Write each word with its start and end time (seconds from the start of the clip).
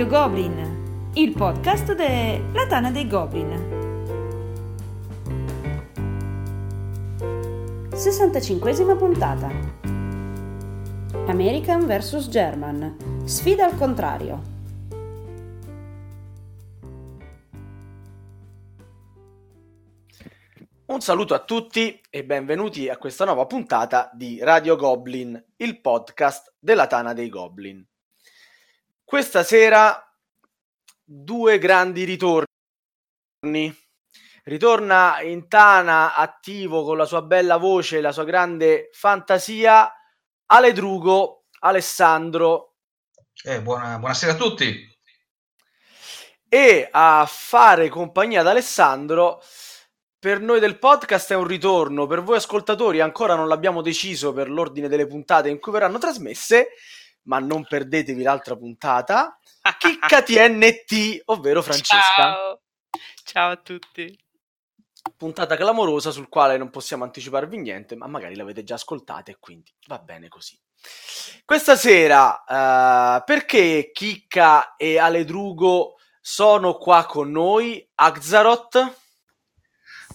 Radio 0.00 0.18
Goblin, 0.18 1.10
il 1.12 1.34
podcast 1.34 1.94
della 1.94 2.66
Tana 2.66 2.90
dei 2.90 3.06
Goblin. 3.06 3.50
65esima 7.90 8.96
puntata. 8.96 9.50
American 11.26 11.84
vs 11.84 12.30
German. 12.30 12.96
Sfida 13.26 13.66
al 13.66 13.76
contrario. 13.76 14.42
Un 20.86 21.00
saluto 21.02 21.34
a 21.34 21.40
tutti 21.40 22.00
e 22.08 22.24
benvenuti 22.24 22.88
a 22.88 22.96
questa 22.96 23.26
nuova 23.26 23.44
puntata 23.44 24.10
di 24.14 24.38
Radio 24.40 24.76
Goblin, 24.76 25.44
il 25.56 25.78
podcast 25.82 26.54
della 26.58 26.86
Tana 26.86 27.12
dei 27.12 27.28
Goblin. 27.28 27.86
Questa 29.10 29.42
sera 29.42 30.08
due 31.02 31.58
grandi 31.58 32.04
ritorni. 32.04 32.46
Ritorna 34.44 35.20
in 35.22 35.48
Tana 35.48 36.14
attivo 36.14 36.84
con 36.84 36.96
la 36.96 37.06
sua 37.06 37.20
bella 37.20 37.56
voce 37.56 37.98
e 37.98 38.02
la 38.02 38.12
sua 38.12 38.22
grande 38.22 38.88
fantasia 38.92 39.92
Aledrugo 40.46 41.46
Alessandro. 41.58 42.76
Eh, 43.42 43.60
buona, 43.60 43.98
buonasera 43.98 44.34
a 44.34 44.36
tutti. 44.36 44.96
E 46.48 46.88
a 46.88 47.26
fare 47.28 47.88
compagnia 47.88 48.42
ad 48.42 48.46
Alessandro 48.46 49.42
per 50.20 50.38
noi 50.38 50.60
del 50.60 50.78
podcast 50.78 51.32
è 51.32 51.34
un 51.34 51.48
ritorno, 51.48 52.06
per 52.06 52.22
voi 52.22 52.36
ascoltatori 52.36 53.00
ancora 53.00 53.34
non 53.34 53.48
l'abbiamo 53.48 53.82
deciso 53.82 54.32
per 54.32 54.48
l'ordine 54.48 54.86
delle 54.86 55.08
puntate 55.08 55.48
in 55.48 55.58
cui 55.58 55.72
verranno 55.72 55.98
trasmesse, 55.98 56.68
ma 57.22 57.38
non 57.38 57.66
perdetevi 57.66 58.22
l'altra 58.22 58.56
puntata. 58.56 59.38
Chicca 59.78 60.22
TNT, 60.22 61.22
ovvero 61.26 61.62
Francesca. 61.62 62.14
Ciao. 62.14 62.60
Ciao 63.24 63.50
a 63.52 63.56
tutti. 63.56 64.18
Puntata 65.16 65.56
clamorosa 65.56 66.10
sul 66.10 66.28
quale 66.28 66.56
non 66.56 66.70
possiamo 66.70 67.04
anticiparvi 67.04 67.56
niente, 67.58 67.94
ma 67.96 68.06
magari 68.06 68.36
l'avete 68.36 68.64
già 68.64 68.74
ascoltata 68.74 69.30
e 69.30 69.36
quindi 69.38 69.72
va 69.86 69.98
bene 69.98 70.28
così. 70.28 70.58
Questa 71.44 71.76
sera, 71.76 72.42
uh, 72.46 73.22
perché 73.24 73.90
Chicca 73.92 74.76
e 74.76 74.98
Aledrugo 74.98 75.96
sono 76.20 76.74
qua 76.74 77.06
con 77.06 77.30
noi? 77.30 77.86
Axaroth? 77.94 78.98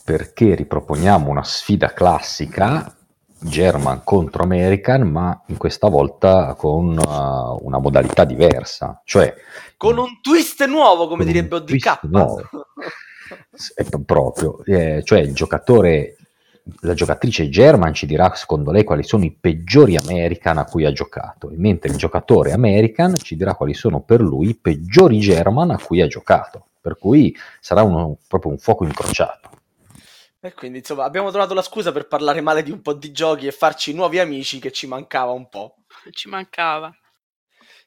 Perché 0.04 0.56
riproponiamo 0.56 1.30
una 1.30 1.44
sfida 1.44 1.94
classica 1.94 2.96
German 3.40 4.02
contro 4.04 4.44
American, 4.44 5.04
ma 5.04 5.44
in 5.48 5.58
questa 5.58 5.88
volta 5.88 6.56
con 6.56 6.98
uh, 6.98 7.66
una 7.66 7.80
modalità 7.80 8.24
diversa, 8.24 9.02
cioè 9.06 9.34
con 9.78 9.98
un 9.98 10.20
twist 10.22 10.66
nuovo, 10.66 11.08
come 11.08 11.26
direbbe 11.26 11.56
ODK. 11.56 12.00
Proprio, 14.06 14.64
eh, 14.66 15.02
cioè 15.04 15.20
il 15.20 15.34
giocatore, 15.34 16.18
la 16.82 16.94
giocatrice 16.94 17.50
German 17.50 17.94
ci 17.94 18.06
dirà 18.06 18.34
secondo 18.36 18.72
lei 18.72 18.84
quali 18.84 19.04
sono 19.04 19.26
i 19.26 19.32
peggiori 19.32 19.98
American 19.98 20.58
a 20.58 20.66
cui 20.66 20.86
ha 20.86 20.92
giocato, 20.92 21.52
mentre 21.56 21.90
il 21.90 21.98
giocatore 21.98 22.52
American 22.52 23.16
ci 23.18 23.36
dirà 23.36 23.56
quali 23.56 23.74
sono 23.74 24.02
per 24.02 24.22
lui 24.22 24.50
i 24.50 24.56
peggiori 24.56 25.20
German 25.20 25.72
a 25.72 25.80
cui 25.80 26.02
ha 26.02 26.08
giocato, 26.08 26.68
per 26.80 26.98
cui 26.98 27.36
sarà 27.60 27.84
uno, 27.84 28.18
proprio 28.28 28.52
un 28.52 28.58
fuoco 28.58 28.84
incrociato. 28.84 29.45
E 30.46 30.54
quindi 30.54 30.78
insomma 30.78 31.06
abbiamo 31.06 31.32
trovato 31.32 31.56
la 31.56 31.64
scusa 31.64 31.92
per 31.92 32.08
parlare 32.08 32.40
male 32.40 32.62
di 32.62 32.70
un 32.70 32.84
po' 32.84 32.94
di 32.94 33.12
giochi 33.12 33.48
e 33.48 33.52
farci 33.52 33.96
nuovi 33.96 34.20
amici 34.20 34.60
che 34.60 34.72
ci 34.72 34.86
mancava 34.86 35.32
un 35.32 35.50
po'. 35.50 35.78
Ci 36.12 36.30
mancava. 36.30 36.96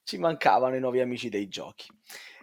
Ci 0.02 0.18
mancavano 0.18 0.74
i 0.74 0.80
nuovi 0.80 0.98
amici 0.98 1.28
dei 1.28 1.46
giochi. 1.46 1.86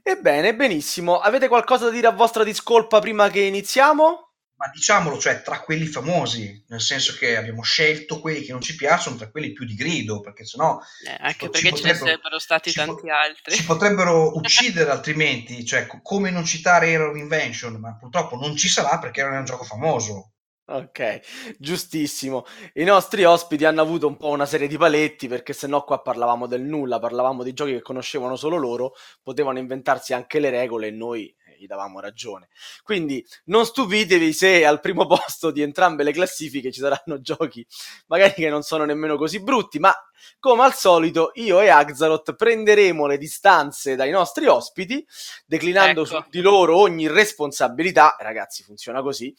Ebbene, 0.02 0.56
benissimo. 0.56 1.20
Avete 1.20 1.50
qualcosa 1.50 1.86
da 1.86 1.92
dire 1.92 2.08
a 2.08 2.12
vostra 2.12 2.46
discolpa 2.46 3.00
prima 3.00 3.28
che 3.30 3.42
iniziamo? 3.42 4.34
Ma 4.58 4.70
diciamolo, 4.74 5.20
cioè, 5.20 5.42
tra 5.42 5.60
quelli 5.60 5.86
famosi, 5.86 6.64
nel 6.70 6.80
senso 6.80 7.14
che 7.18 7.36
abbiamo 7.36 7.62
scelto 7.62 8.22
quelli 8.22 8.42
che 8.42 8.54
non 8.54 8.62
ci 8.62 8.76
piacciono 8.76 9.18
tra 9.18 9.30
quelli 9.30 9.52
più 9.52 9.66
di 9.66 9.76
grido, 9.76 10.22
perché 10.22 10.46
sennò... 10.46 10.80
Eh, 11.06 11.18
anche 11.20 11.50
perché 11.50 11.74
ce 11.74 11.84
ne 11.84 11.94
sarebbero 11.94 12.40
stati 12.40 12.72
tanti 12.72 13.10
altri. 13.10 13.54
Si 13.54 13.66
potrebbero 13.66 14.36
uccidere 14.38 14.92
altrimenti, 14.92 15.66
cioè, 15.66 15.88
come 16.02 16.30
non 16.32 16.46
citare 16.46 16.96
of 16.98 17.18
Invention, 17.18 17.76
ma 17.76 17.98
purtroppo 17.98 18.38
non 18.38 18.56
ci 18.56 18.70
sarà 18.70 18.98
perché 18.98 19.24
non 19.24 19.34
è 19.34 19.38
un 19.40 19.46
gioco 19.46 19.66
famoso. 19.66 20.36
Ok, 20.68 21.56
giustissimo. 21.60 22.44
I 22.74 22.86
nostri 22.86 23.24
ospiti 23.24 23.66
hanno 23.66 23.82
avuto 23.82 24.08
un 24.08 24.18
po' 24.18 24.30
una 24.30 24.48
serie 24.48 24.68
di 24.68 24.78
paletti 24.78 25.28
perché 25.28 25.54
sennò 25.54 25.84
qua 25.84 26.02
parlavamo 26.02 26.48
del 26.48 26.64
nulla, 26.64 26.98
parlavamo 26.98 27.44
di 27.44 27.54
giochi 27.54 27.74
che 27.74 27.82
conoscevano 27.84 28.36
solo 28.36 28.58
loro, 28.58 28.94
potevano 29.22 29.60
inventarsi 29.60 30.14
anche 30.14 30.40
le 30.40 30.50
regole 30.50 30.88
e 30.88 30.92
noi 30.92 31.36
gli 31.66 31.68
davamo 31.68 32.00
ragione. 32.00 32.48
Quindi 32.84 33.26
non 33.46 33.66
stupitevi 33.66 34.31
se 34.31 34.66
al 34.66 34.80
primo 34.80 35.06
posto 35.08 35.52
di 35.52 35.62
entrambe 35.62 36.03
le 36.03 36.14
classifiche 36.14 36.72
ci 36.72 36.80
saranno 36.80 37.20
giochi 37.20 37.66
magari 38.08 38.34
che 38.34 38.50
non 38.50 38.62
sono 38.62 38.86
nemmeno 38.86 39.18
così 39.18 39.42
brutti, 39.42 39.80
ma 39.80 39.94
come 40.40 40.64
al 40.64 40.74
solito 40.74 41.31
io 41.36 41.59
e 41.59 41.70
Axaroth 41.70 42.36
prenderemo 42.36 43.06
le 43.06 43.18
distanze 43.18 43.96
dai 43.96 44.12
nostri 44.12 44.48
ospiti, 44.48 45.06
declinando 45.46 46.02
Ecco. 46.02 46.22
su 46.22 46.25
di 46.30 46.42
loro 46.42 46.78
ogni 46.78 47.08
responsabilità, 47.08 48.16
ragazzi 48.20 48.64
funziona 48.64 49.02
così, 49.02 49.34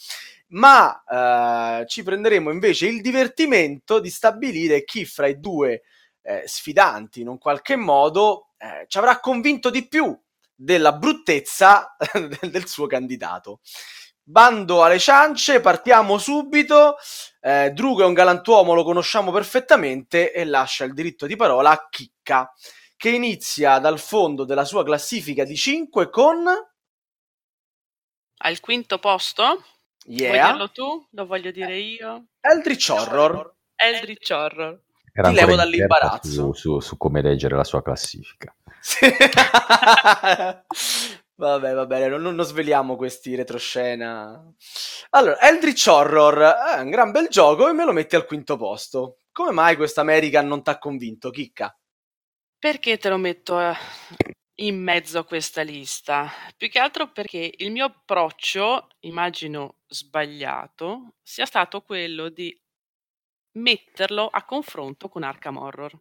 ma 0.49 1.03
eh, 1.81 1.87
ci 1.87 2.03
prenderemo 2.03 2.51
invece 2.51 2.87
il 2.87 3.01
divertimento 3.01 3.99
di 4.01 4.11
stabilire 4.11 4.85
chi 4.85 5.05
fra 5.05 5.27
i 5.27 5.39
due 5.39 5.83
eh, 6.23 6.43
sfidanti 6.47 7.21
in 7.21 7.29
un 7.29 7.39
qualche 7.39 7.77
modo 7.77 8.49
eh, 8.59 8.87
ci 8.89 8.99
avrà 8.99 9.21
convinto 9.21 9.71
di 9.71 9.87
più 9.87 10.17
della 10.57 10.93
bruttezza 10.93 11.95
del, 12.41 12.67
suo 12.67 12.87
candidato. 12.87 13.61
Bando 14.23 14.83
alle 14.83 14.99
ciance, 14.99 15.61
partiamo 15.61 16.19
subito. 16.19 16.97
Eh, 17.41 17.71
Drugo 17.71 18.03
è 18.03 18.07
un 18.07 18.15
galantuomo, 18.15 18.75
lo 18.75 18.83
conosciamo 18.83 19.31
perfettamente 19.31 20.33
e 20.33 20.45
lascia 20.45 20.85
il 20.85 20.95
diritto 20.95 21.27
di 21.27 21.37
parola 21.37 21.71
a 21.71 21.87
Chicca, 21.89 22.51
che 22.97 23.11
inizia 23.11 23.79
dal 23.79 24.01
fondo 24.01 24.45
della 24.45 24.65
sua 24.65 24.83
classifica 24.83 25.45
di 25.45 25.55
5 25.55 26.11
con... 26.11 26.45
Al 28.39 28.61
quinto 28.61 28.99
posto? 28.99 29.45
Vuoi 30.07 30.19
Yeah, 30.19 30.51
dirlo 30.51 30.71
tu? 30.71 31.07
Lo 31.11 31.27
voglio 31.27 31.51
dire 31.51 31.79
io? 31.79 32.27
Eldritch 32.41 32.91
Horror. 32.91 33.55
Eldritch 33.75 34.31
Horror. 34.31 34.81
Ti 35.13 35.33
levo 35.33 35.57
dall'imbarazzo. 35.57 36.29
Su, 36.29 36.53
su, 36.53 36.81
su 36.81 36.97
come 36.97 37.23
leggere 37.23 37.57
la 37.57 37.65
sua 37.65 37.83
classifica. 37.83 38.55
Vabbè, 41.39 41.75
va 41.75 41.85
bene, 41.85 42.09
non, 42.09 42.23
non 42.35 42.45
sveliamo 42.45 42.97
questi 42.97 43.35
retroscena. 43.35 44.43
Allora, 45.11 45.39
Eldritch 45.41 45.87
Horror 45.87 46.39
è 46.77 46.81
un 46.81 46.89
gran 46.89 47.11
bel 47.11 47.29
gioco 47.29 47.69
e 47.69 47.73
me 47.73 47.85
lo 47.85 47.93
metti 47.93 48.17
al 48.17 48.25
quinto 48.25 48.57
posto. 48.57 49.19
Come 49.33 49.51
mai 49.51 49.77
questa 49.77 50.01
American 50.01 50.47
non 50.47 50.63
ti 50.63 50.71
ha 50.71 50.79
convinto, 50.79 51.29
Chicca? 51.29 51.77
Perché 52.59 52.97
te 52.97 53.11
lo 53.11 53.19
metto 53.19 53.61
eh, 53.61 53.75
in 54.63 54.83
mezzo 54.83 55.19
a 55.19 55.25
questa 55.25 55.61
lista? 55.61 56.31
Più 56.57 56.71
che 56.71 56.79
altro 56.79 57.13
perché 57.13 57.53
il 57.59 57.71
mio 57.71 57.85
approccio, 57.85 58.89
immagino 59.01 59.81
sbagliato, 59.89 61.17
sia 61.23 61.45
stato 61.45 61.83
quello 61.83 62.31
di 62.31 62.59
metterlo 63.59 64.27
a 64.27 64.43
confronto 64.45 65.11
con 65.11 65.23
Arkham 65.23 65.59
Horror. 65.59 65.93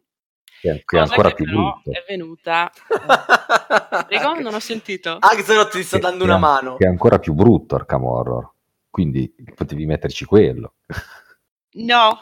Che 0.60 0.70
è, 0.70 0.74
che 0.74 0.78
è 0.78 0.82
Cosa 0.84 1.02
ancora 1.02 1.28
che 1.28 1.34
più 1.34 1.44
brutto. 1.46 1.90
è 1.90 2.04
venuta... 2.06 2.70
Prego, 4.06 4.40
non 4.40 4.54
ho 4.54 4.60
sentito. 4.60 5.16
Axelot 5.20 5.70
ti 5.70 5.82
sta 5.82 5.98
dando 5.98 6.24
che 6.24 6.30
una 6.30 6.38
mano. 6.38 6.76
Che 6.76 6.84
è 6.84 6.88
ancora 6.88 7.18
più 7.18 7.34
brutto 7.34 7.74
Arkham 7.74 8.04
Horror. 8.04 8.50
Quindi 8.90 9.32
potevi 9.54 9.84
metterci 9.86 10.24
quello. 10.24 10.74
No. 11.72 12.20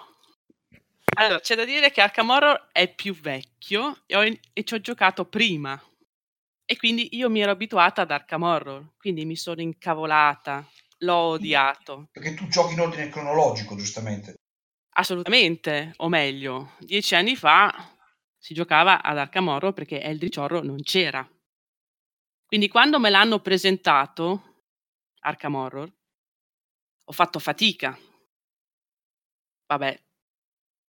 Allora, 1.17 1.39
c'è 1.41 1.55
da 1.55 1.65
dire 1.65 1.91
che 1.93 2.01
Arkham 2.01 2.31
Horror 2.31 2.69
è 2.73 2.93
più 2.93 3.15
vecchio 3.15 3.99
e, 4.07 4.17
ho- 4.17 4.39
e 4.53 4.65
ci 4.65 4.75
ho 4.75 4.81
giocato 4.81 5.25
prima. 5.27 5.81
E 6.67 6.77
quindi 6.77 7.17
io 7.17 7.29
mi 7.31 7.41
ero 7.41 7.53
abituata 7.53 8.03
ad 8.03 8.11
Arkham 8.11 8.43
Horror, 8.43 8.95
quindi 8.97 9.25
mi 9.25 9.37
sono 9.37 9.61
incavolata, 9.61 10.67
l'ho 10.99 11.15
odiato. 11.15 12.09
Perché 12.11 12.35
tu 12.35 12.49
giochi 12.49 12.73
in 12.73 12.81
ordine 12.81 13.09
cronologico, 13.11 13.77
giustamente. 13.77 14.35
Assolutamente, 14.97 15.93
o 15.99 16.09
meglio, 16.09 16.73
dieci 16.79 17.15
anni 17.15 17.37
fa 17.37 17.94
si 18.45 18.53
giocava 18.53 19.03
ad 19.03 19.17
Arkham 19.17 19.49
Horror 19.49 19.73
perché 19.73 20.03
Eldritch 20.03 20.37
Horror 20.37 20.63
non 20.65 20.83
c'era. 20.83 21.27
Quindi 22.45 22.69
quando 22.69 23.01
me 23.01 23.09
l'hanno 23.09 23.41
presentato, 23.41 24.67
Arkham 25.21 25.55
Horror, 25.55 25.91
ho 27.05 27.13
fatto 27.13 27.39
fatica. 27.39 27.99
Vabbè, 29.65 29.99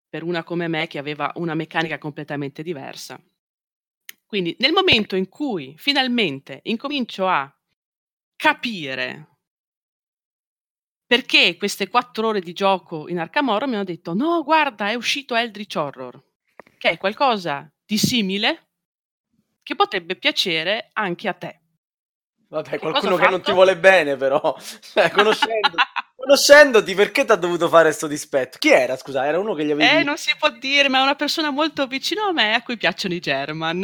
per 0.09 0.23
una 0.23 0.43
come 0.43 0.67
me 0.67 0.87
che 0.87 0.97
aveva 0.97 1.31
una 1.35 1.53
meccanica 1.53 1.97
completamente 1.97 2.61
diversa. 2.61 3.17
Quindi 4.25 4.57
nel 4.59 4.73
momento 4.73 5.15
in 5.15 5.29
cui 5.29 5.75
finalmente 5.77 6.59
incomincio 6.63 7.25
a 7.25 7.49
capire 8.35 9.29
perché 11.05 11.55
queste 11.55 11.87
quattro 11.87 12.27
ore 12.27 12.41
di 12.41 12.51
gioco 12.51 13.07
in 13.07 13.17
Arkham 13.17 13.47
Horror 13.47 13.69
mi 13.69 13.75
hanno 13.75 13.85
detto 13.85 14.13
no, 14.13 14.43
guarda, 14.43 14.89
è 14.89 14.95
uscito 14.95 15.35
Eldritch 15.35 15.77
Horror, 15.77 16.34
che 16.85 16.91
è 16.91 16.97
qualcosa 16.99 17.67
di 17.83 17.97
simile, 17.97 18.67
che 19.63 19.73
potrebbe 19.75 20.15
piacere 20.17 20.89
anche 20.93 21.27
a 21.27 21.33
te. 21.33 21.61
Vabbè, 22.47 22.69
Che 22.69 22.77
qualcuno 22.77 23.15
che 23.15 23.27
non 23.27 23.41
ti 23.41 23.51
vuole 23.51 23.75
bene, 23.75 24.15
però. 24.15 24.55
Cioè, 24.93 25.09
conoscendo, 25.09 25.77
conoscendoti, 26.15 26.93
perché 26.93 27.25
ti 27.25 27.31
ha 27.31 27.35
dovuto 27.35 27.67
fare 27.69 27.91
sto 27.91 28.05
dispetto? 28.05 28.59
Chi 28.59 28.69
era, 28.69 28.95
scusa? 28.97 29.25
Era 29.25 29.39
uno 29.39 29.55
che 29.55 29.65
gli 29.65 29.71
avevi... 29.71 29.97
Eh, 29.97 30.03
non 30.03 30.17
si 30.17 30.31
può 30.37 30.49
dire, 30.51 30.87
ma 30.87 30.99
è 30.99 31.01
una 31.01 31.15
persona 31.15 31.49
molto 31.49 31.87
vicino 31.87 32.25
a 32.27 32.31
me 32.31 32.53
a 32.53 32.61
cui 32.61 32.77
piacciono 32.77 33.15
i 33.15 33.19
German. 33.19 33.83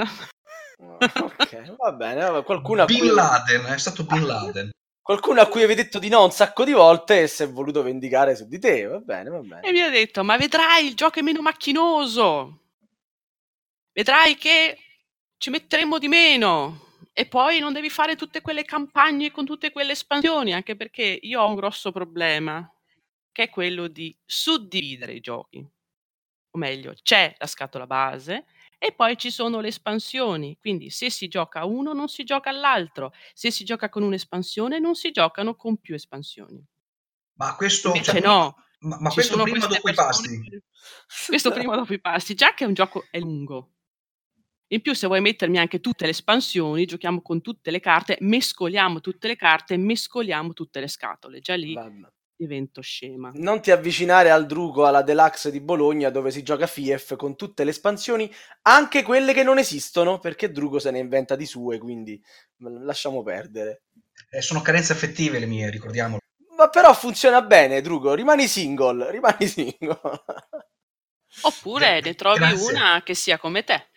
Ok, 0.79 1.75
va 1.77 1.91
bene. 1.93 2.21
vabbè, 2.21 2.43
Qualcuno 2.43 2.83
a, 2.83 2.85
cui... 2.85 2.99
Bin 2.99 3.13
Laden, 3.13 3.65
è 3.65 3.77
stato 3.79 4.03
Bin 4.03 4.25
Laden. 4.27 4.69
qualcuno 5.01 5.41
a 5.41 5.47
cui 5.47 5.63
avevi 5.63 5.81
detto 5.81 5.97
di 5.97 6.09
no 6.09 6.23
un 6.23 6.31
sacco 6.31 6.63
di 6.63 6.73
volte 6.73 7.23
e 7.23 7.27
si 7.27 7.41
è 7.41 7.49
voluto 7.49 7.81
vendicare 7.81 8.35
su 8.35 8.47
di 8.47 8.59
te. 8.59 8.85
Va 8.85 8.99
bene, 8.99 9.29
va 9.31 9.39
bene. 9.39 9.61
E 9.61 9.71
mi 9.71 9.81
ha 9.81 9.89
detto, 9.89 10.23
ma 10.23 10.37
vedrai, 10.37 10.85
il 10.85 10.93
gioco 10.93 11.17
è 11.17 11.23
meno 11.23 11.41
macchinoso. 11.41 12.60
Vedrai 13.93 14.35
che 14.37 14.77
ci 15.37 15.49
metteremo 15.49 15.97
di 15.97 16.07
meno. 16.07 16.89
E 17.13 17.27
poi 17.27 17.59
non 17.59 17.73
devi 17.73 17.89
fare 17.89 18.15
tutte 18.15 18.41
quelle 18.41 18.63
campagne 18.63 19.31
con 19.31 19.45
tutte 19.45 19.71
quelle 19.71 19.91
espansioni, 19.91 20.53
anche 20.53 20.77
perché 20.77 21.19
io 21.21 21.41
ho 21.41 21.47
un 21.47 21.55
grosso 21.55 21.91
problema, 21.91 22.71
che 23.33 23.43
è 23.43 23.49
quello 23.49 23.87
di 23.87 24.15
suddividere 24.25 25.13
i 25.13 25.19
giochi. 25.19 25.57
O 25.59 26.57
meglio, 26.57 26.93
c'è 27.01 27.35
la 27.37 27.47
scatola 27.47 27.85
base 27.85 28.45
e 28.77 28.93
poi 28.93 29.17
ci 29.17 29.29
sono 29.29 29.59
le 29.59 29.67
espansioni. 29.67 30.57
Quindi 30.59 30.89
se 30.89 31.09
si 31.09 31.27
gioca 31.27 31.59
a 31.59 31.65
uno 31.65 31.93
non 31.93 32.07
si 32.07 32.23
gioca 32.23 32.49
all'altro. 32.49 33.13
Se 33.33 33.51
si 33.51 33.65
gioca 33.65 33.89
con 33.89 34.03
un'espansione 34.03 34.79
non 34.79 34.95
si 34.95 35.11
giocano 35.11 35.55
con 35.55 35.77
più 35.77 35.95
espansioni. 35.95 36.65
Ma 37.33 37.55
questo... 37.55 37.89
Invece 37.89 38.11
cioè, 38.11 38.21
no. 38.21 38.55
Ma, 38.79 38.99
ma 38.99 39.09
questo 39.11 39.41
prima 39.43 39.67
dopo 39.67 39.89
i 39.89 39.93
pasti? 39.93 40.63
Questo 41.27 41.51
prima 41.51 41.75
dopo 41.75 41.93
i 41.93 41.99
pasti, 41.99 42.33
già 42.33 42.53
che 42.53 42.63
è 42.63 42.67
un 42.67 42.73
gioco 42.73 43.05
è 43.11 43.19
lungo. 43.19 43.73
In 44.73 44.81
più, 44.81 44.93
se 44.93 45.07
vuoi 45.07 45.19
mettermi 45.19 45.57
anche 45.57 45.81
tutte 45.81 46.05
le 46.05 46.11
espansioni, 46.11 46.85
giochiamo 46.85 47.21
con 47.21 47.41
tutte 47.41 47.71
le 47.71 47.81
carte, 47.81 48.17
mescoliamo 48.21 49.01
tutte 49.01 49.27
le 49.27 49.35
carte, 49.35 49.75
mescoliamo 49.75 50.53
tutte 50.53 50.79
le 50.79 50.87
scatole. 50.87 51.41
Già 51.41 51.55
lì 51.55 51.73
Vabbè. 51.73 52.07
divento 52.33 52.79
scema. 52.79 53.31
Non 53.33 53.61
ti 53.61 53.71
avvicinare 53.71 54.31
al 54.31 54.45
Drugo 54.45 54.85
alla 54.85 55.01
Deluxe 55.01 55.51
di 55.51 55.59
Bologna 55.59 56.09
dove 56.09 56.31
si 56.31 56.41
gioca 56.41 56.67
FIEF 56.67 57.17
con 57.17 57.35
tutte 57.35 57.65
le 57.65 57.71
espansioni, 57.71 58.31
anche 58.61 59.03
quelle 59.03 59.33
che 59.33 59.43
non 59.43 59.57
esistono, 59.57 60.19
perché 60.19 60.51
Drugo 60.51 60.79
se 60.79 60.91
ne 60.91 60.99
inventa 60.99 61.35
di 61.35 61.45
sue, 61.45 61.77
quindi 61.77 62.21
lasciamo 62.59 63.23
perdere. 63.23 63.83
Eh, 64.29 64.41
sono 64.41 64.61
carenze 64.61 64.93
affettive 64.93 65.37
le 65.37 65.47
mie, 65.47 65.69
ricordiamolo. 65.69 66.19
Ma 66.55 66.69
però 66.69 66.93
funziona 66.93 67.41
bene, 67.41 67.81
Drugo, 67.81 68.13
rimani 68.13 68.47
single, 68.47 69.11
rimani 69.11 69.47
single. 69.47 69.99
Oppure 71.41 71.99
ne 71.99 72.15
trovi 72.15 72.39
grazie. 72.39 72.71
una 72.71 73.01
che 73.03 73.15
sia 73.15 73.37
come 73.37 73.65
te. 73.65 73.89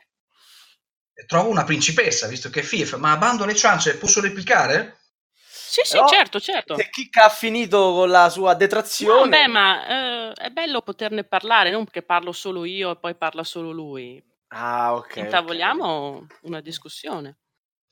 Trovo 1.26 1.48
una 1.48 1.64
principessa, 1.64 2.26
visto 2.26 2.50
che 2.50 2.60
è 2.60 2.62
FIF, 2.62 2.96
ma 2.96 3.16
bando 3.16 3.44
alle 3.44 3.54
ciance, 3.54 3.96
posso 3.98 4.20
replicare? 4.20 4.98
Sì, 5.46 5.80
sì, 5.84 5.98
Però, 5.98 6.06
certo, 6.06 6.38
certo. 6.40 6.74
Se 6.76 6.88
Chicca 6.90 7.24
ha 7.26 7.28
finito 7.30 7.92
con 7.92 8.10
la 8.10 8.28
sua 8.28 8.52
No, 8.52 8.58
detrazione... 8.58 9.28
beh, 9.28 9.46
ma 9.48 9.86
eh, 10.30 10.32
è 10.32 10.50
bello 10.50 10.82
poterne 10.82 11.24
parlare, 11.24 11.70
non 11.70 11.84
che 11.86 12.02
parlo 12.02 12.32
solo 12.32 12.64
io 12.64 12.90
e 12.92 12.96
poi 12.98 13.14
parla 13.16 13.44
solo 13.44 13.70
lui. 13.70 14.22
Ah, 14.50 14.94
ok. 14.96 15.16
Intavoliamo 15.16 16.26
una 16.42 16.60
discussione. 16.60 17.38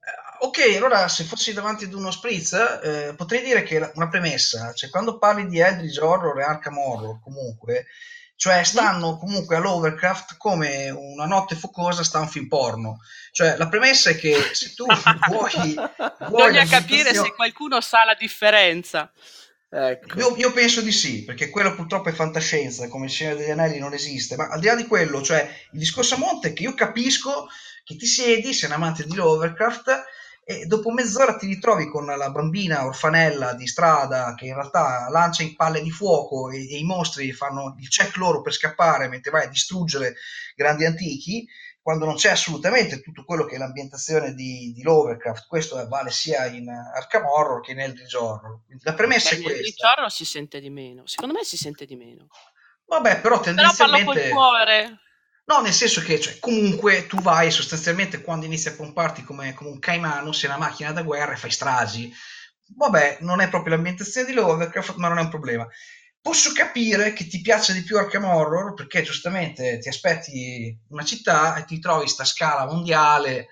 Eh, 0.04 0.46
Ok, 0.46 0.58
allora 0.76 1.06
se 1.08 1.22
fossi 1.24 1.52
davanti 1.52 1.84
ad 1.84 1.92
uno 1.94 2.10
spritz, 2.10 2.52
eh, 2.82 3.14
potrei 3.16 3.42
dire 3.42 3.62
che 3.62 3.78
la- 3.78 3.92
una 3.94 4.08
premessa, 4.08 4.72
cioè 4.72 4.90
quando 4.90 5.18
parli 5.18 5.46
di 5.46 5.60
Eldritch 5.60 6.02
Horror 6.02 6.40
e 6.40 6.42
Arkham 6.42 6.78
Horror, 6.78 7.20
comunque, 7.20 7.86
cioè 8.42 8.64
stanno 8.64 9.18
comunque 9.18 9.54
all'Overcraft 9.54 10.36
come 10.36 10.90
una 10.90 11.26
notte 11.26 11.54
focosa 11.54 12.02
sta 12.02 12.18
un 12.18 12.26
film 12.26 12.48
porno. 12.48 12.98
Cioè 13.30 13.56
la 13.56 13.68
premessa 13.68 14.10
è 14.10 14.16
che 14.16 14.34
se 14.50 14.74
tu 14.74 14.84
vuoi... 15.30 15.76
vuoi 16.28 16.50
Bisogna 16.50 16.66
capire 16.66 17.14
se 17.14 17.32
qualcuno 17.36 17.80
sa 17.80 18.02
la 18.04 18.16
differenza. 18.18 19.12
Ecco. 19.70 20.18
Io, 20.18 20.36
io 20.38 20.52
penso 20.52 20.80
di 20.80 20.90
sì, 20.90 21.22
perché 21.22 21.50
quello 21.50 21.72
purtroppo 21.76 22.08
è 22.08 22.12
fantascienza, 22.12 22.88
come 22.88 23.04
il 23.04 23.12
Signore 23.12 23.36
degli 23.36 23.50
Anelli 23.50 23.78
non 23.78 23.92
esiste, 23.92 24.34
ma 24.34 24.48
al 24.48 24.58
di 24.58 24.66
là 24.66 24.74
di 24.74 24.88
quello, 24.88 25.22
cioè 25.22 25.48
il 25.70 25.78
discorso 25.78 26.16
a 26.16 26.18
monte 26.18 26.48
è 26.48 26.52
che 26.52 26.64
io 26.64 26.74
capisco 26.74 27.46
che 27.84 27.94
ti 27.94 28.06
siedi, 28.06 28.52
sei 28.52 28.70
un 28.70 28.74
amante 28.74 29.04
di 29.04 29.14
Lovecraft 29.14 30.02
e 30.44 30.66
dopo 30.66 30.90
mezz'ora 30.90 31.36
ti 31.36 31.46
ritrovi 31.46 31.88
con 31.88 32.04
la 32.04 32.30
bambina 32.30 32.84
orfanella 32.84 33.54
di 33.54 33.66
strada 33.66 34.34
che 34.34 34.46
in 34.46 34.54
realtà 34.54 35.08
lancia 35.08 35.42
in 35.44 35.54
palle 35.54 35.80
di 35.80 35.90
fuoco 35.90 36.50
e, 36.50 36.68
e 36.68 36.78
i 36.78 36.84
mostri 36.84 37.32
fanno 37.32 37.76
il 37.78 37.88
check 37.88 38.16
loro 38.16 38.42
per 38.42 38.52
scappare 38.52 39.08
mentre 39.08 39.30
vai 39.30 39.44
a 39.44 39.48
distruggere 39.48 40.16
grandi 40.56 40.84
antichi, 40.84 41.46
quando 41.80 42.06
non 42.06 42.14
c'è 42.14 42.30
assolutamente 42.30 43.00
tutto 43.00 43.24
quello 43.24 43.44
che 43.44 43.56
è 43.56 43.58
l'ambientazione 43.58 44.34
di, 44.34 44.72
di 44.74 44.82
Lovecraft, 44.82 45.46
questo 45.48 45.86
vale 45.88 46.10
sia 46.10 46.46
in 46.46 46.68
Arkham 46.68 47.24
Horror 47.24 47.60
che 47.60 47.72
in 47.72 47.80
Eldritch 47.80 48.14
Horror. 48.14 48.60
La 48.82 48.94
premessa 48.94 49.30
Beh, 49.30 49.34
è 49.34 49.38
nel 49.38 49.46
questa. 49.46 49.64
Ricciorro 49.64 50.08
si 50.08 50.24
sente 50.24 50.60
di 50.60 50.70
meno. 50.70 51.06
Secondo 51.06 51.34
me 51.34 51.44
si 51.44 51.56
sente 51.56 51.84
di 51.84 51.96
meno. 51.96 52.28
Vabbè, 52.86 53.20
però 53.20 53.40
Però 53.40 53.40
parlo 53.40 53.42
tendenzialmente... 53.42 54.22
col 54.22 54.30
cuore. 54.30 55.00
No, 55.52 55.60
nel 55.60 55.74
senso 55.74 56.00
che 56.00 56.18
cioè, 56.18 56.38
comunque 56.38 57.06
tu 57.06 57.20
vai 57.20 57.50
sostanzialmente 57.50 58.22
quando 58.22 58.46
inizi 58.46 58.68
a 58.68 58.74
pomparti 58.74 59.22
come, 59.22 59.52
come 59.52 59.68
un 59.68 59.78
caimano, 59.78 60.32
sei 60.32 60.48
una 60.48 60.58
macchina 60.58 60.92
da 60.92 61.02
guerra 61.02 61.34
e 61.34 61.36
fai 61.36 61.50
stragi. 61.50 62.10
Vabbè, 62.74 63.18
non 63.20 63.42
è 63.42 63.50
proprio 63.50 63.74
l'ambientazione 63.74 64.26
di 64.26 64.32
Lovecraft, 64.32 64.94
ma 64.94 65.08
non 65.08 65.18
è 65.18 65.20
un 65.20 65.28
problema. 65.28 65.68
Posso 66.22 66.52
capire 66.52 67.12
che 67.12 67.26
ti 67.26 67.42
piace 67.42 67.74
di 67.74 67.82
più 67.82 67.98
Arkham 67.98 68.24
Horror 68.24 68.72
perché 68.72 69.02
giustamente 69.02 69.78
ti 69.78 69.90
aspetti 69.90 70.74
una 70.88 71.04
città 71.04 71.56
e 71.56 71.66
ti 71.66 71.78
trovi 71.78 72.08
sta 72.08 72.24
scala 72.24 72.64
mondiale 72.64 73.48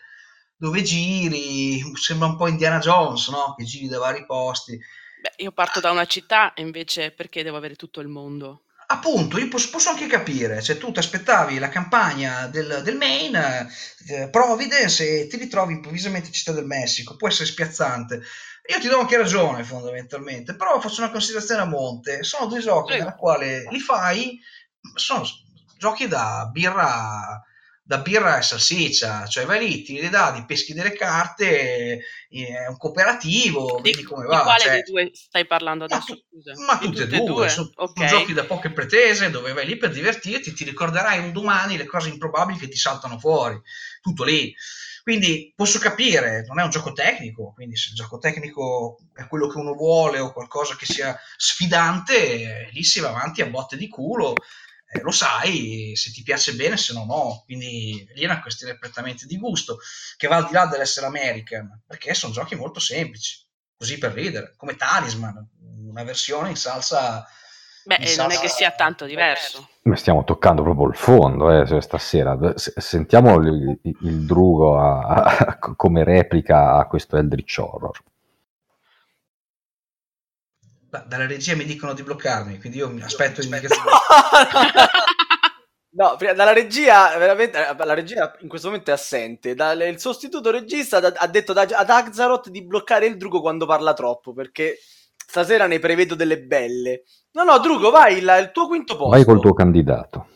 dove 0.56 0.80
giri, 0.80 1.82
sembra 1.96 2.28
un 2.28 2.36
po' 2.36 2.48
Indiana 2.48 2.78
Jones, 2.78 3.28
no? 3.28 3.54
Che 3.54 3.64
giri 3.64 3.88
da 3.88 3.98
vari 3.98 4.24
posti. 4.24 4.78
Beh, 5.20 5.42
io 5.42 5.52
parto 5.52 5.80
da 5.80 5.90
una 5.90 6.06
città 6.06 6.54
e 6.54 6.62
invece 6.62 7.10
perché 7.10 7.42
devo 7.42 7.58
avere 7.58 7.74
tutto 7.74 8.00
il 8.00 8.08
mondo? 8.08 8.62
Appunto, 8.92 9.38
io 9.38 9.46
posso, 9.46 9.70
posso 9.70 9.90
anche 9.90 10.08
capire, 10.08 10.60
cioè 10.60 10.76
tu 10.76 10.90
ti 10.90 10.98
aspettavi 10.98 11.60
la 11.60 11.68
campagna 11.68 12.48
del, 12.48 12.80
del 12.82 12.96
Maine, 12.96 13.68
eh, 14.08 14.28
Providence 14.30 15.20
e 15.20 15.26
ti 15.28 15.36
ritrovi 15.36 15.74
improvvisamente 15.74 16.26
in 16.26 16.32
Città 16.32 16.50
del 16.50 16.66
Messico, 16.66 17.14
può 17.14 17.28
essere 17.28 17.46
spiazzante. 17.46 18.20
Io 18.66 18.80
ti 18.80 18.88
do 18.88 18.98
anche 18.98 19.16
ragione 19.16 19.62
fondamentalmente, 19.62 20.56
però 20.56 20.80
faccio 20.80 21.02
una 21.02 21.12
considerazione 21.12 21.62
a 21.62 21.66
monte, 21.66 22.24
sono 22.24 22.46
due 22.46 22.58
giochi 22.58 22.88
Prego. 22.88 23.04
nella 23.04 23.16
quale 23.16 23.68
li 23.70 23.78
fai, 23.78 24.40
sono 24.94 25.24
giochi 25.78 26.08
da 26.08 26.48
birra, 26.52 27.40
da 27.90 27.98
birra 27.98 28.38
e 28.38 28.42
salsiccia, 28.42 29.26
cioè 29.26 29.44
vai 29.46 29.66
lì, 29.66 29.82
tiri 29.82 30.02
le 30.02 30.10
dadi, 30.10 30.44
peschi 30.44 30.72
delle 30.74 30.92
carte, 30.92 31.98
eh, 32.28 32.46
è 32.46 32.68
un 32.68 32.76
cooperativo, 32.76 33.80
Di, 33.82 33.90
vedi 33.90 34.04
come 34.04 34.22
di 34.22 34.28
va. 34.28 34.42
quale 34.42 34.60
cioè- 34.60 34.70
dei 34.74 34.82
due 34.82 35.10
stai 35.12 35.44
parlando 35.44 35.86
ma, 35.88 35.96
adesso? 35.96 36.14
tu- 36.14 36.22
Scusa. 36.30 36.54
ma 36.64 36.76
Di 36.76 36.86
tutte 36.86 37.02
e 37.02 37.06
tutte 37.08 37.24
due, 37.24 37.48
sono, 37.48 37.68
sono 37.74 37.88
Ok. 37.88 38.04
giochi 38.04 38.32
da 38.32 38.44
poche 38.44 38.70
pretese 38.70 39.30
dove 39.30 39.52
vai 39.52 39.66
lì 39.66 39.76
per 39.76 39.90
divertirti, 39.90 40.52
ti 40.52 40.62
ricorderai 40.62 41.18
un 41.18 41.32
domani 41.32 41.76
le 41.76 41.84
cose 41.86 42.10
improbabili 42.10 42.60
che 42.60 42.68
ti 42.68 42.76
saltano 42.76 43.18
fuori, 43.18 43.60
tutto 44.00 44.22
lì. 44.22 44.54
Quindi 45.02 45.52
posso 45.56 45.80
capire, 45.80 46.44
non 46.46 46.60
è 46.60 46.62
un 46.62 46.70
gioco 46.70 46.92
tecnico, 46.92 47.50
quindi 47.54 47.74
se 47.76 47.88
il 47.88 47.96
gioco 47.96 48.18
tecnico 48.18 48.98
è 49.14 49.26
quello 49.26 49.48
che 49.48 49.58
uno 49.58 49.72
vuole 49.74 50.20
o 50.20 50.32
qualcosa 50.32 50.76
che 50.76 50.86
sia 50.86 51.18
sfidante, 51.36 52.14
eh, 52.66 52.70
lì 52.70 52.84
si 52.84 53.00
va 53.00 53.08
avanti 53.08 53.42
a 53.42 53.46
botte 53.46 53.76
di 53.76 53.88
culo, 53.88 54.34
eh, 54.92 55.00
lo 55.02 55.10
sai 55.10 55.92
se 55.94 56.10
ti 56.10 56.22
piace 56.22 56.54
bene, 56.54 56.76
se 56.76 56.92
no 56.92 57.04
no. 57.04 57.42
Quindi 57.44 58.06
lì 58.14 58.22
è 58.22 58.26
una 58.26 58.40
questione 58.42 58.76
prettamente 58.78 59.26
di 59.26 59.36
gusto, 59.38 59.78
che 60.16 60.26
va 60.28 60.36
al 60.36 60.46
di 60.46 60.52
là 60.52 60.66
dell'essere 60.66 61.06
American, 61.06 61.82
perché 61.86 62.14
sono 62.14 62.32
giochi 62.32 62.54
molto 62.56 62.80
semplici 62.80 63.46
così 63.76 63.96
per 63.98 64.12
ridere, 64.12 64.52
come 64.56 64.76
Talisman, 64.76 65.48
una 65.88 66.02
versione 66.04 66.50
in 66.50 66.56
salsa. 66.56 67.24
Beh, 67.82 67.96
in 67.96 68.02
eh, 68.02 68.16
non 68.16 68.26
è 68.26 68.34
salsa- 68.34 68.40
che 68.40 68.48
sia 68.48 68.70
tanto 68.72 69.06
diverso. 69.06 69.68
Ma 69.84 69.96
Stiamo 69.96 70.22
toccando 70.24 70.62
proprio 70.62 70.88
il 70.88 70.96
fondo 70.96 71.50
eh, 71.50 71.66
cioè, 71.66 71.80
stasera. 71.80 72.36
Sentiamo 72.56 73.36
il, 73.36 73.78
il- 73.82 73.96
il 74.02 74.26
Drugo 74.26 74.78
a- 74.78 75.22
a- 75.24 75.58
come 75.76 76.04
replica 76.04 76.74
a 76.76 76.86
questo 76.86 77.16
Eldritch 77.16 77.56
Horror. 77.58 77.98
Da- 80.90 81.04
Dalla 81.06 81.26
regia 81.26 81.54
mi 81.54 81.64
dicono 81.64 81.92
di 81.94 82.02
bloccarmi, 82.02 82.58
quindi 82.58 82.78
io 82.78 82.90
mi 82.90 83.02
aspetto 83.02 83.40
l'indicazione. 83.40 83.90
No, 85.92 86.14
prima- 86.16 86.34
dalla 86.34 86.52
regia, 86.52 87.16
veramente, 87.18 87.58
eh, 87.66 87.74
la 87.84 87.94
regia 87.94 88.32
in 88.42 88.48
questo 88.48 88.68
momento 88.68 88.90
è 88.90 88.94
assente. 88.94 89.54
Dal- 89.56 89.80
il 89.80 89.98
sostituto 89.98 90.52
regista 90.52 91.00
da- 91.00 91.12
ha 91.16 91.26
detto 91.26 91.52
da- 91.52 91.62
ad 91.68 91.90
Axaroth 91.90 92.48
di 92.48 92.62
bloccare 92.64 93.06
il 93.06 93.16
Drugo 93.16 93.40
quando 93.40 93.66
parla 93.66 93.92
troppo, 93.92 94.32
perché 94.32 94.78
stasera 95.16 95.66
ne 95.66 95.80
prevedo 95.80 96.14
delle 96.14 96.38
belle. 96.42 97.02
No, 97.32 97.42
no, 97.42 97.58
Drugo, 97.58 97.90
vai, 97.90 98.18
il, 98.18 98.36
il 98.40 98.50
tuo 98.52 98.68
quinto 98.68 98.94
posto. 98.94 99.10
Vai 99.10 99.24
col 99.24 99.40
tuo 99.40 99.52
candidato. 99.52 100.28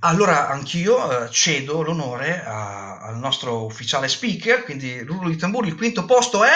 Allora, 0.00 0.48
anch'io 0.48 1.22
eh, 1.24 1.30
cedo 1.30 1.82
l'onore 1.82 2.42
a- 2.44 2.98
al 2.98 3.18
nostro 3.18 3.64
ufficiale 3.64 4.08
speaker, 4.08 4.64
quindi 4.64 5.02
rullo 5.04 5.28
di 5.28 5.36
tamburi, 5.36 5.68
il 5.68 5.76
quinto 5.76 6.04
posto 6.04 6.42
è... 6.42 6.50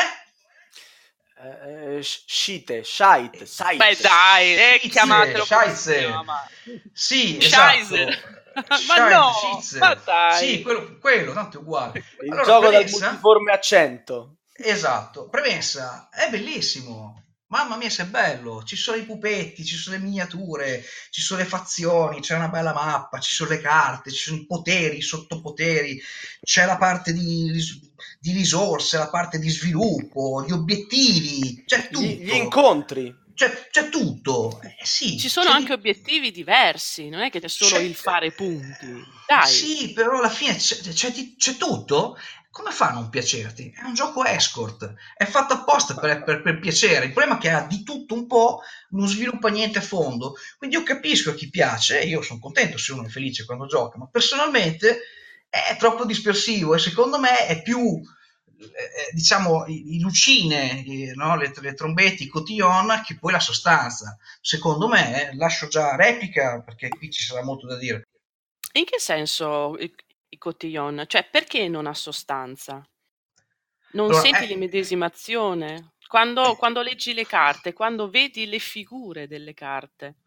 Eh, 1.39 2.03
sh- 2.03 2.23
Shite, 2.27 2.83
Shite, 2.83 3.45
Site. 3.45 3.77
Beh, 3.77 3.97
dai, 4.01 4.55
eh, 4.57 4.81
chiamatelo 4.89 5.45
Scheisse. 5.45 5.99
chiama. 5.99 6.49
Sì, 6.93 7.39
Scheisse. 7.41 8.07
esatto. 8.09 8.35
ma 8.69 8.77
Shite, 8.77 9.09
no, 9.15 9.33
Shiz. 9.61 9.73
ma 9.75 9.95
dai. 9.95 10.39
Sì, 10.39 10.63
quello, 10.63 10.97
quello, 10.99 11.33
tanto 11.35 11.59
è 11.59 11.61
uguale. 11.61 12.03
Il 12.23 12.31
Allora, 12.33 12.43
gioco 12.45 12.61
dal 12.71 12.73
premessa- 12.83 13.07
multiforme 13.07 13.53
a 13.53 13.61
100. 13.61 14.37
Esatto, 14.59 15.29
premessa, 15.29 16.09
è 16.11 16.31
bellissimo. 16.31 17.21
Mamma 17.49 17.77
mia, 17.77 17.91
se 17.91 18.03
è 18.05 18.07
bello. 18.07 18.65
Ci 18.65 18.75
sono 18.75 18.97
i 18.97 19.05
pupetti, 19.05 19.65
ci 19.65 19.77
sono 19.77 19.97
le 19.97 20.03
miniature, 20.03 20.83
ci 21.11 21.21
sono 21.21 21.41
le 21.41 21.47
fazioni, 21.47 22.21
c'è 22.21 22.35
una 22.35 22.49
bella 22.49 22.73
mappa, 22.73 23.21
ci 23.21 23.33
sono 23.33 23.51
le 23.51 23.61
carte, 23.61 24.11
ci 24.11 24.17
sono 24.17 24.39
i 24.39 24.47
poteri, 24.47 24.97
i 24.97 25.03
sottopoteri, 25.03 26.03
c'è 26.43 26.65
la 26.65 26.77
parte 26.79 27.13
di, 27.13 27.51
di 28.27 28.33
risorse, 28.33 28.99
la 28.99 29.09
parte 29.09 29.39
di 29.39 29.49
sviluppo, 29.49 30.45
gli 30.45 30.51
obiettivi, 30.51 31.63
c'è 31.65 31.89
tutto. 31.89 32.01
Gli, 32.05 32.25
gli 32.25 32.33
incontri. 32.35 33.15
C'è, 33.35 33.69
c'è 33.71 33.89
tutto. 33.91 34.61
Eh, 34.63 34.77
sì, 34.83 35.19
Ci 35.19 35.29
sono 35.29 35.51
c'è 35.51 35.53
anche 35.57 35.67
di- 35.67 35.73
obiettivi 35.75 36.33
diversi, 36.33 37.09
non 37.09 37.21
è 37.21 37.31
che 37.31 37.39
c'è 37.39 37.49
solo 37.49 37.77
C'è- 37.77 37.83
il 37.83 37.95
fare 37.95 38.33
punti. 38.33 38.87
Dai, 39.27 39.47
Sì, 39.49 39.93
però 39.93 40.19
alla 40.19 40.31
fine 40.31 40.57
c'è, 40.57 40.77
c'è 40.81 41.11
di- 41.13 41.35
c'è 41.37 41.57
tutto. 41.57 42.17
Come 42.51 42.71
fa 42.71 42.89
a 42.89 42.93
non 42.93 43.11
piacerti? 43.11 43.71
È 43.77 43.83
un 43.85 43.93
gioco 43.93 44.25
escort, 44.25 44.91
è 45.15 45.27
fatto 45.27 45.53
apposta 45.53 45.95
per, 45.95 46.25
per- 46.25 46.41
per 46.41 46.59
piacere. 46.59 47.05
Il 47.05 47.13
problema 47.13 47.37
è 47.37 47.41
che 47.41 47.51
ha 47.51 47.61
di 47.61 47.83
tutto 47.83 48.15
un 48.15 48.27
po', 48.27 48.61
non 48.91 49.07
sviluppa 49.07 49.51
niente 49.51 49.79
a 49.79 49.83
fondo. 49.83 50.35
Quindi 50.57 50.77
io 50.77 50.83
capisco 50.83 51.31
a 51.31 51.35
chi 51.35 51.51
piace, 51.51 52.01
io 52.01 52.23
sono 52.23 52.41
contento 52.41 52.79
se 52.79 52.93
uno 52.93 53.05
è 53.05 53.11
felice 53.11 53.45
quando 53.45 53.67
gioca, 53.67 53.99
ma 53.99 54.09
personalmente 54.11 55.01
è 55.51 55.77
troppo 55.79 56.07
dispersivo 56.07 56.75
e 56.75 56.79
secondo 56.79 57.19
me 57.19 57.47
è 57.47 57.61
più, 57.63 58.01
diciamo, 59.13 59.67
i, 59.67 59.97
i 59.97 60.01
lucine, 60.01 60.83
i- 60.85 61.13
no? 61.15 61.37
le, 61.37 61.53
le 61.61 61.75
trombette, 61.75 62.23
i 62.25 62.29
cotillon, 62.29 63.03
che 63.05 63.19
poi 63.19 63.33
la 63.33 63.41
sostanza. 63.41 64.17
Secondo 64.41 64.89
me, 64.89 65.31
eh, 65.31 65.37
lascio 65.37 65.69
già 65.69 65.95
replica 65.97 66.63
perché 66.63 66.89
qui 66.89 67.11
ci 67.11 67.23
sarà 67.23 67.43
molto 67.45 67.67
da 67.67 67.77
dire. 67.77 68.03
in 68.75 68.85
che 68.85 69.01
senso 69.01 69.77
i, 69.77 69.93
i 70.29 70.39
cotillon? 70.39 71.03
Cioè, 71.09 71.29
perché 71.29 71.67
non 71.67 71.87
ha 71.89 71.95
sostanza? 71.95 72.89
Non 73.95 74.13
Allora, 74.13 74.15
senti 74.15 74.47
eh, 74.47 74.47
l'immedesimazione? 74.47 75.95
Quando, 76.07 76.55
eh, 76.55 76.57
quando 76.57 76.83
leggi 76.83 77.13
le 77.15 77.27
carte, 77.27 77.73
quando 77.73 78.09
vedi 78.09 78.47
le 78.47 78.61
figure 78.61 79.27
delle 79.27 79.55
carte, 79.55 80.19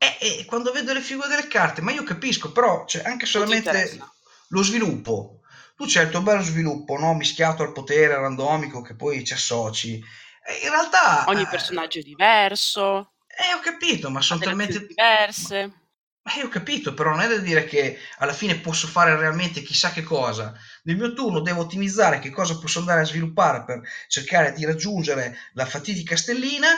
Eh, 0.00 0.16
eh, 0.20 0.44
quando 0.44 0.72
vedo 0.72 0.92
le 0.92 1.00
figure 1.00 1.28
delle 1.28 1.48
carte, 1.48 1.80
ma 1.80 1.90
io 1.92 2.04
capisco, 2.04 2.52
però 2.52 2.84
c'è 2.84 3.02
anche 3.04 3.26
solamente 3.26 3.98
lo 4.48 4.62
sviluppo. 4.62 5.40
Tu 5.78 5.84
c'è 5.84 6.02
il 6.02 6.10
tuo 6.10 6.22
bello 6.22 6.42
sviluppo, 6.42 6.98
no? 6.98 7.14
mischiato 7.14 7.62
al 7.62 7.70
potere 7.70 8.16
randomico 8.16 8.82
che 8.82 8.96
poi 8.96 9.24
ci 9.24 9.34
associ. 9.34 9.94
E 9.94 10.64
in 10.64 10.70
realtà, 10.70 11.22
Ogni 11.28 11.42
eh, 11.42 11.48
personaggio 11.48 12.00
è 12.00 12.02
diverso, 12.02 13.12
eh, 13.28 13.54
ho 13.54 13.60
capito, 13.60 14.10
ma 14.10 14.20
sono 14.20 14.40
talmente... 14.40 14.84
diverse. 14.84 15.72
Ma 16.22 16.34
io 16.34 16.46
ho 16.46 16.48
capito, 16.48 16.92
però 16.92 17.10
non 17.10 17.20
è 17.20 17.28
da 17.28 17.36
dire 17.36 17.64
che 17.64 17.96
alla 18.18 18.32
fine 18.32 18.58
posso 18.58 18.88
fare 18.88 19.16
realmente 19.16 19.62
chissà 19.62 19.92
che 19.92 20.02
cosa. 20.02 20.52
Nel 20.82 20.96
mio 20.96 21.12
turno 21.14 21.38
devo 21.40 21.60
ottimizzare 21.60 22.18
che 22.18 22.30
cosa 22.30 22.58
posso 22.58 22.80
andare 22.80 23.02
a 23.02 23.04
sviluppare 23.04 23.62
per 23.62 23.80
cercare 24.08 24.52
di 24.52 24.64
raggiungere 24.64 25.38
la 25.52 25.64
fatidica 25.64 26.16
stellina. 26.16 26.68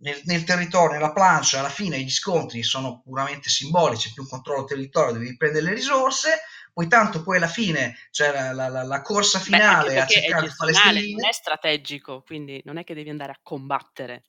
Nel, 0.00 0.20
nel 0.26 0.44
territorio, 0.44 0.92
nella 0.92 1.12
plancia, 1.12 1.58
alla 1.58 1.68
fine 1.68 1.98
gli 2.00 2.10
scontri 2.10 2.62
sono 2.62 3.02
puramente 3.02 3.50
simbolici, 3.50 4.12
più 4.12 4.22
un 4.22 4.28
controllo 4.28 4.62
territorio, 4.62 5.18
devi 5.18 5.36
prendere 5.36 5.64
le 5.64 5.74
risorse, 5.74 6.42
poi 6.78 6.86
tanto 6.88 7.22
poi 7.24 7.38
alla 7.38 7.48
fine 7.48 7.96
c'è 8.12 8.32
la, 8.32 8.52
la- 8.52 8.68
la- 8.68 8.84
la 8.84 9.02
corsa 9.02 9.38
Beh, 9.38 9.44
finale 9.46 9.98
a 9.98 10.06
perché 10.06 10.14
è 10.14 10.20
cercare 10.20 10.46
di 10.46 10.54
fare 10.54 10.70
le 10.70 10.76
gestionale, 10.76 11.00
non 11.10 11.26
è 11.26 11.32
strategico, 11.32 12.22
quindi 12.22 12.60
non 12.64 12.76
è 12.78 12.84
che 12.84 12.94
devi 12.94 13.10
andare 13.10 13.32
a 13.32 13.40
combattere. 13.42 14.22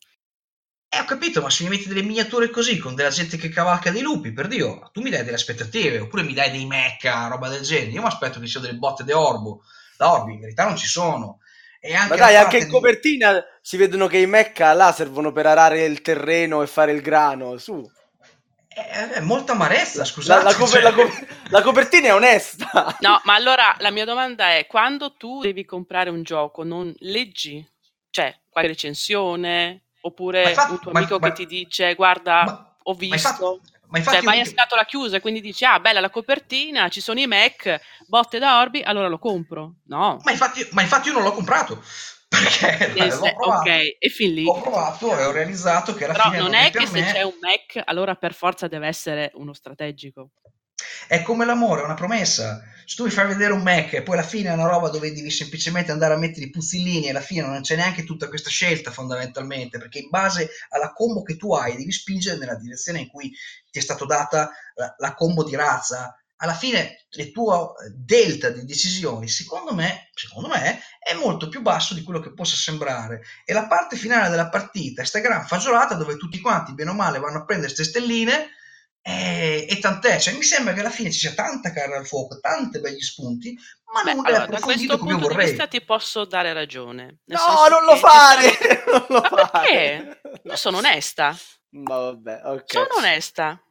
Eh, 0.92 1.00
ho 1.00 1.06
capito, 1.06 1.42
ma 1.42 1.50
se 1.52 1.64
mi 1.64 1.70
metti 1.70 1.88
delle 1.88 2.02
miniature 2.02 2.50
così, 2.50 2.78
con 2.80 2.96
della 2.96 3.10
gente 3.10 3.38
che 3.38 3.50
cavalca 3.50 3.92
dei 3.92 4.02
lupi, 4.02 4.34
per 4.34 4.48
Dio, 4.48 4.90
tu 4.92 5.02
mi 5.02 5.10
dai 5.12 5.24
delle 5.24 5.36
aspettative, 5.36 6.00
oppure 6.00 6.24
mi 6.24 6.34
dai 6.34 6.50
dei 6.52 6.66
mecha, 6.66 7.28
roba 7.28 7.48
del 7.50 7.62
genere. 7.62 7.92
Io 7.92 8.02
mi 8.02 8.08
aspetto 8.08 8.40
che 8.40 8.46
ci 8.46 8.52
siano 8.54 8.66
delle 8.66 8.78
botte 8.80 9.04
di 9.04 9.12
orbo. 9.12 9.62
Da 9.98 10.12
orbi, 10.12 10.34
in 10.34 10.40
verità 10.40 10.66
non 10.66 10.78
ci 10.78 10.88
sono. 10.88 11.40
E 11.80 11.94
anche 11.94 12.10
Ma 12.10 12.16
la 12.18 12.26
dai, 12.26 12.36
anche 12.36 12.58
in 12.58 12.66
di- 12.66 12.72
copertina 12.72 13.44
si 13.62 13.78
vedono 13.78 14.08
che 14.08 14.18
i 14.18 14.26
mecca 14.26 14.74
là 14.74 14.92
servono 14.92 15.32
per 15.32 15.46
arare 15.46 15.86
il 15.86 16.02
terreno 16.02 16.62
e 16.64 16.68
fare 16.68 16.92
il 16.92 17.02
grano. 17.02 17.58
Su. 17.58 17.88
È, 18.72 19.10
è 19.16 19.20
molta 19.22 19.54
amarezza, 19.54 20.00
La, 20.00 20.06
scusate. 20.06 20.44
la 20.44 20.54
coper- 20.54 20.70
cioè- 20.70 20.82
la 20.84 20.94
co- 20.94 21.26
la 21.50 21.62
copertina 21.64 22.08
è 22.10 22.14
onesta. 22.14 22.70
No, 23.02 23.20
ma 23.24 23.34
allora 23.34 23.76
la 23.80 23.90
mia 23.90 24.06
domanda 24.06 24.52
è: 24.56 24.68
quando 24.68 25.14
tu 25.16 25.42
devi 25.42 25.66
comprare 25.66 26.10
un 26.12 26.22
gioco, 26.24 26.64
non 26.64 26.94
leggi? 27.00 27.68
Cioè, 28.12 28.38
qualche 28.50 28.70
recensione? 28.72 29.86
Oppure 30.02 30.44
Ma 30.44 30.50
infatti- 30.50 30.72
un 30.72 30.80
tuo 30.80 30.92
ma- 30.92 31.00
amico 31.00 31.18
ma- 31.20 31.28
che 31.28 31.34
ti 31.34 31.46
dice: 31.48 31.96
Guarda, 31.96 32.44
ma- 32.46 32.76
ho 32.84 32.92
ma 32.94 32.98
visto. 32.98 33.62
ma 33.88 33.98
infatti 33.98 34.18
Cioè, 34.18 34.24
io- 34.26 34.30
vai 34.30 34.40
a 34.42 34.46
scatola 34.46 34.86
chiusa 34.86 35.18
e 35.18 35.20
quindi 35.20 35.42
dici: 35.42 35.66
Ah, 35.66 35.80
bella 35.80 36.00
la 36.00 36.12
copertina, 36.12 36.90
ci 36.90 37.02
sono 37.02 37.20
i 37.20 37.26
Mac, 37.28 37.80
botte 38.06 38.38
da 38.38 38.60
Orbi, 38.60 38.82
allora 38.84 39.08
lo 39.08 39.18
compro. 39.18 39.78
No. 39.88 40.20
ma, 40.24 40.32
infatti, 40.32 40.66
ma 40.72 40.84
infatti 40.84 41.08
io 41.08 41.16
non 41.16 41.24
l'ho 41.24 41.34
comprato. 41.34 41.84
Perché 42.30 42.94
Nel 42.96 43.18
l'ho 43.18 43.34
provato. 43.34 43.70
ok, 43.70 43.98
e 44.00 44.10
fin 44.10 44.34
lì. 44.34 44.46
Ho 44.46 44.62
provato 44.62 45.18
e 45.18 45.26
ho 45.26 45.32
realizzato 45.32 45.94
che 45.96 46.06
alla 46.06 46.14
Però 46.14 46.26
fine 46.26 46.38
non 46.38 46.52
non 46.52 46.56
è 46.56 46.72
per 46.72 46.82
che 46.82 46.88
se 46.88 47.00
me. 47.00 47.12
c'è 47.12 47.22
un 47.24 47.34
Mac, 47.42 47.82
allora 47.86 48.16
per 48.16 48.34
forza 48.34 48.68
deve 48.68 48.88
essere 48.88 49.32
uno 49.36 49.54
strategico. 49.54 50.32
È 51.08 51.22
come 51.24 51.46
l'amore, 51.46 51.82
è 51.82 51.86
una 51.86 51.94
promessa. 51.94 52.62
Se 52.86 52.96
tu 52.96 53.04
mi 53.04 53.10
fai 53.10 53.28
vedere 53.28 53.52
un 53.54 53.62
Mac 53.62 53.94
e 53.94 54.02
poi 54.04 54.18
alla 54.18 54.26
fine 54.26 54.50
è 54.50 54.54
una 54.54 54.68
roba 54.68 54.90
dove 54.90 55.12
devi 55.14 55.30
semplicemente 55.30 55.92
andare 55.92 56.14
a 56.14 56.18
mettere 56.18 56.46
i 56.46 56.50
puzzillini 56.50 57.06
e 57.08 57.10
alla 57.10 57.22
fine 57.22 57.42
non 57.46 57.62
c'è 57.62 57.76
neanche 57.76 58.04
tutta 58.04 58.28
questa 58.30 58.50
scelta 58.50 58.92
fondamentalmente, 58.92 59.78
perché 59.78 60.00
in 60.00 60.10
base 60.10 60.50
alla 60.70 60.94
combo 60.94 61.22
che 61.24 61.36
tu 61.36 61.54
hai 61.54 61.76
devi 61.76 61.92
spingere 61.92 62.38
nella 62.38 62.56
direzione 62.56 63.00
in 63.00 63.08
cui 63.08 63.32
ti 63.72 63.80
è 63.80 63.82
stata 63.82 64.06
data 64.06 64.52
la, 64.76 64.96
la 64.98 65.14
combo 65.14 65.44
di 65.44 65.56
razza. 65.56 66.14
Alla 66.42 66.54
fine 66.54 67.06
il 67.12 67.32
tuo 67.32 67.74
delta 67.94 68.50
di 68.50 68.64
decisioni, 68.66 69.28
secondo 69.28 69.74
me, 69.74 70.10
secondo 70.14 70.48
me, 70.48 70.82
è 71.00 71.14
molto 71.14 71.50
più 71.50 71.62
basso 71.62 71.94
di 71.94 72.02
quello 72.04 72.20
che 72.22 72.34
possa 72.34 72.56
sembrare. 72.56 73.22
E 73.46 73.54
la 73.54 73.68
parte 73.68 73.98
finale 73.98 74.30
della 74.30 74.50
partita 74.50 75.02
è 75.02 75.06
sta 75.06 75.20
gran 75.20 75.46
fagiolata 75.46 75.96
dove 75.96 76.16
tutti 76.18 76.40
quanti, 76.40 76.74
bene 76.74 76.92
o 76.92 76.94
male, 76.94 77.20
vanno 77.20 77.40
a 77.40 77.46
prendere 77.46 77.74
queste 77.74 77.90
stelline 77.92 78.52
e, 79.02 79.66
e 79.70 79.80
tant'è, 79.80 80.20
cioè, 80.20 80.34
mi 80.36 80.44
sembra 80.44 80.74
che 80.74 80.82
alla 80.82 80.90
fine 80.90 81.12
ci 81.12 81.20
sia 81.20 81.34
tanta 81.34 81.72
carne 81.72 81.96
al 81.96 82.06
fuoco, 82.08 82.40
tanti 82.40 82.80
begli 82.80 83.02
spunti, 83.02 83.58
ma 83.94 84.04
Beh, 84.04 84.14
non 84.14 84.26
è 84.26 84.28
allora, 84.28 84.46
da 84.46 84.58
approfondito 84.58 84.98
questo 84.98 84.98
come 84.98 85.14
punto 85.18 85.28
di 85.28 85.36
vista 85.36 85.68
ti 85.68 85.84
posso 85.84 86.26
dare 86.26 86.54
ragione. 86.54 87.20
Nel 87.26 87.38
No, 87.38 87.38
senso 87.40 87.68
non 87.70 87.84
lo 87.86 87.96
fare! 87.96 88.58
Non 88.90 89.06
lo 89.10 89.22
Ma 89.22 89.48
fare! 89.48 90.20
perché? 90.22 90.22
Io 90.44 90.56
sono 90.56 90.78
onesta. 90.78 91.36
Ma 91.72 91.98
vabbè, 91.98 92.42
ok. 92.46 92.72
Sono 92.72 92.96
onesta. 92.98 93.62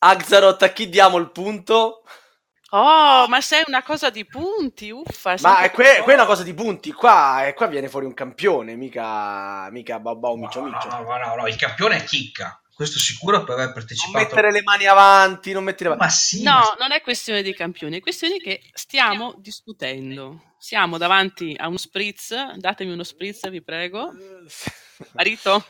Axaroth, 0.00 0.62
a 0.62 0.68
chi 0.72 0.88
diamo 0.88 1.16
il 1.18 1.30
punto? 1.30 2.02
Oh, 2.70 3.26
ma 3.28 3.40
sei 3.40 3.62
una 3.66 3.82
cosa 3.82 4.10
di 4.10 4.26
punti, 4.26 4.90
uffa. 4.90 5.34
Ma 5.40 5.68
que- 5.70 6.04
è 6.04 6.14
una 6.14 6.26
cosa 6.26 6.42
di 6.42 6.52
punti. 6.54 6.92
Qua, 6.92 7.46
e 7.46 7.54
qua 7.54 7.66
viene 7.66 7.88
fuori 7.88 8.04
un 8.06 8.12
campione, 8.14 8.76
mica, 8.76 9.68
mica 9.70 9.98
Micio 9.98 10.60
No, 10.60 10.66
Micio. 10.66 10.88
no, 10.88 11.00
no, 11.02 11.16
no, 11.16 11.34
no, 11.34 11.46
il 11.48 11.56
campione 11.56 11.96
è 11.96 12.04
chicca, 12.04 12.60
questo 12.74 12.98
sicuro 12.98 13.42
per 13.42 13.54
aver 13.54 13.64
Non 13.66 13.74
partecipato. 13.74 14.18
mettere 14.18 14.52
le 14.52 14.62
mani 14.62 14.86
avanti, 14.86 15.52
non 15.52 15.64
mettere... 15.64 15.96
Ma 15.96 16.08
sì, 16.10 16.42
No, 16.42 16.52
ma- 16.52 16.76
non 16.78 16.92
è 16.92 17.00
questione 17.00 17.42
di 17.42 17.54
campioni, 17.54 17.96
è 17.96 18.00
questione 18.00 18.36
che 18.36 18.60
stiamo 18.74 19.34
discutendo. 19.38 20.42
Siamo 20.58 20.98
davanti 20.98 21.54
a 21.58 21.68
uno 21.68 21.78
spritz, 21.78 22.52
datemi 22.56 22.92
uno 22.92 23.02
spritz, 23.04 23.48
vi 23.48 23.62
prego. 23.62 24.12
Marito? 25.12 25.64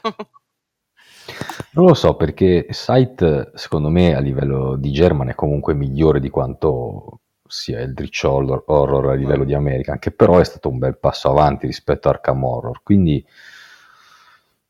Non 1.73 1.87
lo 1.87 1.95
so 1.95 2.15
perché 2.15 2.67
Sight 2.71 3.55
secondo 3.55 3.89
me 3.89 4.15
a 4.15 4.21
livello 4.21 4.77
di 4.77 4.91
German 4.91 5.29
è 5.29 5.35
comunque 5.35 5.75
migliore 5.75 6.21
di 6.21 6.31
quanto 6.31 7.21
sia 7.47 7.81
il 7.81 7.95
Dritch 7.95 8.25
Horror, 8.25 9.11
a 9.11 9.15
livello 9.15 9.45
di 9.45 9.55
American, 9.55 9.99
che 9.99 10.11
però 10.11 10.39
è 10.39 10.45
stato 10.45 10.69
un 10.69 10.79
bel 10.79 10.99
passo 10.99 11.31
avanti 11.31 11.67
rispetto 11.67 12.09
a 12.09 12.13
Arkham 12.13 12.45
Horror. 12.45 12.83
Quindi 12.83 13.25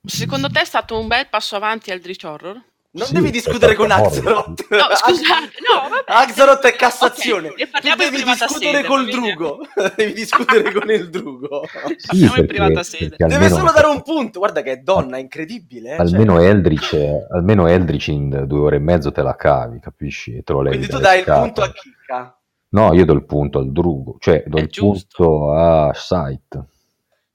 Secondo 0.05 0.49
te 0.49 0.61
è 0.61 0.65
stato 0.65 0.99
un 0.99 1.07
bel 1.07 1.29
passo 1.29 1.57
avanti 1.57 1.91
al 1.91 1.99
Dritch 1.99 2.25
Horror? 2.25 2.63
Non 2.99 3.07
Sì, 3.07 3.15
devi 3.15 3.31
discutere 3.31 3.75
con. 3.75 3.91
Axaroth. 3.91 4.67
No, 4.71 4.79
scusate, 4.93 5.51
no, 5.63 5.89
vabbè. 5.89 6.05
Axaroth 6.07 6.65
è 6.67 6.75
Cassazione. 6.75 7.49
Ok, 7.49 7.57
ne 7.59 7.69
tu 7.71 7.89
in 7.89 7.97
devi 7.97 8.23
discutere 8.25 8.73
sede, 8.77 8.85
col 8.89 9.09
drugo. 9.09 9.59
devi 9.97 10.13
discutere 10.13 10.73
con 10.73 10.91
il 10.91 11.09
drugo. 11.11 11.63
sì, 11.97 12.23
in 12.23 12.29
perché, 12.31 12.45
privata 12.47 12.83
sede. 12.83 13.15
Deve 13.17 13.35
almeno, 13.35 13.57
solo 13.57 13.71
dare 13.73 13.87
un 13.87 14.03
punto. 14.03 14.39
Guarda 14.41 14.63
che 14.63 14.73
è 14.73 14.77
donna, 14.79 15.17
incredibile. 15.19 15.91
eh, 15.93 15.97
almeno 15.97 16.35
cioè. 16.39 16.49
Eldritch, 16.49 16.97
almeno 17.31 17.67
Eldritch 17.69 18.09
in 18.09 18.45
due 18.47 18.59
ore 18.59 18.77
e 18.77 18.81
mezzo 18.81 19.13
te 19.13 19.23
la 19.23 19.37
cavi, 19.37 19.79
capisci? 19.81 20.37
E 20.37 20.43
te 20.43 20.53
lo 20.53 20.63
Quindi 20.63 20.89
tu 20.89 20.99
dai 20.99 21.19
il 21.19 21.25
scatole. 21.25 21.45
punto 21.47 21.63
a 21.63 21.73
Chicca. 21.73 22.39
No, 22.71 22.93
io 22.95 23.05
do 23.07 23.13
il 23.15 23.25
punto 23.25 23.59
al 23.61 23.73
Drugo, 23.73 24.17
cioè 24.19 24.43
do 24.47 24.59
È 24.59 24.61
il 24.63 24.67
giusto. 24.69 25.25
punto 25.25 25.53
a 25.55 25.93
Sight. 25.95 26.65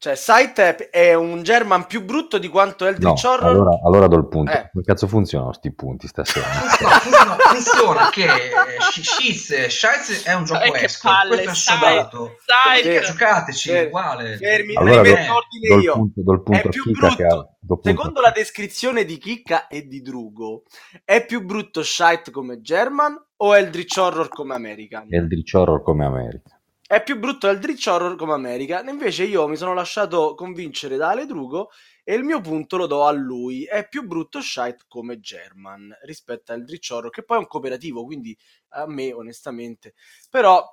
Cioè, 0.03 0.15
Sight 0.15 0.59
è, 0.59 0.89
è 0.89 1.13
un 1.13 1.43
German 1.43 1.85
più 1.87 2.03
brutto 2.03 2.37
di 2.37 2.49
quanto 2.49 2.83
No, 2.83 2.89
Eldritch 2.89 3.23
Horror. 3.23 3.49
allora, 3.51 3.79
allora 3.85 4.07
do 4.07 4.17
il 4.17 4.27
punto. 4.27 4.51
Eh. 4.51 4.69
Come 4.69 4.83
cazzo 4.83 5.07
funzionano 5.07 5.53
sti 5.53 5.73
punti 5.73 6.07
stasera? 6.07 6.45
funziona, 6.45 6.97
funziona, 6.99 7.35
funziona 7.37 8.09
che 8.09 8.25
eh, 8.25 8.81
Shiz, 9.01 9.65
Shiz 9.67 10.25
è 10.25 10.33
un 10.33 10.43
gioco 10.43 10.61
Eh, 10.61 10.71
che 10.71 10.83
escort, 10.83 11.15
palle, 11.15 11.43
questo 11.43 11.51
è 11.51 11.53
sai, 11.55 11.77
assodato. 11.97 12.35
sai 12.45 12.81
Sì. 12.81 12.99
Giocateci, 13.11 13.69
Fermi. 13.69 13.87
uguale. 13.87 14.35
Fermi, 14.35 14.75
Allora 14.75 14.95
do, 15.03 15.03
do 15.03 15.75
il 15.77 15.83
io. 15.83 15.93
punto, 15.93 16.21
do 16.21 16.33
il 16.33 16.43
punto 16.43 16.67
È 16.67 16.69
più 16.69 16.83
Kika 16.83 17.15
che 17.15 17.23
ha, 17.23 17.47
brutto. 17.61 17.87
Secondo 17.89 18.19
la 18.19 18.31
descrizione 18.31 19.05
di 19.05 19.17
Chicca 19.17 19.67
e 19.67 19.87
di 19.87 20.01
Drugo, 20.01 20.63
è 21.05 21.25
più 21.25 21.45
brutto 21.45 21.81
Shite 21.81 22.29
come 22.29 22.59
German 22.59 23.17
o 23.37 23.55
Eldritch 23.55 23.95
Horror 23.97 24.27
come 24.27 24.53
American? 24.53 25.07
Eldritch 25.09 25.53
Horror 25.53 25.81
come 25.81 26.03
America. 26.05 26.52
È 26.93 27.01
più 27.01 27.17
brutto 27.17 27.47
Eldritch 27.47 27.87
Horror 27.87 28.15
come 28.15 28.33
American, 28.33 28.87
invece 28.87 29.23
io 29.23 29.47
mi 29.47 29.55
sono 29.55 29.73
lasciato 29.73 30.35
convincere 30.35 30.95
da 30.95 31.09
Ale 31.09 31.25
Drugo 31.25 31.71
e 32.03 32.13
il 32.13 32.23
mio 32.23 32.39
punto 32.39 32.77
lo 32.77 32.85
do 32.85 33.03
a 33.03 33.11
lui. 33.11 33.63
È 33.63 33.87
più 33.87 34.05
brutto 34.05 34.39
Shite 34.41 34.83
come 34.87 35.19
German 35.19 35.91
rispetto 36.03 36.51
a 36.51 36.55
Eldritch 36.55 36.91
Horror, 36.91 37.09
che 37.09 37.23
poi 37.23 37.37
è 37.37 37.39
un 37.39 37.47
cooperativo, 37.47 38.05
quindi 38.05 38.37
a 38.73 38.85
me 38.85 39.11
onestamente. 39.11 39.95
Però 40.29 40.63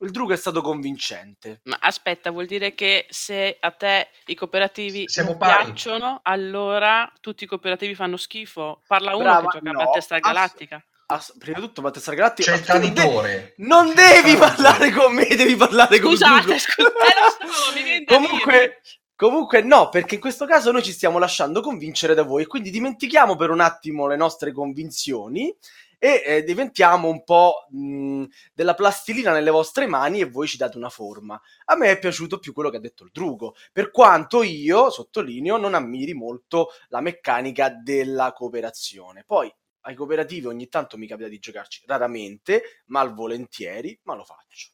il 0.00 0.10
Drugo 0.10 0.34
è 0.34 0.36
stato 0.36 0.60
convincente. 0.60 1.62
Ma 1.64 1.78
aspetta, 1.80 2.30
vuol 2.30 2.44
dire 2.44 2.74
che 2.74 3.06
se 3.08 3.56
a 3.58 3.70
te 3.70 4.10
i 4.26 4.34
cooperativi 4.34 5.08
Siamo 5.08 5.38
piacciono, 5.38 6.20
allora 6.24 7.10
tutti 7.20 7.44
i 7.44 7.46
cooperativi 7.46 7.94
fanno 7.94 8.18
schifo? 8.18 8.82
Parla 8.86 9.14
uno 9.14 9.24
Brava, 9.24 9.48
che 9.48 9.58
gioca 9.60 9.70
no, 9.70 9.80
a 9.80 9.84
Battista 9.84 10.16
ass- 10.16 10.22
Galattica. 10.22 10.84
Ass- 11.12 11.36
prima 11.38 11.58
di 11.58 11.64
tutto, 11.66 11.82
Battista 11.82 12.14
Galattica. 12.14 12.52
C'è 12.52 12.58
il 12.58 12.64
tu 12.64 12.72
non 12.72 12.80
de- 12.80 12.92
traditore. 12.92 13.54
Non 13.58 13.94
devi 13.94 14.36
parlare 14.36 14.90
con 14.92 15.12
me, 15.14 15.26
devi 15.26 15.56
parlare 15.56 15.98
con 15.98 16.10
Scusate, 16.12 16.58
scusate, 16.58 16.94
eh, 16.94 18.04
so. 18.06 18.14
Comunque, 18.14 18.80
comunque 19.16 19.62
no, 19.62 19.88
perché 19.88 20.14
in 20.16 20.20
questo 20.20 20.46
caso 20.46 20.70
noi 20.70 20.82
ci 20.82 20.92
stiamo 20.92 21.18
lasciando 21.18 21.60
convincere 21.60 22.14
da 22.14 22.22
voi, 22.22 22.46
quindi 22.46 22.70
dimentichiamo 22.70 23.36
per 23.36 23.50
un 23.50 23.60
attimo 23.60 24.06
le 24.06 24.16
nostre 24.16 24.52
convinzioni 24.52 25.54
e 26.02 26.22
eh, 26.24 26.42
diventiamo 26.44 27.08
un 27.08 27.22
po' 27.24 27.66
mh, 27.70 28.24
della 28.54 28.72
plastilina 28.72 29.32
nelle 29.32 29.50
vostre 29.50 29.86
mani 29.86 30.20
e 30.20 30.24
voi 30.24 30.48
ci 30.48 30.56
date 30.56 30.78
una 30.78 30.88
forma. 30.88 31.38
A 31.66 31.76
me 31.76 31.90
è 31.90 31.98
piaciuto 31.98 32.38
più 32.38 32.54
quello 32.54 32.70
che 32.70 32.78
ha 32.78 32.80
detto 32.80 33.04
il 33.04 33.10
Drugo, 33.12 33.54
per 33.70 33.90
quanto 33.90 34.42
io, 34.42 34.88
sottolineo, 34.88 35.58
non 35.58 35.74
ammiri 35.74 36.14
molto 36.14 36.68
la 36.88 37.02
meccanica 37.02 37.68
della 37.68 38.32
cooperazione. 38.32 39.24
Poi 39.26 39.52
ai 39.82 39.94
cooperativi 39.94 40.46
ogni 40.46 40.68
tanto 40.68 40.96
mi 40.96 41.06
capita 41.06 41.28
di 41.28 41.38
giocarci 41.38 41.84
raramente, 41.86 42.82
malvolentieri, 42.86 43.98
ma 44.04 44.14
lo 44.14 44.24
faccio. 44.24 44.70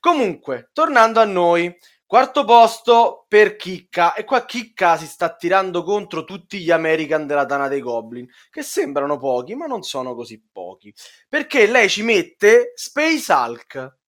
Comunque, 0.00 0.70
tornando 0.72 1.20
a 1.20 1.24
noi, 1.24 1.74
quarto 2.04 2.44
posto 2.44 3.24
per 3.28 3.56
Chicca, 3.56 4.14
e 4.14 4.24
qua 4.24 4.44
Chicca 4.44 4.96
si 4.96 5.06
sta 5.06 5.34
tirando 5.34 5.82
contro 5.82 6.24
tutti 6.24 6.60
gli 6.60 6.70
American 6.70 7.26
della 7.26 7.46
Tana 7.46 7.68
dei 7.68 7.80
Goblin, 7.80 8.28
che 8.50 8.62
sembrano 8.62 9.18
pochi, 9.18 9.54
ma 9.54 9.66
non 9.66 9.82
sono 9.82 10.14
così 10.14 10.42
pochi, 10.52 10.92
perché 11.28 11.66
lei 11.66 11.88
ci 11.88 12.02
mette 12.02 12.72
Space 12.74 13.32
Hulk, 13.32 14.00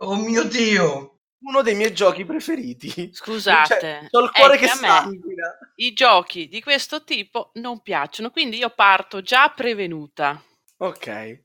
Oh 0.00 0.14
mio 0.14 0.44
Dio! 0.44 1.17
Uno 1.40 1.62
dei 1.62 1.74
miei 1.74 1.92
giochi 1.94 2.24
preferiti. 2.24 3.10
Scusate, 3.12 3.78
Cioè, 3.80 4.06
ho 4.10 4.20
il 4.24 4.30
cuore 4.32 4.56
è 4.56 4.58
che 4.58 4.66
sanguina. 4.68 5.58
i 5.76 5.92
giochi 5.92 6.48
di 6.48 6.60
questo 6.62 7.04
tipo 7.04 7.50
non 7.54 7.80
piacciono, 7.80 8.30
quindi 8.30 8.56
io 8.58 8.70
parto 8.70 9.22
già 9.22 9.48
prevenuta. 9.50 10.42
Ok. 10.78 11.42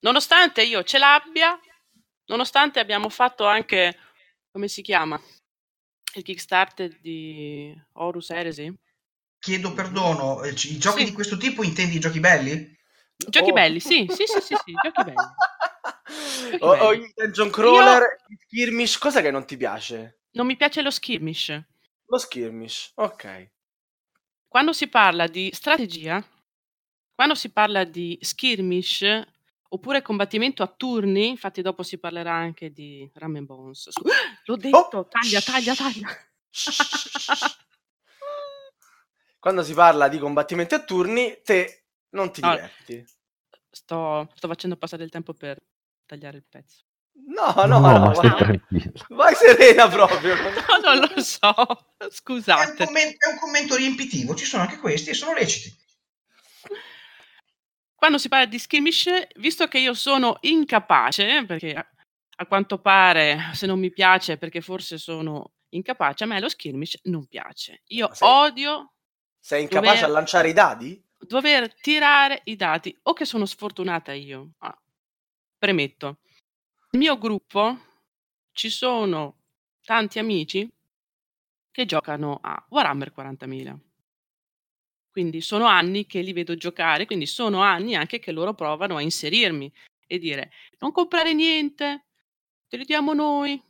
Nonostante 0.00 0.62
io 0.62 0.82
ce 0.82 0.98
l'abbia, 0.98 1.58
nonostante 2.26 2.78
abbiamo 2.80 3.08
fatto 3.08 3.46
anche, 3.46 3.96
come 4.50 4.68
si 4.68 4.82
chiama? 4.82 5.20
Il 6.14 6.22
Kickstarter 6.22 6.98
di 7.00 7.74
Horus 7.94 8.30
Heresy? 8.30 8.72
Chiedo 9.38 9.72
perdono, 9.72 10.42
eh, 10.42 10.50
i 10.50 10.78
giochi 10.78 11.00
Sì. 11.00 11.04
di 11.06 11.12
questo 11.12 11.36
tipo 11.36 11.62
intendi 11.62 11.96
i 11.96 12.00
giochi 12.00 12.18
belli? 12.20 12.76
Giochi 13.16 13.50
Oh. 13.50 13.52
belli, 13.52 13.78
sì, 13.80 14.06
sì, 14.08 14.24
sì, 14.26 14.40
sì, 14.40 14.54
sì, 14.64 14.72
giochi 14.82 15.02
belli. 15.04 15.26
O, 16.60 16.68
o 16.70 16.90
belli. 16.90 17.04
i 17.04 17.12
Dungeon 17.14 17.50
Crawler, 17.50 18.02
i 18.28 18.36
Skirmish, 18.46 18.98
cosa 18.98 19.20
che 19.20 19.30
non 19.30 19.44
ti 19.46 19.56
piace? 19.56 20.20
Non 20.32 20.46
mi 20.46 20.56
piace 20.56 20.82
lo 20.82 20.90
skirmish. 20.90 21.60
Lo 22.06 22.18
Skirmish, 22.18 22.92
ok. 22.94 23.50
Quando 24.48 24.72
si 24.72 24.88
parla 24.88 25.26
di 25.26 25.50
strategia, 25.52 26.24
quando 27.14 27.34
si 27.34 27.50
parla 27.50 27.84
di 27.84 28.18
skirmish 28.22 29.04
oppure 29.70 30.00
combattimento 30.00 30.62
a 30.62 30.66
turni, 30.68 31.28
infatti 31.28 31.60
dopo 31.60 31.82
si 31.82 31.98
parlerà 31.98 32.32
anche 32.32 32.70
di 32.72 33.10
Ram 33.14 33.36
and 33.36 33.46
Bones. 33.46 33.90
Scu- 33.90 34.08
L'ho 34.46 34.56
detto, 34.56 35.06
taglia, 35.08 35.40
taglia, 35.40 35.74
taglia. 35.74 36.08
Quando 39.38 39.62
si 39.62 39.74
parla 39.74 40.08
di 40.08 40.18
combattimenti 40.18 40.74
a 40.74 40.82
turni, 40.82 41.40
te 41.44 41.84
non 42.10 42.32
ti 42.32 42.40
No. 42.40 42.50
diverti. 42.50 43.04
Sto, 43.70 44.30
sto 44.34 44.48
facendo 44.48 44.76
passare 44.76 45.04
il 45.04 45.10
tempo 45.10 45.34
per 45.34 45.58
tagliare 46.08 46.38
il 46.38 46.44
pezzo. 46.48 46.82
No, 47.26 47.52
no, 47.66 47.78
no, 47.78 47.98
ma 47.98 48.14
stai 48.14 48.30
vai, 48.30 48.38
tranquillo. 48.38 48.92
vai 49.10 49.34
serena 49.34 49.88
proprio. 49.88 50.34
No, 50.82 50.94
non 50.94 51.10
lo 51.14 51.20
so. 51.22 51.52
È 51.96 52.04
un, 52.04 52.10
Scusate. 52.10 52.84
commen- 52.86 53.14
è 53.18 53.30
un 53.30 53.38
commento 53.38 53.74
riempitivo, 53.76 54.34
ci 54.34 54.44
sono 54.46 54.62
anche 54.62 54.78
questi 54.78 55.10
e 55.10 55.14
sono 55.14 55.34
leciti. 55.34 55.76
Quando 57.94 58.18
si 58.18 58.28
parla 58.28 58.46
di 58.46 58.58
skirmish, 58.58 59.26
visto 59.36 59.66
che 59.66 59.78
io 59.78 59.92
sono 59.92 60.36
incapace, 60.42 61.44
perché 61.44 61.74
a, 61.74 62.46
quanto 62.46 62.78
pare 62.78 63.50
se 63.54 63.66
non 63.66 63.78
mi 63.80 63.90
piace 63.90 64.36
perché 64.38 64.60
forse 64.60 64.98
sono 64.98 65.52
incapace, 65.70 66.22
a 66.24 66.28
me 66.28 66.38
lo 66.38 66.48
skirmish 66.48 67.00
non 67.04 67.26
piace. 67.26 67.82
Io 67.88 68.08
sei- 68.14 68.28
odio 68.28 68.92
Sei 69.40 69.62
incapace 69.62 69.94
Dove- 70.00 70.06
a 70.06 70.08
lanciare 70.08 70.48
i 70.48 70.52
dadi? 70.52 71.02
dover 71.20 71.74
tirare 71.80 72.40
i 72.44 72.54
dati 72.54 72.96
o 73.02 73.12
che 73.12 73.24
sono 73.24 73.44
sfortunata 73.44 74.12
io. 74.12 74.50
Ah, 74.58 74.78
premetto, 75.58 76.20
nel 76.90 77.02
mio 77.02 77.18
gruppo 77.18 77.78
ci 78.52 78.70
sono 78.70 79.36
tanti 79.82 80.18
amici 80.18 80.68
che 81.70 81.84
giocano 81.84 82.38
a 82.42 82.64
Warhammer 82.70 83.12
40.000. 83.12 83.78
Quindi 85.10 85.40
sono 85.40 85.66
anni 85.66 86.06
che 86.06 86.20
li 86.20 86.32
vedo 86.32 86.54
giocare, 86.54 87.06
quindi 87.06 87.26
sono 87.26 87.60
anni 87.60 87.94
anche 87.96 88.18
che 88.20 88.30
loro 88.32 88.54
provano 88.54 88.96
a 88.96 89.02
inserirmi 89.02 89.72
e 90.06 90.18
dire 90.18 90.52
non 90.78 90.92
comprare 90.92 91.34
niente, 91.34 92.06
te 92.68 92.76
li 92.76 92.84
diamo 92.84 93.14
noi. 93.14 93.60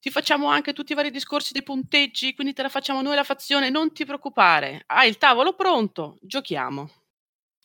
Ti 0.00 0.10
facciamo 0.10 0.46
anche 0.46 0.72
tutti 0.72 0.92
i 0.92 0.94
vari 0.94 1.10
discorsi 1.10 1.52
dei 1.52 1.64
punteggi, 1.64 2.32
quindi 2.34 2.52
te 2.52 2.62
la 2.62 2.68
facciamo 2.68 3.02
noi 3.02 3.16
la 3.16 3.24
fazione, 3.24 3.68
non 3.70 3.92
ti 3.92 4.04
preoccupare. 4.04 4.84
Hai 4.86 5.08
il 5.08 5.18
tavolo 5.18 5.54
pronto, 5.54 6.18
giochiamo. 6.20 6.88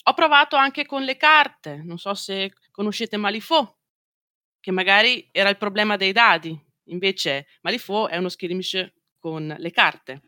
Ho 0.06 0.14
provato 0.14 0.56
anche 0.56 0.86
con 0.86 1.04
le 1.04 1.16
carte, 1.18 1.78
non 1.84 1.98
so 2.00 2.14
se 2.16 2.54
conoscete 2.74 3.18
Malifaux, 3.18 3.72
che 4.60 4.72
magari 4.72 5.30
era 5.32 5.50
il 5.50 5.58
problema 5.58 5.96
dei 5.96 6.12
dadi, 6.12 6.60
invece 6.86 7.48
Malifaux 7.62 8.10
è 8.10 8.18
uno 8.18 8.30
skirmish 8.30 8.92
con 9.20 9.56
le 9.58 9.72
carte. 9.72 10.22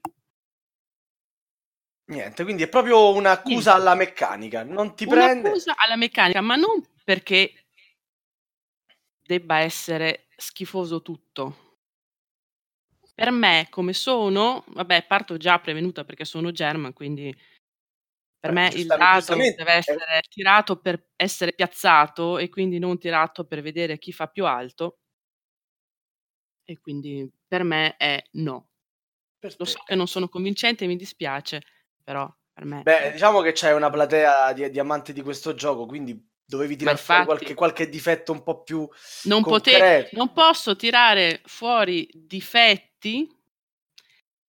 Niente, 2.08 2.44
quindi 2.44 2.62
è 2.62 2.70
proprio 2.70 3.14
un'accusa 3.16 3.54
Niente. 3.54 3.70
alla 3.72 3.96
meccanica. 3.96 4.64
Non 4.64 4.96
ti 4.96 5.08
prende. 5.08 5.50
Un'accusa 5.50 5.74
alla 5.76 5.96
meccanica, 5.96 6.40
ma 6.42 6.56
non 6.56 6.86
perché 7.04 7.66
debba 9.22 9.58
essere 9.58 10.28
schifoso 10.38 11.02
tutto. 11.02 11.80
Per 13.16 13.32
me, 13.32 13.68
come 13.72 13.94
sono, 13.94 14.66
vabbè, 14.68 15.08
parto 15.08 15.38
già 15.38 15.58
prevenuta 15.60 16.04
perché 16.04 16.26
sono 16.26 16.52
German, 16.52 16.94
quindi 16.94 17.36
per 18.46 18.54
me 18.54 18.70
il 18.74 18.86
dado 18.86 19.36
deve 19.36 19.74
eh. 19.74 19.78
essere 19.78 20.22
tirato 20.30 20.80
per 20.80 21.08
essere 21.16 21.54
piazzato 21.54 22.38
e 22.38 22.50
quindi 22.50 22.78
non 22.78 23.00
tirato 23.00 23.46
per 23.46 23.62
vedere 23.62 23.98
chi 23.98 24.12
fa 24.12 24.28
più 24.28 24.46
alto. 24.46 25.00
E 26.64 26.80
quindi 26.80 27.32
per 27.48 27.64
me 27.64 27.96
è 27.98 28.24
no. 28.34 28.70
Per 29.40 29.56
Lo 29.58 29.66
so 29.66 29.82
che 29.86 29.96
non 29.96 30.08
sono 30.08 30.28
convincente, 30.30 30.88
mi 30.88 30.96
dispiace, 30.96 31.62
però 32.04 32.32
per 32.54 32.66
me 32.66 32.82
Beh, 32.84 33.12
diciamo 33.12 33.42
che 33.42 33.52
c'è 33.52 33.74
una 33.74 33.90
platea 33.90 34.54
di, 34.54 34.70
di 34.70 34.80
amanti 34.80 35.14
di 35.14 35.22
questo 35.22 35.54
gioco, 35.54 35.86
quindi 35.86 36.20
dovevi 36.46 36.76
tirare 36.76 36.98
fuori 36.98 37.22
infatti- 37.22 37.38
qualche, 37.38 37.54
qualche 37.56 37.90
difetto 37.90 38.32
un 38.32 38.44
po' 38.44 38.62
più 38.62 38.88
non, 39.24 39.42
pote- 39.42 40.10
non 40.12 40.32
posso 40.32 40.76
tirare 40.76 41.42
fuori 41.46 42.08
difetti 42.14 43.28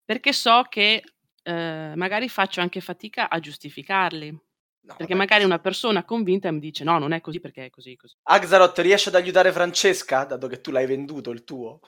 perché 0.05 0.31
so 0.31 0.63
che 0.69 1.03
eh, 1.47 1.93
magari 1.95 2.29
faccio 2.29 2.61
anche 2.61 2.81
fatica 2.81 3.29
a 3.29 3.39
giustificarli. 3.39 4.31
No, 4.31 4.95
Perché 4.95 5.13
vabbè. 5.13 5.15
magari 5.15 5.43
una 5.43 5.59
persona 5.59 6.03
convinta 6.05 6.51
mi 6.51 6.59
dice 6.59 6.83
no, 6.83 6.97
non 6.99 7.11
è 7.13 7.21
così 7.21 7.39
perché 7.39 7.65
è 7.65 7.69
così. 7.69 7.95
così. 7.95 8.15
Axaroth 8.29 8.77
riesce 8.77 9.09
ad 9.09 9.15
aiutare 9.15 9.51
Francesca, 9.51 10.23
dato 10.23 10.45
che 10.45 10.61
tu 10.61 10.69
l'hai 10.69 10.85
venduto 10.85 11.31
il 11.31 11.43
tuo? 11.43 11.79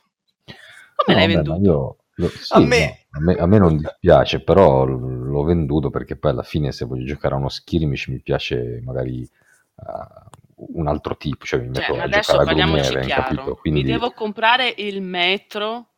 Come 0.96 1.16
l'hai 1.18 1.28
No, 1.28 1.44
vabbè, 1.44 1.44
venduto? 1.44 1.62
io- 1.62 1.98
lo- 2.16 2.30
sì, 2.38 2.54
A 2.54 2.60
me- 2.60 2.78
no, 2.86 2.98
a 3.12 3.20
me- 3.22 3.36
a 3.36 3.46
me 3.48 3.58
non 3.58 3.78
dispiace, 3.78 4.44
però 4.44 4.84
l'ho 4.86 5.44
venduto 5.44 5.90
perché 5.90 6.18
poi 6.18 6.32
alla 6.32 6.44
fine 6.44 6.72
se 6.72 6.86
voglio 6.86 7.06
giocare 7.06 7.34
a 7.36 7.38
uno 7.38 7.50
skirmish 7.50 8.08
mi 8.08 8.22
piace 8.22 8.82
magari 8.84 9.22
eh, 9.24 10.28
un 10.76 10.88
altro 10.88 11.16
tipo, 11.18 11.46
cioè 11.46 11.62
mi 11.62 11.70
Cioè, 11.72 11.86
metto 11.86 11.94
a 11.94 12.04
adesso 12.04 12.32
giocare 12.32 12.42
a 12.44 12.46
parliamoci 12.46 12.98
chiaro. 13.00 13.56
Quindi 13.56 13.82
Mi 13.82 13.84
devo 13.92 14.12
comprare 14.12 14.74
il 14.78 15.02
metro 15.02 15.94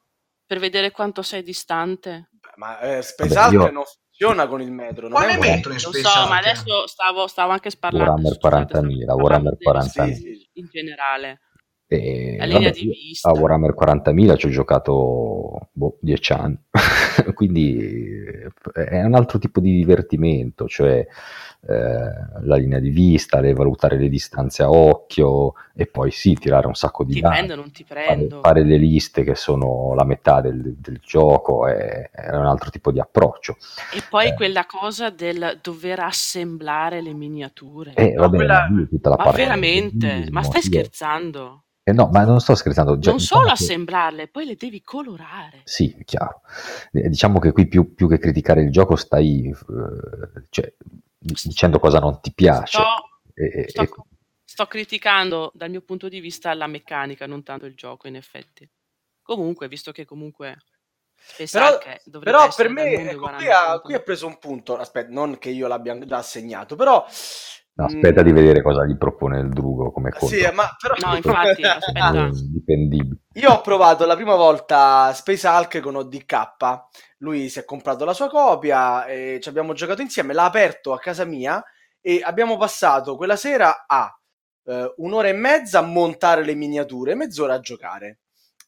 per 0.45 0.59
vedere 0.59 0.91
quanto 0.91 1.21
sei 1.21 1.43
distante. 1.43 2.29
Ma 2.61 2.79
eh, 2.79 3.01
Space 3.01 3.33
Vabbè, 3.33 3.53
io- 3.55 3.71
non 3.71 3.83
funziona 3.85 4.45
con 4.47 4.61
il 4.61 4.71
metro. 4.71 5.07
Non 5.07 5.17
Quale 5.17 5.31
è 5.31 5.35
un- 5.35 5.39
metro 5.41 5.71
in 5.73 5.79
Lo 5.81 5.91
Space 5.91 6.07
so, 6.07 6.27
ma 6.27 6.37
adesso 6.37 6.85
stavo, 6.85 7.25
stavo 7.25 7.51
anche 7.53 7.71
parlando 7.79 8.11
Warhammer 8.11 8.33
scusate, 8.35 8.65
stavo 8.67 8.85
40.000, 8.87 9.05
parlando 9.05 9.23
Warhammer 9.23 9.57
dello 9.57 9.71
40.000. 9.71 10.13
Sì, 10.13 10.21
sì. 10.21 10.49
in 10.53 10.67
generale. 10.71 11.39
E, 11.93 12.37
La 12.37 12.45
linea 12.45 12.69
vabbè, 12.69 12.71
di 12.71 12.87
vista. 12.87 13.29
A 13.29 13.33
Warhammer 13.33 13.73
40.000 13.73 14.37
ci 14.37 14.45
ho 14.45 14.49
giocato 14.49 15.67
boh, 15.73 15.97
10 15.99 16.31
anni, 16.31 16.57
quindi 17.33 17.77
eh, 17.77 18.49
è 18.85 19.03
un 19.03 19.13
altro 19.13 19.37
tipo 19.39 19.59
di 19.59 19.75
divertimento, 19.75 20.67
cioè 20.69 21.05
eh, 21.67 22.09
la 22.43 22.55
linea 22.55 22.79
di 22.79 22.89
vista, 22.91 23.41
le, 23.41 23.53
valutare 23.53 23.97
le 23.97 24.07
distanze 24.07 24.63
a 24.63 24.69
occhio 24.71 25.53
e 25.75 25.85
poi 25.85 26.11
sì, 26.11 26.33
tirare 26.35 26.65
un 26.67 26.75
sacco 26.75 27.03
di 27.03 27.15
Ti 27.15 27.19
dadi, 27.19 27.35
prendo, 27.35 27.55
non 27.55 27.71
ti 27.71 27.83
fare, 27.83 28.03
prendo. 28.05 28.39
fare 28.41 28.63
le 28.63 28.77
liste 28.77 29.23
che 29.23 29.35
sono 29.35 29.93
la 29.93 30.05
metà 30.05 30.39
del, 30.39 30.75
del 30.77 30.99
gioco, 31.03 31.67
è, 31.67 32.09
è 32.09 32.29
un 32.35 32.45
altro 32.45 32.69
tipo 32.69 32.91
di 32.91 32.99
approccio. 33.01 33.57
E 33.93 34.01
poi 34.09 34.27
Eh. 34.27 34.33
quella 34.33 34.65
cosa 34.65 35.09
del 35.09 35.59
dover 35.61 35.99
assemblare 35.99 37.01
le 37.01 37.13
miniature. 37.13 37.93
E 37.95 38.13
No, 38.13 38.21
vabbè, 38.21 38.35
quella- 38.37 38.67
ma 38.69 38.77
lì 38.79 38.87
tutta 38.87 39.09
la 39.09 39.15
Ma 39.17 39.23
parte 39.25 39.41
veramente? 39.41 40.27
Ma 40.31 40.41
stai 40.43 40.61
scherzando? 40.61 41.63
Eh 41.83 41.93
no, 41.93 42.09
ma 42.11 42.23
non 42.23 42.39
sto 42.39 42.53
scherzando. 42.55 42.99
già- 42.99 43.09
Non 43.09 43.19
diciamo 43.19 43.41
solo 43.41 43.55
che- 43.55 43.63
assemblarle, 43.63 44.27
poi 44.27 44.45
le 44.45 44.55
devi 44.55 44.81
colorare. 44.81 45.61
Sì, 45.63 45.95
è 45.97 46.03
chiaro. 46.03 46.41
Eh, 46.91 47.09
Diciamo 47.09 47.39
che 47.39 47.51
qui 47.51 47.67
più, 47.67 47.93
più 47.95 48.07
che 48.07 48.19
criticare 48.19 48.61
il 48.61 48.71
gioco 48.71 48.95
stai 48.95 49.47
eh, 49.49 50.45
cioè, 50.49 50.73
dicendo 51.17 51.79
cosa 51.79 51.99
non 51.99 52.19
ti 52.21 52.31
piace. 52.33 52.77
Sto, 52.77 53.31
E- 53.33 53.65
sto- 53.69 53.81
e- 53.81 53.89
sto 54.43 54.65
criticando 54.67 55.51
dal 55.55 55.69
mio 55.71 55.81
punto 55.81 56.07
di 56.07 56.19
vista 56.19 56.53
la 56.53 56.67
meccanica, 56.67 57.25
non 57.25 57.41
tanto 57.43 57.65
il 57.65 57.73
gioco, 57.75 58.07
in 58.07 58.15
effetti. 58.15 58.69
Comunque, 59.23 59.67
visto 59.67 59.91
che 59.91 60.05
comunque 60.05 60.57
Però, 61.51 61.77
però 62.19 62.45
essere 62.47 62.73
per 62.73 62.83
me 62.83 63.09
ecco, 63.11 63.29
qui, 63.35 63.47
ha, 63.49 63.79
qui 63.79 63.93
ha 63.93 63.99
preso 64.01 64.25
un 64.27 64.37
punto. 64.39 64.75
Aspetta, 64.77 65.11
non 65.11 65.37
che 65.37 65.49
io 65.49 65.67
l'abbia 65.67 65.97
già 65.99 66.17
assegnato, 66.17 66.75
però. 66.75 67.05
Aspetta 67.83 68.21
mm, 68.21 68.25
di 68.25 68.31
vedere 68.31 68.61
cosa 68.61 68.85
gli 68.85 68.97
propone 68.97 69.39
il 69.39 69.49
Drugo 69.49 69.91
come 69.91 70.11
conto. 70.11 70.27
Sì, 70.27 70.47
ma 70.53 70.69
però. 70.79 70.95
No, 71.05 71.15
infatti, 71.15 71.63
aspetta. 71.63 72.27
Eh, 72.27 72.31
dipendibile. 72.31 73.21
Io 73.33 73.51
ho 73.51 73.61
provato 73.61 74.05
la 74.05 74.15
prima 74.15 74.35
volta 74.35 75.11
Space 75.13 75.47
Hulk 75.47 75.79
con 75.79 75.95
ODK. 75.95 76.49
Lui 77.19 77.49
si 77.49 77.59
è 77.59 77.65
comprato 77.65 78.05
la 78.05 78.13
sua 78.13 78.29
copia 78.29 79.05
e 79.05 79.39
ci 79.41 79.49
abbiamo 79.49 79.73
giocato 79.73 80.01
insieme. 80.01 80.33
L'ha 80.33 80.45
aperto 80.45 80.93
a 80.93 80.99
casa 80.99 81.25
mia 81.25 81.63
e 82.01 82.21
abbiamo 82.23 82.57
passato 82.57 83.15
quella 83.15 83.35
sera 83.35 83.85
a 83.87 84.11
eh, 84.65 84.93
un'ora 84.97 85.27
e 85.27 85.33
mezza 85.33 85.79
a 85.79 85.83
montare 85.83 86.43
le 86.43 86.55
miniature, 86.55 87.15
mezz'ora 87.15 87.55
a 87.55 87.59
giocare. 87.59 88.19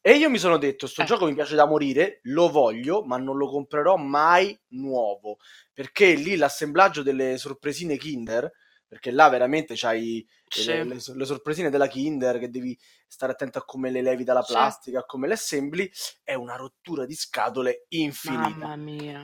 E 0.06 0.16
io 0.16 0.30
mi 0.30 0.38
sono 0.38 0.58
detto: 0.58 0.86
Sto 0.86 1.04
Eh. 1.04 1.06
gioco 1.06 1.26
mi 1.26 1.34
piace 1.34 1.56
da 1.56 1.66
morire, 1.66 2.20
lo 2.24 2.50
voglio, 2.50 3.04
ma 3.04 3.18
non 3.18 3.38
lo 3.38 3.50
comprerò 3.50 3.96
mai 3.96 4.58
nuovo. 4.72 5.38
Perché 5.74 6.14
lì 6.14 6.36
l'assemblaggio 6.36 7.04
delle 7.04 7.38
sorpresine 7.38 7.96
Kinder, 7.96 8.52
perché 8.94 9.10
là 9.12 9.28
veramente 9.28 9.74
c'hai 9.76 10.24
Sì. 10.48 10.66
le, 10.68 10.84
le- 10.84 11.02
le 11.16 11.26
sorpresine 11.26 11.72
della 11.72 11.88
Kinder 11.88 12.38
che 12.38 12.52
devi 12.52 12.78
stare 13.08 13.32
attento 13.32 13.58
a 13.58 13.66
come 13.66 13.90
le 13.90 14.04
levi 14.04 14.24
dalla 14.24 14.44
Sì. 14.44 14.54
plastica, 14.54 15.00
a 15.00 15.04
come 15.06 15.28
le 15.28 15.34
assembli, 15.34 15.92
è 16.24 16.36
una 16.36 16.56
rottura 16.56 17.06
di 17.08 17.16
scatole 17.16 17.86
infinita. 17.90 18.68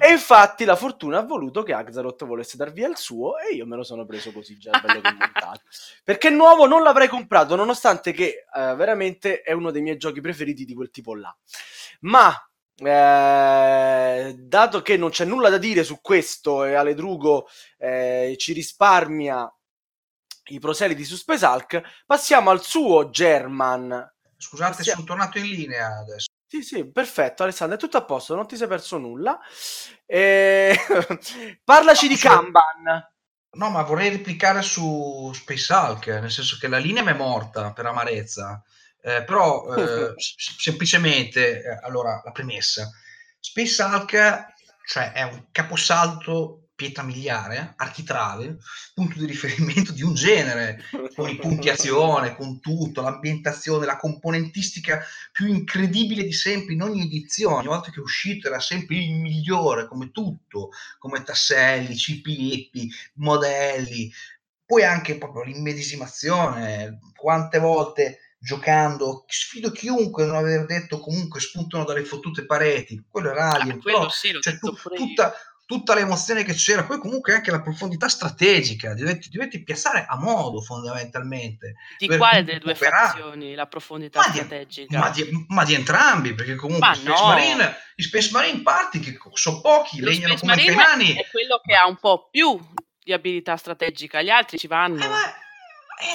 E 0.02 0.12
infatti 0.12 0.66
la 0.66 0.76
fortuna 0.76 1.20
ha 1.20 1.24
voluto 1.24 1.62
che 1.62 1.74
Axaroth 1.74 2.26
volesse 2.26 2.58
dar 2.58 2.72
via 2.72 2.88
il 2.88 2.98
suo 2.98 3.38
e 3.38 3.54
io 3.54 3.68
me 3.68 3.76
lo 3.76 3.84
sono 3.84 4.06
preso 4.08 4.32
così 4.32 4.58
già 4.58 4.72
bello 4.80 5.02
che 5.02 5.12
montato. 5.12 5.62
Perché 6.04 6.32
nuovo 6.32 6.66
non 6.66 6.82
l'avrei 6.82 7.08
comprato, 7.08 7.56
nonostante 7.56 8.12
che 8.12 8.46
eh, 8.52 8.76
veramente 8.76 9.42
è 9.42 9.52
uno 9.52 9.70
dei 9.70 9.84
miei 9.84 9.98
giochi 9.98 10.22
preferiti 10.22 10.66
di 10.66 10.74
quel 10.74 10.90
tipo 10.90 11.14
là. 11.14 11.36
Ma 12.02 12.34
eh, 12.76 14.36
dato 14.38 14.82
che 14.82 14.98
non 14.98 15.10
c'è 15.10 15.26
nulla 15.26 15.50
da 15.50 15.58
dire 15.58 15.84
su 15.84 16.00
questo 16.02 16.64
e 16.64 16.74
Ale 16.76 16.94
Drugo 16.96 17.48
eh, 17.78 18.36
ci 18.38 18.54
risparmia 18.54 19.52
i 20.50 20.60
proseliti 20.60 21.04
su 21.04 21.16
Space 21.16 21.46
Hulk, 21.46 21.82
passiamo 22.06 22.50
al 22.50 22.62
suo 22.64 23.10
German. 23.10 24.14
Scusate, 24.38 24.84
Sì. 24.84 24.90
sono 24.92 25.04
tornato 25.04 25.38
in 25.38 25.46
linea 25.48 25.98
adesso. 26.00 26.28
Sì, 26.48 26.62
sì, 26.64 26.90
perfetto, 26.92 27.44
Alessandro, 27.44 27.76
è 27.78 27.80
tutto 27.80 27.98
a 27.98 28.06
posto, 28.06 28.34
non 28.36 28.48
ti 28.48 28.56
sei 28.58 28.68
perso 28.68 28.98
nulla. 28.98 29.40
Eh, 30.06 30.76
Parlaci 31.64 32.08
No, 32.08 32.14
di 32.14 32.18
cioè- 32.18 32.32
Kanban. 32.32 33.08
No, 33.52 33.70
ma 33.72 33.82
vorrei 33.84 34.10
replicare 34.10 34.62
su 34.62 35.32
Space 35.34 35.74
Hulk, 35.74 36.08
nel 36.08 36.32
senso 36.32 36.58
che 36.60 36.68
la 36.68 36.78
linea 36.78 37.04
mi 37.04 37.12
è 37.12 37.16
morta 37.16 37.72
per 37.74 37.86
amarezza, 37.86 38.64
Eh, 39.02 39.24
però 39.24 39.76
eh, 39.76 40.14
s- 40.20 40.36
semplicemente, 40.60 41.62
eh, 41.64 41.80
allora, 41.84 42.22
la 42.24 42.32
premessa, 42.32 42.90
Space 43.40 43.82
Hulk 43.82 44.46
cioè, 44.86 45.12
è 45.14 45.22
un 45.24 45.48
caposalto 45.52 46.69
pietra 46.80 47.04
miliare, 47.04 47.74
architrave, 47.76 48.56
punto 48.94 49.20
di 49.20 49.26
riferimento 49.26 49.92
di 49.92 50.02
un 50.02 50.14
genere, 50.14 50.82
con 51.14 51.28
i 51.28 51.36
punti 51.36 51.68
azione, 51.68 52.38
con 52.38 52.62
tutto, 52.62 53.02
l'ambientazione, 53.02 53.86
la 53.86 53.98
componentistica 53.98 55.04
più 55.34 55.48
incredibile 55.48 56.24
di 56.24 56.32
sempre 56.32 56.76
in 56.76 56.82
ogni 56.82 57.02
edizione, 57.02 57.58
ogni 57.58 57.68
volta 57.68 57.92
che 57.92 58.00
è 58.00 58.02
uscito 58.02 58.48
era 58.48 58.62
sempre 58.62 58.96
il 58.96 59.12
migliore, 59.12 59.90
come 59.90 60.12
tutto, 60.12 60.70
come 60.98 61.22
tasselli, 61.24 61.98
cipippi, 61.98 62.90
modelli, 63.16 64.10
poi 64.66 64.84
anche 64.86 65.18
proprio 65.18 65.44
l'immedesimazione, 65.44 67.00
quante 67.14 67.60
volte 67.60 68.20
giocando, 68.40 69.26
sfido 69.28 69.70
chiunque 69.70 70.26
non 70.26 70.36
aver 70.36 70.66
detto 70.66 71.00
comunque 71.00 71.42
spuntano 71.42 71.84
dalle 71.84 72.06
fottute 72.06 72.46
pareti, 72.46 73.04
quello 73.10 73.32
era 73.32 73.50
Ah, 73.50 73.56
Alien, 73.56 73.82
quello 73.82 73.98
però 73.98 74.10
sì, 74.10 74.32
cioè, 74.40 74.58
tu- 74.58 74.74
tutta, 74.96 75.34
tutta 75.70 75.94
l'emozione 75.94 76.44
che 76.44 76.56
c'era, 76.56 76.84
poi 76.84 76.98
comunque 76.98 77.32
anche 77.36 77.52
la 77.52 77.62
profondità 77.62 78.10
strategica, 78.10 78.96
dovetti, 78.96 79.30
dovetti 79.30 79.62
piazzare 79.64 80.04
a 80.10 80.18
modo 80.18 80.62
fondamentalmente. 80.62 81.76
Di 82.00 82.08
quale 82.08 82.44
delle 82.44 82.58
due 82.58 82.74
recuperare. 82.74 83.08
fazioni 83.10 83.54
la 83.54 83.68
profondità 83.68 84.20
Ma 84.20 84.28
di, 84.30 84.38
strategica? 84.38 84.98
ma 84.98 85.10
di- 85.12 85.46
ma 85.50 85.64
di 85.66 85.76
entrambi, 85.76 86.34
perché 86.34 86.56
comunque 86.56 86.88
Ma 86.88 86.94
i 86.94 86.98
Space 86.98 87.22
no. 87.22 87.28
Marine, 87.28 87.76
i 87.98 88.02
Space 88.02 88.32
Marine 88.32 88.62
Party 88.64 89.00
che 89.00 89.16
sono 89.34 89.62
pochi, 89.62 90.00
Lo 90.00 90.10
legnano 90.10 90.36
Space 90.38 90.40
come 90.40 90.56
Marine 90.56 90.76
canani. 90.84 91.14
è 91.14 91.28
quello 91.30 91.62
che 91.64 91.76
ha 91.76 91.86
un 91.86 91.98
po' 91.98 92.30
più 92.32 92.60
di 93.04 93.14
abilità 93.14 93.56
strategica, 93.56 94.24
gli 94.24 94.30
altri 94.32 94.58
ci 94.58 94.66
vanno. 94.66 95.04
Eh, 95.04 95.08
ma, 95.08 95.20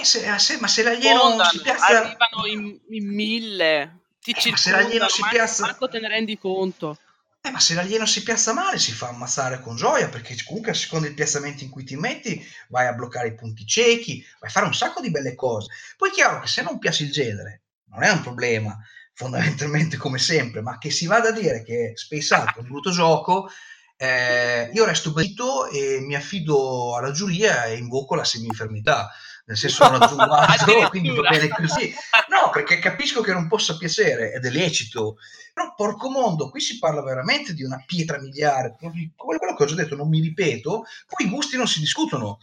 eh, 0.01 0.05
se, 0.05 0.35
eh, 0.35 0.39
se- 0.41 0.59
ma 0.59 0.67
se 0.67 0.83
l'alieno 0.83 1.21
Fondano, 1.21 1.51
si 1.51 1.61
piazza... 1.61 1.87
arrivano 1.87 2.47
in, 2.47 2.77
in 2.89 3.15
mille, 3.15 3.99
ti 4.21 4.33
Eh, 4.33 4.51
ma 4.51 4.57
se 4.57 4.71
l'alieno 4.73 5.09
si 5.09 5.23
piazza- 5.31 5.67
manco 5.67 5.89
te 5.89 6.01
ne 6.01 6.09
rendi 6.09 6.37
conto. 6.39 6.99
Eh, 7.47 7.51
ma 7.51 7.61
se 7.61 7.75
l'alieno 7.75 8.07
si 8.07 8.23
piazza 8.23 8.55
male 8.55 8.79
si 8.79 8.91
fa 8.93 9.09
ammazzare 9.09 9.61
con 9.61 9.77
gioia, 9.77 10.09
perché 10.09 10.35
comunque 10.47 10.71
a 10.71 10.75
seconda 10.75 11.05
del 11.05 11.15
piazzamento 11.15 11.63
in 11.63 11.69
cui 11.69 11.85
ti 11.85 11.95
metti 11.95 12.43
vai 12.71 12.87
a 12.87 12.95
bloccare 12.95 13.29
i 13.29 13.35
punti 13.35 13.67
ciechi, 13.67 14.25
vai 14.41 14.49
a 14.49 14.53
fare 14.53 14.65
un 14.65 14.73
sacco 14.73 15.03
di 15.03 15.11
belle 15.11 15.35
cose. 15.35 15.69
Poi 15.99 16.09
è 16.09 16.13
chiaro 16.13 16.41
che 16.41 16.47
se 16.47 16.63
non 16.63 16.79
piace 16.79 17.05
il 17.05 17.13
genere, 17.13 17.65
non 17.91 18.03
è 18.03 18.09
un 18.11 18.23
problema, 18.23 18.75
fondamentalmente 19.13 19.99
come 19.99 20.17
sempre, 20.19 20.63
ma 20.63 20.79
che 20.79 20.89
si 20.91 21.05
vada 21.05 21.29
a 21.29 21.33
dire 21.33 21.63
che 21.63 21.93
Space 21.97 22.35
Hulk 22.35 22.57
è 22.57 22.61
un 22.61 22.67
brutto 22.67 22.91
gioco, 22.91 23.51
eh, 23.99 24.71
io 24.73 24.85
resto 24.87 25.13
basito 25.13 25.69
e 25.69 25.99
mi 26.01 26.15
affido 26.15 26.97
alla 26.97 27.13
giuria 27.13 27.67
e 27.67 27.77
invoco 27.77 28.15
la 28.15 28.25
semi-infermità. 28.25 29.11
Nel 29.47 29.59
senso 29.59 29.89
non 29.91 30.01
aggiungo 30.01 30.89
quindi 30.89 31.11
va 31.11 31.29
bene 31.29 31.49
così. 31.49 31.95
No, 32.29 32.51
perché 32.51 32.79
capisco 32.79 33.21
che 33.21 33.33
non 33.33 33.47
possa 33.47 33.77
piacere 33.77 34.33
ed 34.33 34.45
è 34.45 34.51
lecito. 34.51 35.17
Però 35.53 35.75
porco 35.77 36.09
mondo, 36.09 36.49
qui 36.49 36.61
si 36.61 36.79
parla 36.79 37.03
veramente 37.03 37.53
di 37.53 37.63
una 37.63 37.83
pietra 37.87 38.19
miliare. 38.19 38.75
Come 38.79 39.13
quello 39.15 39.55
che 39.55 39.63
ho 39.63 39.67
già 39.67 39.75
detto, 39.75 39.97
non 39.97 40.09
mi 40.09 40.21
ripeto. 40.21 40.85
Poi 41.07 41.27
i 41.27 41.31
gusti 41.31 41.59
non 41.59 41.69
si 41.69 41.81
discutono. 41.81 42.39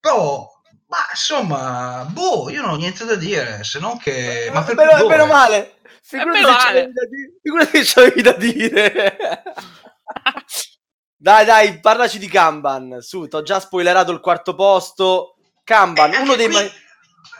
Però, 0.00 0.50
ma 0.88 0.98
insomma, 1.10 2.04
boh, 2.10 2.50
io 2.50 2.60
non 2.60 2.70
ho 2.70 2.76
niente 2.76 3.04
da 3.04 3.14
dire, 3.14 3.62
se 3.62 3.78
non 3.78 3.96
che... 3.98 4.50
Ma 4.52 4.64
per 4.64 4.74
meno, 4.74 4.90
pudore. 4.90 5.16
meno 5.16 5.26
male. 5.26 5.76
Figurati 6.02 7.84
se 7.84 7.94
c'avevi 7.94 8.22
da 8.22 8.32
dire. 8.32 9.16
dai, 11.16 11.44
dai, 11.44 11.78
parlaci 11.78 12.18
di 12.18 12.26
Kanban. 12.26 13.00
Su, 13.00 13.28
ti 13.28 13.36
ho 13.36 13.42
già 13.42 13.60
spoilerato 13.60 14.10
il 14.10 14.18
quarto 14.18 14.56
posto. 14.56 15.36
Kanban, 15.72 16.12
Eh, 16.12 16.18
uno 16.18 16.34
dei, 16.36 16.48
qui- 16.48 16.54
ma- 16.54 16.70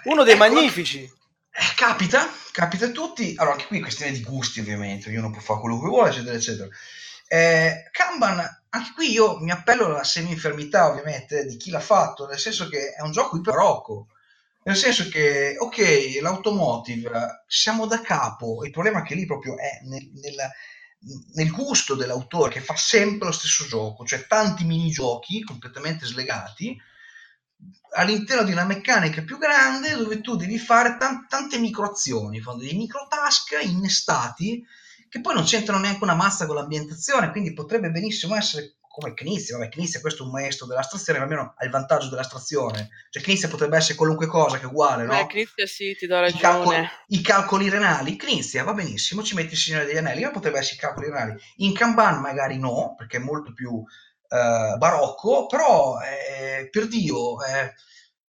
uno 0.05 0.23
dei 0.23 0.35
ecco, 0.35 0.43
magnifici. 0.45 1.01
Eh, 1.03 1.75
capita, 1.77 2.27
capita 2.51 2.87
a 2.87 2.91
tutti. 2.91 3.35
Allora, 3.37 3.55
anche 3.57 3.67
qui 3.67 3.79
è 3.79 3.83
questione 3.83 4.13
di 4.13 4.23
gusti, 4.23 4.61
ovviamente, 4.61 5.11
ognuno 5.11 5.31
può 5.31 5.41
fare 5.41 5.61
quello 5.61 5.79
che 5.79 5.87
vuole, 5.87 6.09
eccetera, 6.11 6.35
eccetera. 6.37 6.69
Eh, 7.29 7.89
Kanban, 7.91 8.65
anche 8.71 8.93
qui 8.95 9.11
io 9.11 9.39
mi 9.41 9.51
appello 9.51 9.85
alla 9.85 10.03
semi-infermità, 10.05 10.89
ovviamente, 10.89 11.45
di 11.45 11.59
chi 11.59 11.71
l'ha 11.71 11.81
fatto, 11.81 12.27
nel 12.27 12.39
senso 12.39 12.69
che 12.69 12.95
è 12.95 13.03
un 13.03 13.13
gioco 13.13 13.37
iperocco. 13.37 14.07
Nel 14.65 14.77
senso 14.77 15.09
che, 15.09 15.57
ok, 15.59 16.19
l'automotive, 16.23 17.45
siamo 17.49 17.85
da 17.87 18.01
capo, 18.01 18.65
il 18.65 18.71
problema 18.71 19.01
è 19.01 19.03
che 19.03 19.15
lì 19.15 19.27
proprio 19.27 19.59
è 19.59 19.81
nel, 19.85 20.09
nel- 20.15 20.51
nel 21.35 21.51
gusto 21.51 21.97
dell'autore 21.97 22.51
che 22.53 22.61
fa 22.61 22.77
sempre 22.77 23.27
lo 23.27 23.33
stesso 23.33 23.67
gioco, 23.67 24.05
cioè 24.07 24.25
tanti 24.27 24.65
minigiochi 24.65 25.43
completamente 25.43 26.07
slegati, 26.07 26.81
all'interno 27.95 28.45
di 28.45 28.53
una 28.53 28.65
meccanica 28.65 29.23
più 29.23 29.39
grande 29.39 29.95
dove 29.95 30.21
tu 30.21 30.37
devi 30.37 30.59
fare 30.59 30.97
tan- 30.99 31.27
tante 31.29 31.59
microazioni, 31.59 32.43
dei 32.59 32.75
micro 32.75 33.07
task 33.09 33.59
innestati 33.63 34.65
che 35.09 35.21
poi 35.21 35.35
non 35.35 35.45
c'entrano 35.45 35.81
neanche 35.81 36.03
una 36.03 36.15
mazza 36.15 36.47
con 36.47 36.57
l'ambientazione, 36.57 37.31
quindi 37.31 37.53
potrebbe 37.53 37.91
benissimo 37.91 38.35
essere 38.35 38.77
come 38.93 39.15
Knizia, 39.15 39.57
vabbè 39.57 39.71
Knizia 39.71 40.01
questo 40.01 40.23
è 40.23 40.27
un 40.27 40.33
maestro 40.33 40.67
dell'astrazione, 40.67 41.19
ma 41.19 41.25
almeno 41.25 41.55
ha 41.57 41.65
il 41.65 41.71
vantaggio 41.71 42.09
dell'astrazione, 42.09 42.91
cioè 43.11 43.23
Knizia 43.23 43.49
potrebbe 43.49 43.77
essere 43.77 43.95
qualunque 43.95 44.27
cosa 44.27 44.59
che 44.59 44.65
è 44.65 44.69
uguale, 44.69 45.05
no? 45.05 45.13
Beh, 45.15 45.27
Knizia 45.27 45.67
sì, 45.67 45.95
ti 45.97 46.07
do 46.07 46.19
I 46.25 46.33
calcoli, 46.39 46.77
ragione. 46.77 46.91
i 47.09 47.21
calcoli 47.23 47.69
renali, 47.71 48.17
Knizia 48.17 48.65
va 48.65 48.75
benissimo, 48.75 49.23
ci 49.23 49.35
metti 49.35 49.55
il 49.55 49.59
Signore 49.59 49.87
degli 49.87 49.97
Anelli, 49.97 50.23
ma 50.23 50.31
potrebbe 50.31 50.59
essere 50.59 50.77
i 50.77 50.79
calcoli 50.79 51.07
renali. 51.07 51.35
In 51.57 51.73
Kanban 51.73 52.21
magari 52.21 52.59
no, 52.59 52.95
perché 52.97 53.17
è 53.17 53.21
molto 53.21 53.53
più 53.55 53.83
eh, 54.33 54.77
barocco, 54.79 55.47
però 55.47 55.99
eh, 56.01 56.69
per 56.71 56.89
Dio, 56.89 57.43
eh, 57.45 57.75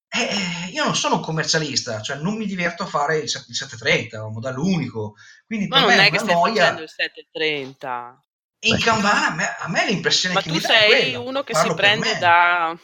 eh, 0.09 0.71
io 0.73 0.85
non 0.85 0.97
sono 0.97 1.17
un 1.17 1.23
commercialista, 1.23 2.03
cioè 2.03 2.17
non 2.17 2.37
mi 2.37 2.47
diverto 2.47 2.83
a 2.83 2.87
fare 2.87 3.19
il, 3.19 3.29
set- 3.29 3.49
il 3.49 3.55
730, 3.55 4.25
un 4.25 4.33
modello 4.33 4.65
unico, 4.65 5.15
quindi 5.47 5.69
Ma 5.69 5.77
per 5.77 5.87
non 5.87 5.97
me 5.97 6.03
è 6.03 6.07
è 6.07 6.11
che 6.11 6.19
stai 6.19 6.35
noia. 6.35 6.55
facendo 6.63 6.83
il 6.83 6.89
730. 6.89 8.25
In. 8.65 8.79
Kanban 8.79 9.25
a 9.25 9.35
me, 9.35 9.57
a 9.59 9.69
me 9.69 9.87
l'impressione 9.87 10.35
Ma 10.35 10.41
che 10.41 10.49
tu 10.49 10.55
mi 10.55 10.61
dà 10.61 10.69
è 10.69 10.71
sei 10.73 10.89
quella, 11.13 11.21
uno 11.21 11.43
che 11.43 11.53
parlo 11.53 11.71
si 11.71 11.77
prende 11.77 12.19
da 12.19 12.77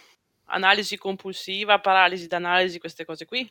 analisi 0.46 0.96
compulsiva, 0.96 1.78
paralisi 1.81 2.26
d'analisi, 2.26 2.78
queste 2.78 3.04
cose 3.04 3.26
qui? 3.26 3.48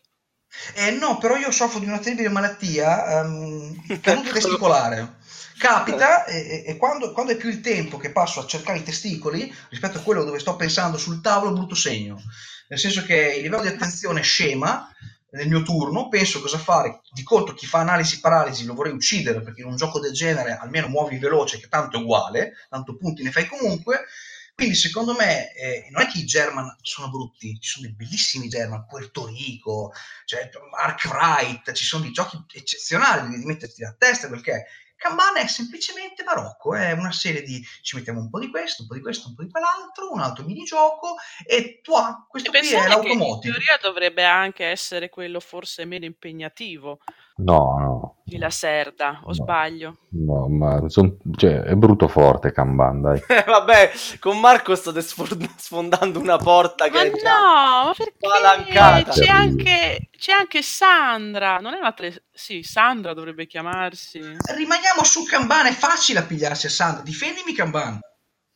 Eh, 0.76 0.92
no, 0.92 1.18
però 1.18 1.36
io 1.36 1.52
soffro 1.52 1.80
di 1.80 1.86
una 1.86 2.00
terribile 2.00 2.30
malattia, 2.30 3.22
um, 3.22 3.76
caduta 4.02 4.32
testicolare. 4.32 5.18
Capita 5.58 6.26
e, 6.26 6.64
e- 6.68 6.78
quando, 6.78 7.12
quando 7.12 7.32
è 7.32 7.38
più 7.38 7.50
il 7.50 7.62
tempo 7.62 7.98
che 7.98 8.12
passo 8.12 8.40
a 8.40 8.46
cercare 8.46 8.80
i 8.80 8.84
testicoli 8.84 9.54
rispetto 9.70 9.98
a 9.98 10.02
quello 10.02 10.24
dove 10.24 10.40
sto 10.40 10.56
pensando 10.56 10.98
sul 10.98 11.22
tavolo, 11.22 11.54
brutto 11.54 11.76
segno. 11.76 12.22
Nel 12.70 12.80
senso 12.80 13.04
che 13.04 13.34
il 13.36 13.42
livello 13.42 13.64
di 13.64 13.70
attenzione 13.70 14.22
scema 14.22 14.90
nel 15.32 15.48
mio 15.48 15.64
turno, 15.64 16.08
penso 16.10 16.42
cosa 16.42 16.58
fare. 16.58 17.02
Di 17.12 17.24
contro, 17.24 17.54
chi 17.54 17.66
fa 17.66 17.80
analisi 17.80 18.20
paralisi 18.20 18.66
lo 18.66 18.74
vorrei 18.74 18.94
uccidere 18.94 19.42
perché 19.42 19.62
in 19.62 19.68
un 19.68 19.76
gioco 19.76 20.00
del 20.00 20.14
genere 20.14 20.58
almeno 20.58 20.88
muovi 20.88 21.18
veloce, 21.18 21.60
che 21.60 21.68
tanto 21.68 21.98
è 21.98 22.02
uguale, 22.02 22.54
tanto 22.70 22.96
punti 22.96 23.24
ne 23.24 23.32
fai 23.32 23.48
comunque. 23.48 24.06
Quindi 24.54 24.74
secondo 24.74 25.14
me 25.14 25.54
eh, 25.54 25.88
non 25.92 26.02
è 26.02 26.08
che 26.08 26.18
i 26.18 26.26
German 26.26 26.76
sono 26.82 27.12
brutti, 27.12 27.60
ci 27.60 27.70
sono 27.70 27.86
dei 27.86 27.96
bellissimi 27.96 28.48
German, 28.48 28.88
Puerto 28.88 29.28
Rico, 29.28 29.94
cioè 30.26 30.50
Arkwright, 30.76 31.72
ci 31.74 31.84
sono 31.84 32.02
dei 32.04 32.12
giochi 32.12 32.44
eccezionali, 32.54 33.30
devi 33.30 33.46
metterti 33.46 33.84
la 33.84 33.94
testa, 33.96 34.28
è. 34.28 34.66
Kanban 34.98 35.38
è 35.38 35.48
semplicemente 35.48 36.24
barocco, 36.24 36.76
è 36.76 36.92
una 36.92 37.12
serie 37.12 37.44
di 37.44 37.66
ci 37.82 37.96
mettiamo 37.96 38.20
un 38.20 38.30
po' 38.30 38.40
di 38.40 38.50
questo, 38.50 38.82
un 38.82 38.88
po' 38.88 38.96
di 38.96 39.02
questo, 39.02 39.30
un 39.30 39.36
po' 39.36 39.44
di 39.44 39.50
quell'altro, 39.50 40.12
un 40.12 40.20
altro 40.20 40.44
minigioco 40.44 41.16
e 41.46 41.80
tua, 41.82 42.26
questo 42.28 42.52
E 42.52 42.60
qui 42.60 42.68
è 42.68 42.72
che 42.72 42.78
in 42.78 42.88
l'automotive. 42.90 43.54
teoria 43.54 43.78
dovrebbe 43.82 44.24
anche 44.26 44.66
essere 44.66 45.10
quello 45.10 45.40
forse 45.40 45.86
meno 45.86 46.06
impegnativo 46.06 47.00
No, 47.40 47.76
no, 47.78 48.16
di 48.26 48.38
La 48.40 48.50
Serda, 48.50 49.20
o 49.24 49.28
No. 49.28 49.34
sbaglio? 49.34 49.98
no, 50.10 50.48
ma 50.50 50.90
son- 50.90 51.18
cioè, 51.36 51.62
è 51.62 51.76
brutto 51.76 52.08
forte 52.08 52.52
Kanban, 52.52 53.02
dai. 53.02 53.22
Vabbè, 53.46 53.92
con 54.20 54.40
Marco 54.40 54.74
state 54.76 55.02
sfond- 55.02 55.48
sfondando 55.56 56.20
una 56.20 56.38
porta 56.38 56.86
che 56.86 56.92
Ma 56.92 57.02
è 57.04 57.12
già 57.12 57.38
no, 57.40 57.86
ma 57.86 57.94
perché? 57.96 58.14
spalancata. 58.18 59.12
C'è 59.12 59.28
anche, 59.28 60.10
c'è 60.18 60.32
anche 60.32 60.62
Sandra, 60.64 61.58
non 61.58 61.76
è 61.76 61.78
una 61.78 61.92
tre... 61.94 62.24
Sì, 62.32 62.64
Sandra 62.64 63.14
dovrebbe 63.14 63.46
chiamarsi. 63.46 64.20
Rimaniamo 64.20 65.04
su 65.04 65.24
Kanban, 65.26 65.68
è 65.68 65.72
facile 65.74 66.20
appigliarsi 66.20 66.66
a 66.66 66.70
Sandra, 66.70 67.04
difendimi 67.04 67.54
Kanban. 67.54 68.00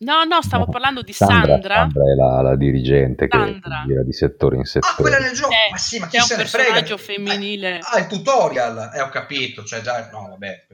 No, 0.02 0.24
no, 0.24 0.42
stavo 0.42 0.66
No, 0.66 0.72
parlando 0.72 1.04
di 1.04 1.14
Sandra, 1.14 1.54
Sandra. 1.54 1.76
Sandra 1.76 2.04
è 2.12 2.16
la, 2.16 2.42
la 2.42 2.56
dirigente 2.56 3.28
che 3.28 3.38
Sandra. 3.38 3.84
gira 3.86 4.02
di 4.04 4.12
settore 4.14 4.56
in 4.56 4.62
Ah, 4.64 4.66
settore. 4.66 4.96
quella 4.96 5.20
nel 5.20 5.34
gioco, 5.34 5.50
C'è- 5.50 5.70
ma 5.72 5.78
sì, 5.78 6.00
ma 6.00 6.08
chi 6.08 6.18
un 6.18 6.24
se 6.24 6.38
ne 6.38 6.46
frega? 6.46 6.64
personaggio 6.70 6.98
femminile. 6.98 7.80
Ah, 7.84 8.00
il 8.00 8.08
tutorial, 8.08 8.92
eh, 8.96 9.02
ho 9.02 9.10
capito, 9.10 9.64
cioè 9.64 9.82
già, 9.82 10.10
no, 10.12 10.28
vabbè, 10.30 10.66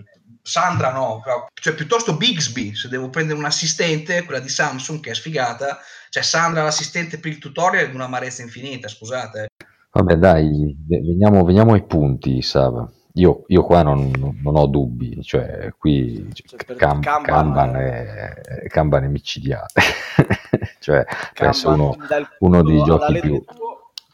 Sandra 0.42 0.94
no, 0.94 1.20
però- 1.22 1.46
cioè 1.54 1.74
piuttosto 1.74 2.16
Bixby, 2.16 2.74
se 2.74 2.88
devo 2.88 3.10
prendere 3.10 3.38
un 3.38 3.44
assistente, 3.44 4.24
quella 4.24 4.40
di 4.40 4.48
Samsung 4.48 5.02
che 5.02 5.12
è 5.12 5.14
sfigata, 5.14 5.78
cioè 6.10 6.24
Sandra 6.24 6.64
l'assistente 6.64 7.20
per 7.20 7.32
il 7.32 7.38
tutorial 7.40 7.84
è 7.84 7.90
di 7.90 7.96
un'amarezza 7.96 8.42
infinita, 8.44 8.88
scusate. 8.88 9.42
eh. 9.44 9.66
Vabbè, 9.92 10.16
dai, 10.16 10.74
ve- 10.88 11.02
veniamo, 11.02 11.44
veniamo 11.44 11.74
ai 11.74 11.86
punti, 11.86 12.42
Sav. 12.42 12.96
Io, 13.18 13.44
io 13.48 13.64
qua 13.64 13.82
non, 13.84 14.12
non 14.44 14.56
ho 14.56 14.66
dubbi, 14.68 15.22
cioè 15.24 15.74
qui 15.78 16.30
Cioè, 16.34 16.76
Cam- 16.76 17.02
Kanban- 17.02 17.24
Kanban, 17.24 17.76
è, 17.76 18.68
Kanban 18.68 19.04
è 19.06 19.08
micidiale, 19.08 19.66
cioè 20.80 21.04
penso 21.34 21.70
uno, 21.70 21.96
uno 22.40 22.62
dei 22.64 22.84
giochi 22.84 23.20
più, 23.20 23.44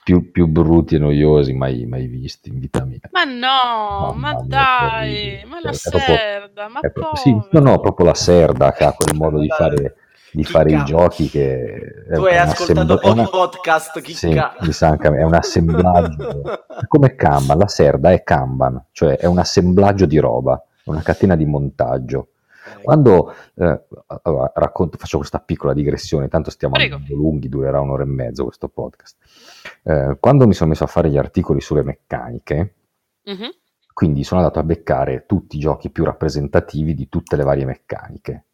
più, 0.03 0.31
più 0.31 0.47
brutti 0.47 0.95
e 0.95 0.99
noiosi 0.99 1.51
mai, 1.53 1.85
mai 1.85 2.07
visti 2.07 2.47
in 2.49 2.59
vita 2.59 2.85
mia. 2.85 2.99
Ma 3.11 3.23
no, 3.25 4.11
Mamma 4.13 4.13
ma 4.15 4.39
mia, 4.39 4.45
dai, 4.47 5.43
ma 5.47 5.59
la 5.61 5.71
Cioè, 5.73 5.89
è 5.89 5.89
proprio- 5.89 6.15
Serda, 6.15 6.67
ma 6.69 6.79
proprio- 6.79 7.15
sì, 7.15 7.31
no, 7.51 7.59
no, 7.59 7.79
proprio 7.81 8.05
la 8.05 8.13
Serda 8.13 8.71
che 8.71 8.83
ha 8.85 8.93
quel 8.93 9.17
modo 9.17 9.39
di 9.39 9.47
fare, 9.49 9.95
di 10.33 10.43
fare 10.43 10.71
i 10.71 10.83
giochi 10.83 11.29
che 11.29 11.63
è 12.09 12.13
Tu 12.15 12.23
hai 12.23 12.33
un 12.35 12.39
ascoltato 12.41 12.95
pochi 12.97 13.19
una- 13.19 13.29
podcast, 13.29 14.01
sì, 14.01 14.27
chicca. 14.29 14.55
mi 14.61 14.71
sa 14.71 14.87
anche 14.89 15.07
a 15.07 15.11
me, 15.11 15.19
è 15.19 15.23
un 15.23 15.35
assemblaggio 15.35 16.41
come 16.87 17.15
Kanban, 17.15 17.57
la 17.57 17.67
Serda 17.67 18.11
è 18.11 18.23
Kanban, 18.23 18.85
cioè 18.91 19.17
è 19.17 19.25
un 19.25 19.37
assemblaggio 19.37 20.05
di 20.05 20.17
roba, 20.17 20.61
una 20.85 21.01
catena 21.01 21.35
di 21.35 21.45
montaggio. 21.45 22.29
Quando 22.81 23.33
eh, 23.55 23.81
allora, 24.23 24.51
racconto, 24.55 24.97
faccio 24.97 25.17
questa 25.17 25.39
piccola 25.39 25.73
digressione, 25.73 26.27
tanto 26.29 26.49
stiamo 26.49 26.73
Prego. 26.75 26.95
andando 26.95 27.15
lunghi, 27.15 27.47
durerà 27.49 27.79
un'ora 27.81 28.03
e 28.03 28.07
mezzo 28.07 28.45
questo 28.45 28.69
podcast. 28.69 29.17
Eh, 29.83 30.17
quando 30.19 30.47
mi 30.47 30.53
sono 30.53 30.69
messo 30.69 30.83
a 30.83 30.87
fare 30.87 31.09
gli 31.09 31.17
articoli 31.17 31.59
sulle 31.61 31.83
meccaniche, 31.83 32.75
Mhm. 33.25 33.49
quindi 33.93 34.23
sono 34.23 34.39
andato 34.41 34.59
a 34.59 34.63
beccare 34.63 35.25
tutti 35.27 35.57
i 35.57 35.59
giochi 35.59 35.89
più 35.91 36.03
rappresentativi 36.05 36.93
di 36.93 37.07
tutte 37.09 37.35
le 37.35 37.43
varie 37.43 37.65
meccaniche. 37.65 38.45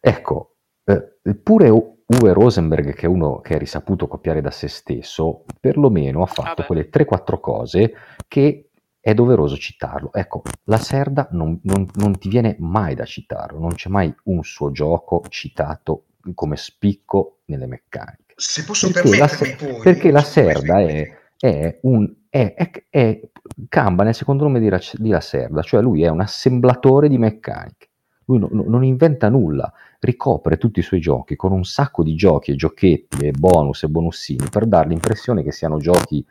Ecco, 0.00 0.53
eh, 0.84 1.34
pure 1.42 1.68
U- 1.70 2.02
Uwe 2.06 2.32
Rosenberg, 2.32 2.92
che 2.94 3.06
è 3.06 3.08
uno 3.08 3.40
che 3.40 3.54
è 3.54 3.58
risaputo 3.58 4.06
copiare 4.06 4.40
da 4.42 4.50
se 4.50 4.68
stesso, 4.68 5.44
perlomeno 5.58 6.22
ha 6.22 6.26
fatto 6.26 6.62
Vabbè. 6.62 6.66
quelle 6.66 6.88
3-4 6.90 7.40
cose 7.40 7.92
che 8.28 8.68
è 9.00 9.14
doveroso 9.14 9.56
citarlo. 9.56 10.12
Ecco, 10.12 10.42
la 10.64 10.78
Serda 10.78 11.28
non, 11.32 11.58
non- 11.64 11.88
non 11.94 12.18
ti 12.18 12.28
viene 12.28 12.56
mai 12.58 12.94
da 12.94 13.04
citarlo, 13.04 13.58
non 13.58 13.74
c'è 13.74 13.88
mai 13.88 14.14
un 14.24 14.42
suo 14.42 14.70
gioco 14.70 15.22
citato 15.28 16.04
come 16.34 16.56
spicco 16.56 17.38
nelle 17.46 17.66
meccaniche. 17.66 18.34
Se 18.36 18.64
posso 18.64 18.90
Perché 18.90 19.16
la, 19.16 19.26
permettermi 19.26 19.74
poi... 19.74 19.82
perché 19.82 20.10
la 20.10 20.22
Serda 20.22 20.80
è, 20.80 21.08
è 21.38 21.78
un 21.82 22.12
è, 22.28 22.54
è, 22.54 22.70
è 22.90 23.20
Kanban 23.68 24.06
è 24.06 24.08
il 24.10 24.14
secondo 24.16 24.42
nome 24.44 24.58
di, 24.58 24.68
La- 24.68 24.80
di 24.94 25.08
La 25.10 25.20
Serda, 25.20 25.62
cioè 25.62 25.80
lui 25.82 26.02
è 26.02 26.08
un 26.08 26.20
assemblatore 26.20 27.08
di 27.08 27.16
meccaniche. 27.18 27.88
Lui 28.24 28.38
no- 28.38 28.48
no- 28.50 28.64
non 28.66 28.82
inventa 28.82 29.28
nulla, 29.28 29.70
ricopre 30.04 30.58
tutti 30.58 30.80
i 30.80 30.82
suoi 30.82 31.00
giochi 31.00 31.36
con 31.36 31.52
un 31.52 31.64
sacco 31.64 32.02
di 32.02 32.14
giochi 32.14 32.52
e 32.52 32.56
giochetti 32.56 33.26
e 33.26 33.30
bonus 33.32 33.82
e 33.82 33.88
bonussini 33.88 34.48
per 34.50 34.66
dare 34.66 34.88
l'impressione 34.88 35.42
che 35.42 35.52
siano 35.52 35.78
giochi 35.78 36.24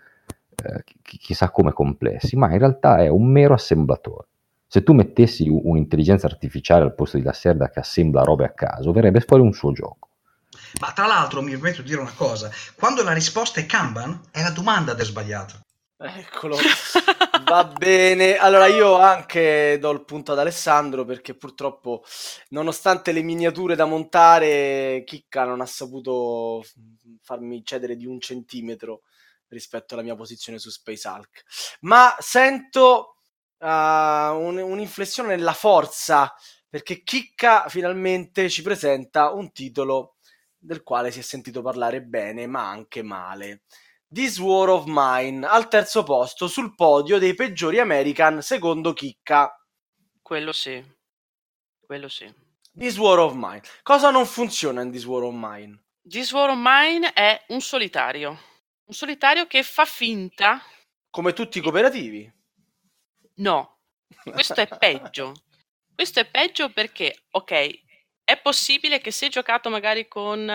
eh, 0.63 0.83
chi- 1.01 1.17
chissà 1.17 1.49
come 1.49 1.73
complessi, 1.73 2.35
ma 2.35 2.51
in 2.51 2.59
realtà 2.59 2.97
è 2.97 3.07
un 3.07 3.25
mero 3.25 3.53
assemblatore. 3.53 4.27
Se 4.67 4.81
tu 4.81 4.93
mettessi 4.93 5.47
un'intelligenza 5.49 6.25
artificiale 6.25 6.83
al 6.83 6.95
posto 6.95 7.17
di 7.17 7.23
La 7.23 7.33
Serda 7.33 7.69
che 7.69 7.79
assembla 7.79 8.23
robe 8.23 8.45
a 8.45 8.49
caso, 8.49 8.91
verrebbe 8.91 9.19
fuori 9.19 9.43
un 9.43 9.53
suo 9.53 9.71
gioco. 9.71 10.09
Ma 10.79 10.91
tra 10.93 11.05
l'altro 11.05 11.41
mi 11.41 11.51
permetto 11.51 11.81
di 11.81 11.89
dire 11.89 12.01
una 12.01 12.13
cosa, 12.15 12.49
quando 12.75 13.03
la 13.03 13.13
risposta 13.13 13.59
è 13.59 13.65
Kanban, 13.65 14.19
è 14.31 14.41
la 14.41 14.49
domanda 14.49 14.93
ad 14.93 14.99
è 14.99 15.03
sbagliata. 15.03 15.61
Eccolo, 16.05 16.57
va 17.45 17.63
bene. 17.63 18.35
Allora 18.35 18.67
io 18.67 18.97
anche 18.97 19.77
do 19.79 19.89
il 19.91 20.03
punto 20.03 20.33
ad 20.33 20.39
Alessandro 20.39 21.05
perché 21.05 21.33
purtroppo, 21.33 22.03
nonostante 22.49 23.13
le 23.13 23.21
miniature 23.21 23.75
da 23.75 23.85
montare, 23.85 25.03
Chicca 25.05 25.45
non 25.45 25.61
ha 25.61 25.65
saputo 25.65 26.61
farmi 27.21 27.63
cedere 27.63 27.95
di 27.95 28.05
un 28.05 28.19
centimetro 28.19 29.03
rispetto 29.47 29.93
alla 29.93 30.03
mia 30.03 30.15
posizione 30.15 30.59
su 30.59 30.69
Space 30.69 31.07
Hulk. 31.07 31.43
Ma 31.81 32.13
sento 32.19 33.15
uh, 33.59 33.65
un- 33.65 34.57
un'inflessione 34.61 35.35
nella 35.35 35.53
forza 35.53 36.33
perché 36.67 37.03
Chicca 37.03 37.69
finalmente 37.69 38.49
ci 38.49 38.61
presenta 38.61 39.31
un 39.31 39.53
titolo 39.53 40.15
del 40.57 40.83
quale 40.83 41.11
si 41.11 41.19
è 41.19 41.21
sentito 41.21 41.61
parlare 41.61 42.01
bene 42.01 42.45
ma 42.47 42.67
anche 42.67 43.03
male. 43.03 43.61
This 44.13 44.37
War 44.37 44.69
of 44.69 44.83
Mine 44.85 45.43
al 45.43 45.67
terzo 45.67 46.03
posto 46.03 46.47
sul 46.47 46.75
podio 46.75 47.17
dei 47.17 47.33
peggiori 47.33 47.79
American 47.79 48.43
secondo 48.43 48.93
Chicca. 48.93 49.51
Quello 50.21 50.51
sì, 50.51 50.83
quello 51.79 52.07
sì. 52.07 52.31
This 52.77 52.97
War 52.97 53.17
of 53.17 53.33
Mine. 53.35 53.63
Cosa 53.81 54.11
non 54.11 54.27
funziona 54.27 54.83
in 54.83 54.91
This 54.91 55.05
War 55.05 55.23
of 55.23 55.33
Mine? 55.35 55.81
This 56.07 56.31
War 56.31 56.49
of 56.51 56.59
Mine 56.59 57.11
è 57.13 57.43
un 57.47 57.61
solitario, 57.61 58.29
un 58.85 58.93
solitario 58.93 59.47
che 59.47 59.63
fa 59.63 59.85
finta, 59.85 60.61
Come 61.09 61.33
tutti 61.33 61.57
i 61.57 61.61
cooperativi. 61.61 62.31
no, 63.37 63.79
questo 64.31 64.61
è 64.61 64.67
peggio. 64.77 65.33
Questo 65.95 66.19
è 66.19 66.29
peggio 66.29 66.71
perché, 66.71 67.23
ok, 67.31 67.81
è 68.23 68.39
possibile 68.39 68.99
che 68.99 69.11
se 69.11 69.29
giocato 69.29 69.69
magari 69.69 70.07
con 70.07 70.49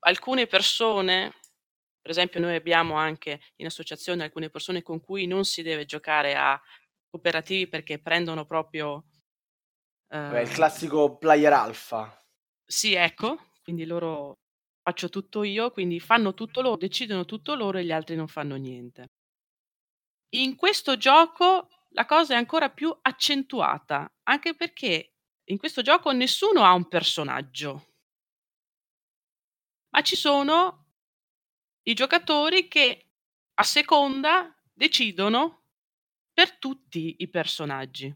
alcune 0.00 0.46
persone, 0.46 1.34
per 2.04 2.12
esempio 2.12 2.38
noi 2.38 2.54
abbiamo 2.54 2.96
anche 2.96 3.40
in 3.56 3.64
associazione 3.64 4.24
alcune 4.24 4.50
persone 4.50 4.82
con 4.82 5.00
cui 5.00 5.26
non 5.26 5.46
si 5.46 5.62
deve 5.62 5.86
giocare 5.86 6.34
a 6.34 6.60
cooperativi 7.08 7.66
perché 7.66 7.98
prendono 7.98 8.44
proprio... 8.44 9.06
Beh, 10.06 10.42
il 10.42 10.50
eh, 10.50 10.52
classico 10.52 11.16
player 11.16 11.54
alpha. 11.54 12.14
Sì, 12.62 12.92
ecco, 12.92 13.52
quindi 13.62 13.86
loro 13.86 14.40
faccio 14.82 15.08
tutto 15.08 15.44
io, 15.44 15.70
quindi 15.70 15.98
fanno 15.98 16.34
tutto 16.34 16.60
loro, 16.60 16.76
decidono 16.76 17.24
tutto 17.24 17.54
loro 17.54 17.78
e 17.78 17.84
gli 17.86 17.92
altri 17.92 18.16
non 18.16 18.28
fanno 18.28 18.56
niente. 18.56 19.06
In 20.34 20.56
questo 20.56 20.98
gioco 20.98 21.70
la 21.92 22.04
cosa 22.04 22.34
è 22.34 22.36
ancora 22.36 22.68
più 22.68 22.94
accentuata, 23.00 24.12
anche 24.24 24.54
perché 24.54 25.14
in 25.44 25.56
questo 25.56 25.80
gioco 25.80 26.12
nessuno 26.12 26.64
ha 26.64 26.74
un 26.74 26.86
personaggio, 26.86 27.94
ma 29.88 30.02
ci 30.02 30.16
sono 30.16 30.83
i 31.84 31.94
giocatori 31.94 32.68
che 32.68 33.06
a 33.54 33.62
seconda 33.62 34.54
decidono 34.72 35.62
per 36.32 36.58
tutti 36.58 37.16
i 37.18 37.28
personaggi. 37.28 38.14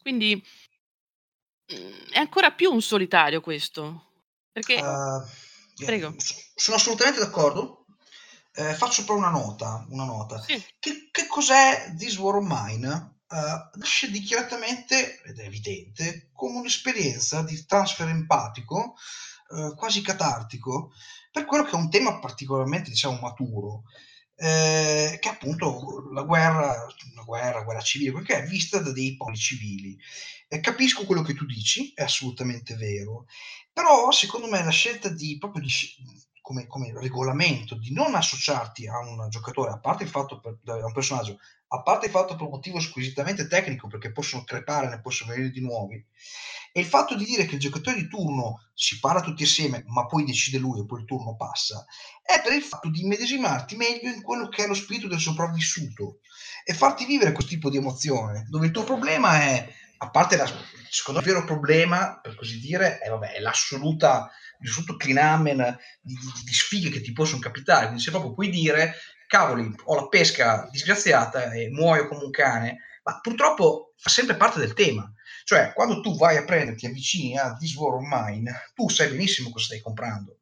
Quindi 0.00 0.42
Mhmm, 1.70 2.10
è 2.10 2.18
ancora 2.18 2.52
più 2.52 2.72
un 2.72 2.82
solitario 2.82 3.40
questo. 3.40 4.06
Perché 4.50 4.80
Uh, 4.80 5.84
Prego. 5.84 6.14
sono 6.54 6.76
assolutamente 6.76 7.20
d'accordo. 7.20 7.86
Eh, 8.52 8.74
faccio 8.74 9.04
però 9.04 9.16
una 9.16 9.30
nota, 9.30 9.86
una 9.90 10.04
nota. 10.04 10.40
Sì. 10.40 10.60
Che, 10.80 11.10
che 11.12 11.26
cos'è 11.26 11.94
This 11.96 12.16
War 12.16 12.36
of 12.36 12.46
Mine? 12.48 13.20
Uh, 13.28 13.78
nasce 13.78 14.10
dichiaratamente, 14.10 15.20
ed 15.22 15.38
è 15.38 15.44
evidente, 15.44 16.30
come 16.32 16.58
un'esperienza 16.58 17.42
di 17.42 17.64
transfer 17.66 18.08
empatico, 18.08 18.96
uh, 19.48 19.74
quasi 19.74 20.02
catartico, 20.02 20.92
per 21.30 21.44
quello 21.44 21.64
che 21.64 21.70
è 21.70 21.74
un 21.74 21.90
tema 21.90 22.18
particolarmente, 22.18 22.90
diciamo, 22.90 23.18
maturo, 23.20 23.82
eh, 24.40 25.18
che 25.20 25.28
è 25.28 25.32
appunto 25.32 26.08
la 26.12 26.22
guerra, 26.22 26.86
la 27.14 27.22
guerra, 27.24 27.62
guerra 27.62 27.80
civile, 27.80 28.12
perché 28.12 28.38
è 28.38 28.46
vista 28.46 28.78
da 28.78 28.92
dei 28.92 29.16
popoli 29.16 29.36
civili. 29.36 29.98
Eh, 30.48 30.60
capisco 30.60 31.04
quello 31.04 31.22
che 31.22 31.34
tu 31.34 31.44
dici, 31.44 31.92
è 31.94 32.02
assolutamente 32.02 32.76
vero, 32.76 33.26
però 33.72 34.10
secondo 34.12 34.48
me 34.48 34.62
la 34.64 34.70
scelta 34.70 35.08
di 35.08 35.36
proprio 35.38 35.62
di, 35.62 35.70
come, 36.40 36.66
come, 36.66 36.92
regolamento 36.94 37.74
di 37.74 37.92
non 37.92 38.14
associarti 38.14 38.86
a 38.86 38.98
un 38.98 39.28
giocatore, 39.28 39.72
a 39.72 39.78
parte 39.78 40.04
il 40.04 40.08
fatto 40.08 40.40
per, 40.40 40.58
a 40.64 40.86
un 40.86 40.92
personaggio, 40.92 41.38
a 41.68 41.82
parte 41.82 42.06
il 42.06 42.12
fatto 42.12 42.34
per 42.34 42.44
un 42.44 42.52
motivo 42.52 42.80
squisitamente 42.80 43.46
tecnico, 43.46 43.88
perché 43.88 44.12
possono 44.12 44.44
crepare, 44.44 44.88
ne 44.88 45.00
possono 45.00 45.32
venire 45.32 45.50
di 45.50 45.60
nuovi, 45.60 46.02
e 46.72 46.80
il 46.80 46.86
fatto 46.86 47.14
di 47.14 47.24
dire 47.24 47.46
che 47.46 47.54
il 47.54 47.60
giocatore 47.60 47.96
di 47.96 48.08
turno 48.08 48.70
si 48.74 48.98
para 48.98 49.20
tutti 49.20 49.42
assieme, 49.42 49.84
ma 49.86 50.06
poi 50.06 50.24
decide 50.24 50.58
lui 50.58 50.80
e 50.80 50.86
poi 50.86 51.00
il 51.00 51.06
turno 51.06 51.36
passa, 51.36 51.84
è 52.22 52.40
per 52.42 52.52
il 52.52 52.62
fatto 52.62 52.90
di 52.90 53.04
medesimarti 53.04 53.76
meglio 53.76 54.10
in 54.10 54.22
quello 54.22 54.48
che 54.48 54.64
è 54.64 54.66
lo 54.66 54.74
spirito 54.74 55.08
del 55.08 55.20
sopravvissuto 55.20 56.20
e 56.64 56.74
farti 56.74 57.04
vivere 57.04 57.32
questo 57.32 57.52
tipo 57.52 57.70
di 57.70 57.76
emozione, 57.76 58.46
dove 58.48 58.66
il 58.66 58.72
tuo 58.72 58.84
problema 58.84 59.40
è 59.40 59.68
a 60.00 60.10
parte 60.10 60.36
la, 60.36 60.46
secondo 60.88 61.20
me 61.20 61.26
il 61.26 61.32
vero 61.32 61.44
problema, 61.44 62.20
per 62.20 62.34
così 62.34 62.58
dire, 62.60 62.98
è, 62.98 63.08
vabbè, 63.08 63.32
è 63.32 63.40
l'assoluta, 63.40 64.30
l'assoluto 64.60 64.96
clinamen 64.96 65.76
di, 66.00 66.16
sfighe 66.52 66.90
che 66.90 67.00
ti 67.00 67.12
possono 67.12 67.40
capitare. 67.40 67.86
Quindi 67.86 68.02
se 68.02 68.10
proprio 68.10 68.32
puoi 68.32 68.48
dire, 68.48 68.94
cavoli, 69.28 69.72
ho 69.84 69.94
la 69.94 70.08
pesca 70.08 70.66
disgraziata 70.72 71.52
e 71.52 71.68
muoio 71.70 72.08
come 72.08 72.24
un 72.24 72.30
cane, 72.30 72.78
ma 73.04 73.20
purtroppo 73.20 73.94
fa 73.96 74.10
sempre 74.10 74.36
parte 74.36 74.58
del 74.58 74.74
tema. 74.74 75.08
Cioè, 75.44 75.72
quando 75.72 76.00
tu 76.00 76.16
vai 76.16 76.36
a 76.36 76.44
prenderti, 76.44 76.86
avvicini 76.86 77.38
a 77.38 77.54
This 77.56 77.76
War 77.76 77.94
of 77.94 78.02
Mine, 78.04 78.72
tu 78.74 78.88
sai 78.88 79.08
benissimo 79.08 79.50
cosa 79.50 79.66
stai 79.66 79.80
comprando 79.80 80.38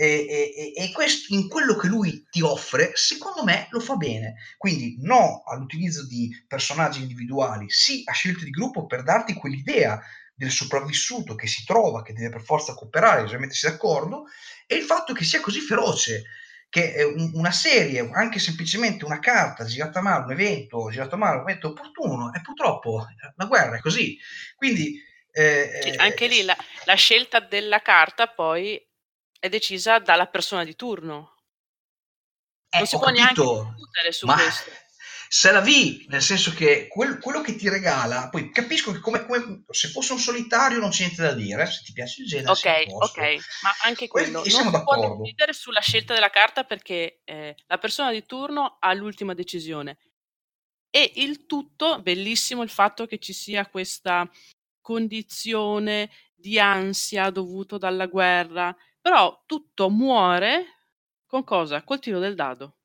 e, 0.00 0.52
e, 0.54 0.72
e 0.76 0.92
questo, 0.92 1.34
in 1.34 1.48
quello 1.48 1.74
che 1.74 1.88
lui 1.88 2.24
ti 2.30 2.40
offre, 2.40 2.92
secondo 2.94 3.42
me 3.42 3.66
lo 3.70 3.80
fa 3.80 3.96
bene. 3.96 4.36
Quindi 4.56 4.96
no 5.00 5.42
all'utilizzo 5.44 6.06
di 6.06 6.30
personaggi 6.46 7.00
individuali, 7.02 7.68
sì 7.68 8.02
a 8.04 8.12
scelte 8.12 8.44
di 8.44 8.50
gruppo 8.50 8.86
per 8.86 9.02
darti 9.02 9.34
quell'idea 9.34 10.00
del 10.32 10.52
sopravvissuto 10.52 11.34
che 11.34 11.48
si 11.48 11.64
trova, 11.64 12.02
che 12.02 12.12
deve 12.12 12.28
per 12.28 12.42
forza 12.42 12.74
cooperare, 12.74 13.22
bisogna 13.22 13.40
mettersi 13.40 13.66
d'accordo, 13.66 14.26
e 14.68 14.76
il 14.76 14.84
fatto 14.84 15.12
che 15.12 15.24
sia 15.24 15.40
così 15.40 15.58
feroce, 15.58 16.22
che 16.70 17.02
una 17.32 17.50
serie, 17.50 18.08
anche 18.12 18.38
semplicemente 18.38 19.04
una 19.04 19.18
carta 19.18 19.64
girata 19.64 20.00
male, 20.00 20.24
un 20.24 20.32
evento 20.32 20.90
girato 20.90 21.16
male, 21.16 21.36
un 21.36 21.42
evento 21.42 21.68
opportuno, 21.68 22.32
e 22.32 22.40
purtroppo 22.42 23.06
la 23.36 23.44
guerra 23.46 23.76
è 23.76 23.80
così. 23.80 24.18
Quindi... 24.56 25.06
Eh, 25.30 25.80
sì, 25.82 25.90
anche 25.96 26.26
lì 26.26 26.42
la, 26.42 26.56
la, 26.84 26.94
scelta 26.94 27.38
della 27.38 27.80
carta 27.80 28.26
poi 28.26 28.82
è 29.38 29.48
decisa 29.48 29.98
dalla 29.98 30.26
persona 30.26 30.64
di 30.64 30.74
turno. 30.74 31.36
Eh, 32.70 32.78
non 32.78 32.86
si 32.86 32.96
può 32.96 33.06
capito, 33.06 33.22
neanche 33.22 33.74
discutere 33.74 34.12
su 34.12 34.26
questo. 34.26 34.70
Se 35.28 35.52
la 35.52 35.60
vi, 35.60 36.06
nel 36.08 36.22
senso 36.22 36.52
che 36.52 36.88
quel, 36.88 37.18
quello 37.18 37.40
che 37.42 37.54
ti 37.54 37.68
regala, 37.68 38.28
poi 38.30 38.50
capisco 38.50 38.92
che 38.92 39.00
come, 39.00 39.26
come, 39.26 39.64
se 39.70 39.88
fosse 39.88 40.14
un 40.14 40.18
solitario 40.18 40.78
non 40.78 40.90
c'è 40.90 41.04
niente 41.04 41.22
da 41.22 41.32
dire, 41.32 41.66
se 41.66 41.82
ti 41.84 41.92
piace 41.92 42.22
il 42.22 42.28
genere. 42.28 42.50
Ok, 42.50 42.84
ok, 42.88 43.18
ma 43.62 43.70
anche 43.84 44.08
quello. 44.08 44.42
Siamo 44.44 44.70
non 44.70 44.80
si 44.80 44.84
può 44.84 45.16
decidere 45.18 45.52
sulla 45.52 45.80
scelta 45.80 46.14
della 46.14 46.30
carta 46.30 46.64
perché 46.64 47.20
eh, 47.24 47.54
la 47.66 47.78
persona 47.78 48.10
di 48.10 48.24
turno 48.24 48.78
ha 48.80 48.92
l'ultima 48.94 49.34
decisione. 49.34 49.98
E 50.90 51.12
il 51.16 51.44
tutto, 51.44 52.00
bellissimo 52.00 52.62
il 52.62 52.70
fatto 52.70 53.06
che 53.06 53.18
ci 53.18 53.34
sia 53.34 53.66
questa 53.66 54.28
condizione 54.80 56.10
di 56.34 56.58
ansia 56.58 57.28
dovuto 57.30 57.76
dalla 57.76 58.06
guerra, 58.06 58.74
però 58.98 59.42
tutto 59.44 59.90
muore 59.90 60.84
con 61.26 61.44
cosa? 61.44 61.82
Col 61.82 61.98
tiro 61.98 62.18
del 62.18 62.34
dado. 62.34 62.77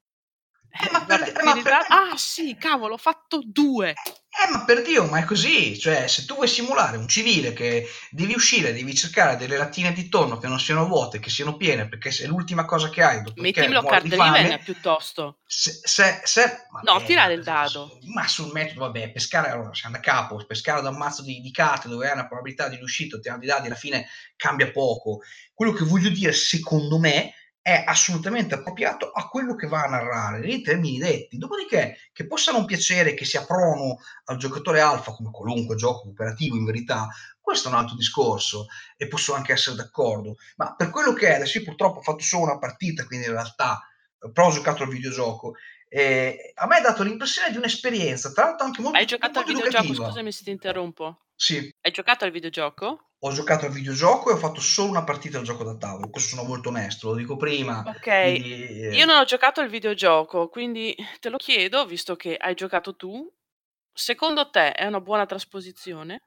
Eh, 0.76 0.92
ma 0.92 1.06
per, 1.06 1.32
Vabbè, 1.32 1.44
ma 1.44 1.62
per... 1.62 1.74
Ah 1.88 2.18
sì, 2.18 2.56
cavolo, 2.60 2.96
ho 2.96 2.98
fatto 2.98 3.42
due. 3.46 3.92
Eh, 3.92 4.52
ma 4.52 4.66
per 4.66 4.82
Dio, 4.82 5.06
ma 5.06 5.20
è 5.20 5.24
così. 5.24 5.78
Cioè, 5.78 6.08
se 6.08 6.26
tu 6.26 6.34
vuoi 6.34 6.48
simulare 6.48 6.98
un 6.98 7.08
civile 7.08 7.54
che 7.54 7.88
devi 8.10 8.34
uscire, 8.34 8.74
devi 8.74 8.96
cercare 8.96 9.38
delle 9.38 9.56
lattine 9.56 9.94
di 9.94 10.10
tonno 10.10 10.40
che 10.40 10.48
non 10.48 10.60
siano 10.60 10.88
vuote, 10.88 11.20
che 11.20 11.30
siano 11.30 11.56
piene, 11.56 11.88
perché 11.88 12.10
è 12.10 12.26
l'ultima 12.26 12.66
cosa 12.66 12.90
che 12.90 13.04
hai. 13.04 13.22
Mettimelo 13.36 13.84
carta 13.84 14.10
rivenne 14.10 14.58
piuttosto. 14.58 15.38
Se, 15.46 15.80
se, 15.84 16.22
se 16.24 16.66
no, 16.82 17.04
tirare 17.04 17.34
il 17.34 17.44
dado. 17.44 18.00
Ma 18.06 18.28
sul 18.28 18.52
metodo, 18.52 18.80
vabbè, 18.80 19.12
pescare, 19.12 19.52
allora, 19.52 19.76
siamo 19.76 19.96
da 19.96 20.02
capo, 20.02 20.44
pescare 20.44 20.82
da 20.82 20.90
un 20.90 20.98
mazzo 20.98 21.22
di, 21.22 21.40
di 21.40 21.52
carte 21.52 21.88
dove 21.88 22.08
hai 22.08 22.14
una 22.14 22.26
probabilità 22.26 22.68
di 22.68 22.78
riuscita, 22.78 23.20
tirare 23.20 23.40
di 23.40 23.46
dadi, 23.46 23.68
alla 23.68 23.76
fine 23.76 24.08
cambia 24.36 24.72
poco. 24.72 25.20
Quello 25.54 25.72
che 25.72 25.84
voglio 25.84 26.10
dire, 26.10 26.34
secondo 26.34 26.98
me, 26.98 27.36
è 27.64 27.82
assolutamente 27.88 28.56
appropriato 28.56 29.10
a 29.12 29.30
quello 29.30 29.56
che 29.56 29.68
va 29.68 29.86
a 29.86 29.90
narrare 29.90 30.40
nei 30.40 30.62
termini 30.62 30.98
detti. 30.98 31.38
Dopodiché, 31.38 31.98
che 32.12 32.28
possa 32.28 32.52
non 32.52 32.66
piacere 32.66 33.14
che 33.14 33.24
sia 33.24 33.46
prono 33.46 34.00
al 34.26 34.36
giocatore 34.38 34.82
alfa, 34.82 35.14
come 35.14 35.32
qualunque 35.32 35.78
gioco 35.78 36.02
cooperativo 36.02 36.58
in 36.58 36.66
verità, 36.66 37.08
questo 37.40 37.70
è 37.70 37.72
un 37.72 37.78
altro 37.78 37.96
discorso 37.96 38.66
e 38.98 39.08
posso 39.08 39.34
anche 39.34 39.54
essere 39.54 39.78
d'accordo. 39.78 40.36
Ma 40.58 40.76
per 40.76 40.90
quello 40.90 41.14
che 41.14 41.30
è, 41.30 41.36
adesso 41.36 41.58
io 41.58 41.64
purtroppo 41.64 42.00
ho 42.00 42.04
fatto 42.04 42.24
solo 42.24 42.44
una 42.44 42.60
partita, 42.60 43.06
quindi 43.06 43.28
in 43.28 43.32
realtà 43.32 43.80
però 44.34 44.48
ho 44.48 44.52
giocato 44.52 44.84
al 44.84 44.90
videogioco. 44.90 45.54
E 45.88 46.52
a 46.56 46.66
me 46.68 46.78
ha 46.78 46.82
dato 46.82 47.04
l'impressione 47.04 47.50
di 47.50 47.58
un'esperienza, 47.58 48.34
tra 48.34 48.46
l'altro 48.46 48.66
anche 48.66 48.82
molto 48.82 48.98
Hai 48.98 49.06
giocato 49.06 49.40
molto 49.40 49.52
al 49.52 49.56
videogioco? 49.56 50.06
Scusami 50.06 50.32
se 50.34 50.44
ti 50.44 50.52
interrompo. 50.52 51.28
Sì. 51.34 51.74
Hai 51.80 51.92
giocato 51.92 52.26
al 52.26 52.32
videogioco? 52.32 53.13
Ho 53.26 53.32
giocato 53.32 53.66
al 53.66 53.72
videogioco 53.72 54.30
e 54.30 54.34
ho 54.34 54.38
fatto 54.38 54.60
solo 54.60 54.90
una 54.90 55.06
partita 55.06 55.38
al 55.38 55.46
gioco 55.46 55.64
da 55.64 55.78
tavolo. 55.78 56.10
Questo 56.10 56.36
sono 56.36 56.48
molto 56.48 56.68
onesto, 56.68 57.10
lo 57.10 57.16
dico 57.16 57.38
prima. 57.38 57.82
Ok, 57.88 58.02
quindi, 58.02 58.82
eh... 58.82 58.96
io 58.96 59.06
non 59.06 59.18
ho 59.18 59.24
giocato 59.24 59.62
al 59.62 59.70
videogioco, 59.70 60.50
quindi 60.50 60.94
te 61.22 61.30
lo 61.30 61.38
chiedo, 61.38 61.86
visto 61.86 62.18
che 62.18 62.36
hai 62.36 62.54
giocato 62.54 62.98
tu. 62.98 63.32
Secondo 63.94 64.50
te 64.50 64.74
è 64.74 64.86
una 64.86 65.00
buona 65.00 65.26
trasposizione? 65.26 66.24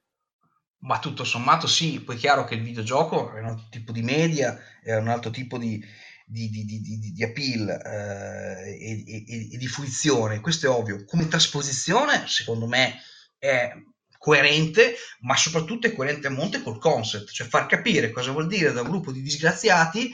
Ma 0.78 0.98
tutto 0.98 1.24
sommato 1.24 1.66
sì, 1.66 2.00
poi 2.00 2.16
è 2.16 2.18
chiaro 2.18 2.44
che 2.44 2.54
il 2.54 2.62
videogioco 2.62 3.34
è 3.34 3.40
un 3.40 3.46
altro 3.46 3.66
tipo 3.68 3.92
di 3.92 4.02
media, 4.02 4.58
è 4.82 4.94
un 4.96 5.08
altro 5.08 5.30
tipo 5.30 5.58
di, 5.58 5.78
di, 6.24 6.48
di, 6.48 6.64
di, 6.64 7.12
di 7.12 7.22
appeal 7.22 7.68
eh, 7.68 8.70
e, 8.70 9.04
e, 9.06 9.54
e 9.54 9.56
di 9.58 9.66
fruizione, 9.66 10.40
questo 10.40 10.66
è 10.66 10.70
ovvio. 10.70 11.04
Come 11.04 11.28
trasposizione, 11.28 12.26
secondo 12.26 12.66
me, 12.66 12.94
è 13.36 13.70
coerente, 14.26 14.96
ma 15.20 15.36
soprattutto 15.36 15.86
è 15.86 15.94
coerente 15.94 16.26
a 16.26 16.30
monte 16.30 16.60
col 16.60 16.80
concept, 16.80 17.30
cioè 17.30 17.46
far 17.46 17.66
capire 17.66 18.10
cosa 18.10 18.32
vuol 18.32 18.48
dire 18.48 18.72
da 18.72 18.80
un 18.80 18.88
gruppo 18.88 19.12
di 19.12 19.22
disgraziati 19.22 20.12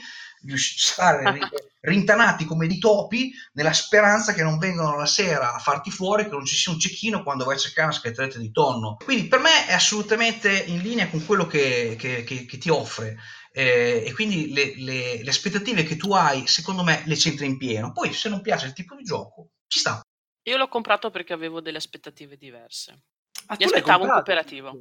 stare 0.55 1.39
rintanati 1.81 2.45
come 2.45 2.67
di 2.67 2.77
topi 2.77 3.33
nella 3.53 3.73
speranza 3.73 4.33
che 4.33 4.43
non 4.43 4.59
vengano 4.59 4.97
la 4.97 5.07
sera 5.07 5.55
a 5.55 5.57
farti 5.57 5.89
fuori, 5.89 6.25
che 6.25 6.29
non 6.29 6.45
ci 6.45 6.55
sia 6.55 6.71
un 6.71 6.79
cecchino 6.79 7.23
quando 7.23 7.43
vai 7.43 7.55
a 7.55 7.59
cercare 7.59 7.87
una 7.87 7.97
scatoletta 7.97 8.37
di 8.37 8.51
tonno. 8.51 8.97
Quindi 9.03 9.27
per 9.27 9.39
me 9.39 9.65
è 9.65 9.73
assolutamente 9.73 10.51
in 10.51 10.81
linea 10.81 11.09
con 11.09 11.25
quello 11.25 11.47
che, 11.47 11.95
che, 11.97 12.23
che, 12.23 12.45
che 12.45 12.57
ti 12.59 12.69
offre. 12.69 13.17
Eh, 13.51 14.03
e 14.05 14.13
quindi 14.13 14.53
le, 14.53 14.75
le, 14.77 15.23
le 15.23 15.29
aspettative 15.29 15.83
che 15.83 15.95
tu 15.95 16.13
hai, 16.13 16.45
secondo 16.45 16.83
me, 16.83 17.01
le 17.05 17.15
c'entri 17.15 17.47
in 17.47 17.57
pieno. 17.57 17.91
Poi, 17.91 18.13
se 18.13 18.29
non 18.29 18.41
piace 18.41 18.67
il 18.67 18.73
tipo 18.73 18.95
di 18.95 19.03
gioco, 19.03 19.49
ci 19.65 19.79
sta. 19.79 20.01
Io 20.43 20.57
l'ho 20.57 20.67
comprato 20.67 21.09
perché 21.09 21.33
avevo 21.33 21.61
delle 21.61 21.77
aspettative 21.77 22.37
diverse. 22.37 23.01
Ah, 23.47 23.55
Mi 23.57 23.65
aspettavo 23.65 24.03
un 24.03 24.09
cooperativo. 24.09 24.79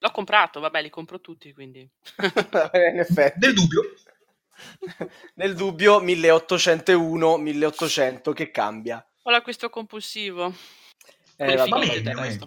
L'ho 0.00 0.10
comprato, 0.10 0.60
vabbè, 0.60 0.82
li 0.82 0.90
compro 0.90 1.20
tutti, 1.20 1.52
quindi. 1.52 1.80
in 2.92 2.98
effetti. 3.00 3.38
Nel 3.40 3.54
dubbio. 3.54 3.82
Nel 5.34 5.54
dubbio 5.54 6.00
1801, 6.00 7.36
1800 7.36 8.32
che 8.32 8.50
cambia. 8.50 9.04
Ho 9.22 9.30
l'acquisto 9.30 9.68
compulsivo. 9.70 10.54
Eh, 11.36 11.56
va 11.56 11.78
bene, 11.78 12.38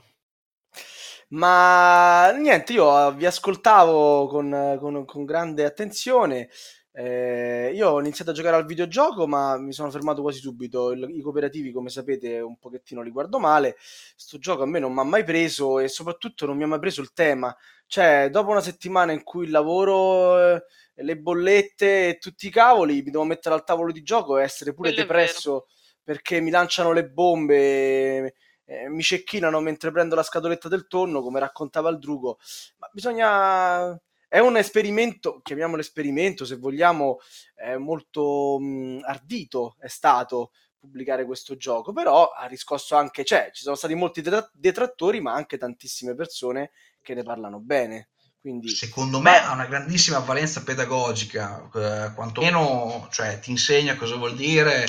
Ma 1.30 2.32
niente, 2.32 2.74
io 2.74 3.12
vi 3.14 3.26
ascoltavo 3.26 4.28
con, 4.28 4.78
con- 4.80 5.06
con 5.06 5.26
grande 5.26 5.64
attenzione. 5.64 6.50
Eh, 6.94 7.72
io 7.74 7.90
ho 7.90 8.00
iniziato 8.00 8.32
a 8.32 8.34
giocare 8.34 8.58
al 8.58 8.66
videogioco, 8.66 9.26
ma 9.26 9.58
mi 9.58 9.72
sono 9.72 9.90
fermato 9.92 10.22
quasi 10.22 10.40
subito. 10.40 10.92
Il- 10.92 11.08
I 11.10 11.22
cooperativi, 11.22 11.72
come 11.72 11.90
sapete, 11.90 12.40
un 12.40 12.58
pochettino 12.58 13.02
li 13.02 13.12
guardo 13.12 13.40
male. 13.40 13.76
Sto 14.16 14.38
gioco 14.38 14.64
a 14.64 14.66
me 14.66 14.80
non 14.80 14.94
mi 14.94 15.00
ha 15.00 15.04
mai 15.04 15.24
preso 15.24 15.80
e 15.80 15.88
soprattutto 15.88 16.46
non 16.46 16.58
mi 16.58 16.64
ha 16.64 16.68
mai 16.68 16.80
preso 16.80 17.02
il 17.02 17.14
tema. 17.14 17.56
Cioè, 17.88 18.30
dopo 18.30 18.52
una 18.52 18.62
settimana 18.62 19.12
in 19.14 19.24
cui 19.24 19.46
il 19.46 19.52
lavoro, 19.52 20.56
eh, 20.56 20.64
le 20.96 21.18
bollette 21.18 22.10
e 22.10 22.18
tutti 22.18 22.48
i 22.48 22.50
cavoli, 22.50 23.02
mi 23.02 23.12
devo 23.12 23.24
mettere 23.24 23.56
al 23.56 23.64
tavolo 23.64 23.92
di 23.92 24.04
gioco 24.04 24.38
e 24.38 24.44
essere 24.44 24.74
pure 24.74 24.90
Quello 24.94 25.06
depresso 25.06 25.68
perché 26.04 26.40
mi 26.42 26.50
lanciano 26.50 26.92
le 26.94 27.08
bombe, 27.08 28.34
eh, 28.66 28.90
mi 28.90 29.02
cecchinano 29.02 29.60
mentre 29.62 29.92
prendo 29.92 30.16
la 30.16 30.24
scatoletta 30.24 30.68
del 30.68 30.88
tonno, 30.88 31.22
come 31.22 31.40
raccontava 31.40 31.90
il 31.90 32.00
Drugo. 32.00 32.38
Ma 32.78 32.90
bisogna... 32.92 33.98
È 34.34 34.40
un 34.40 34.56
esperimento, 34.56 35.42
chiamiamolo 35.44 35.82
esperimento, 35.82 36.46
se 36.46 36.56
vogliamo, 36.56 37.18
è 37.54 37.76
molto 37.76 38.58
mh, 38.58 39.02
ardito 39.04 39.76
è 39.78 39.90
stato 39.90 40.52
pubblicare 40.80 41.26
questo 41.26 41.58
gioco, 41.58 41.92
però 41.92 42.30
ha 42.30 42.46
riscosso 42.46 42.96
anche, 42.96 43.26
cioè, 43.26 43.50
ci 43.52 43.64
sono 43.64 43.76
stati 43.76 43.94
molti 43.94 44.22
detra- 44.22 44.50
detrattori, 44.54 45.20
ma 45.20 45.34
anche 45.34 45.58
tantissime 45.58 46.16
persone 46.16 46.72
che 47.02 47.14
ne 47.14 47.24
parlano 47.24 47.60
bene. 47.60 48.12
Quindi, 48.40 48.70
Secondo 48.70 49.20
me 49.20 49.38
ha 49.38 49.52
una 49.52 49.66
grandissima 49.66 50.20
valenza 50.20 50.64
pedagogica, 50.64 51.70
eh, 51.76 52.14
quantomeno 52.16 53.10
cioè, 53.12 53.38
ti 53.42 53.52
insegna 53.52 53.98
cosa 53.98 54.16
vuol 54.16 54.38
dire, 54.38 54.88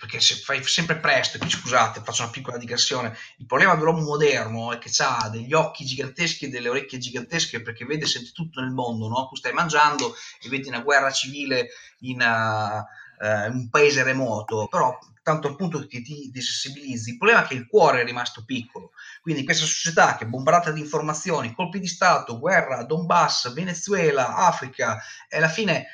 perché 0.00 0.18
se 0.18 0.36
fai 0.36 0.64
sempre 0.64 0.96
presto, 0.96 1.36
qui 1.36 1.50
scusate, 1.50 2.00
faccio 2.02 2.22
una 2.22 2.30
piccola 2.30 2.56
digressione, 2.56 3.14
il 3.36 3.44
problema 3.44 3.74
dell'uomo 3.74 4.00
moderno 4.00 4.72
è 4.72 4.78
che 4.78 4.90
ha 5.02 5.28
degli 5.28 5.52
occhi 5.52 5.84
giganteschi 5.84 6.46
e 6.46 6.48
delle 6.48 6.70
orecchie 6.70 6.98
gigantesche 6.98 7.60
perché 7.60 7.84
vede 7.84 8.04
e 8.04 8.08
sente 8.08 8.30
tutto 8.32 8.62
nel 8.62 8.70
mondo, 8.70 9.08
no? 9.08 9.28
Tu 9.28 9.36
stai 9.36 9.52
mangiando 9.52 10.14
e 10.40 10.48
vedi 10.48 10.68
una 10.68 10.80
guerra 10.80 11.10
civile 11.10 11.68
in 12.00 12.18
uh, 12.18 13.24
uh, 13.24 13.52
un 13.52 13.68
paese 13.68 14.02
remoto, 14.02 14.68
però 14.68 14.98
tanto 15.22 15.48
appunto 15.48 15.86
che 15.86 16.00
ti 16.00 16.30
disensibilizzi. 16.32 17.10
Il 17.10 17.18
problema 17.18 17.44
è 17.44 17.46
che 17.46 17.54
il 17.54 17.66
cuore 17.66 18.00
è 18.00 18.04
rimasto 18.04 18.42
piccolo. 18.46 18.92
Quindi 19.20 19.44
questa 19.44 19.66
società 19.66 20.16
che 20.16 20.24
è 20.24 20.28
bombardata 20.28 20.70
di 20.70 20.80
informazioni, 20.80 21.52
colpi 21.54 21.78
di 21.78 21.86
Stato, 21.86 22.38
guerra, 22.38 22.84
Donbass, 22.84 23.52
Venezuela, 23.52 24.34
Africa, 24.34 24.98
e 25.28 25.36
alla 25.36 25.50
fine 25.50 25.88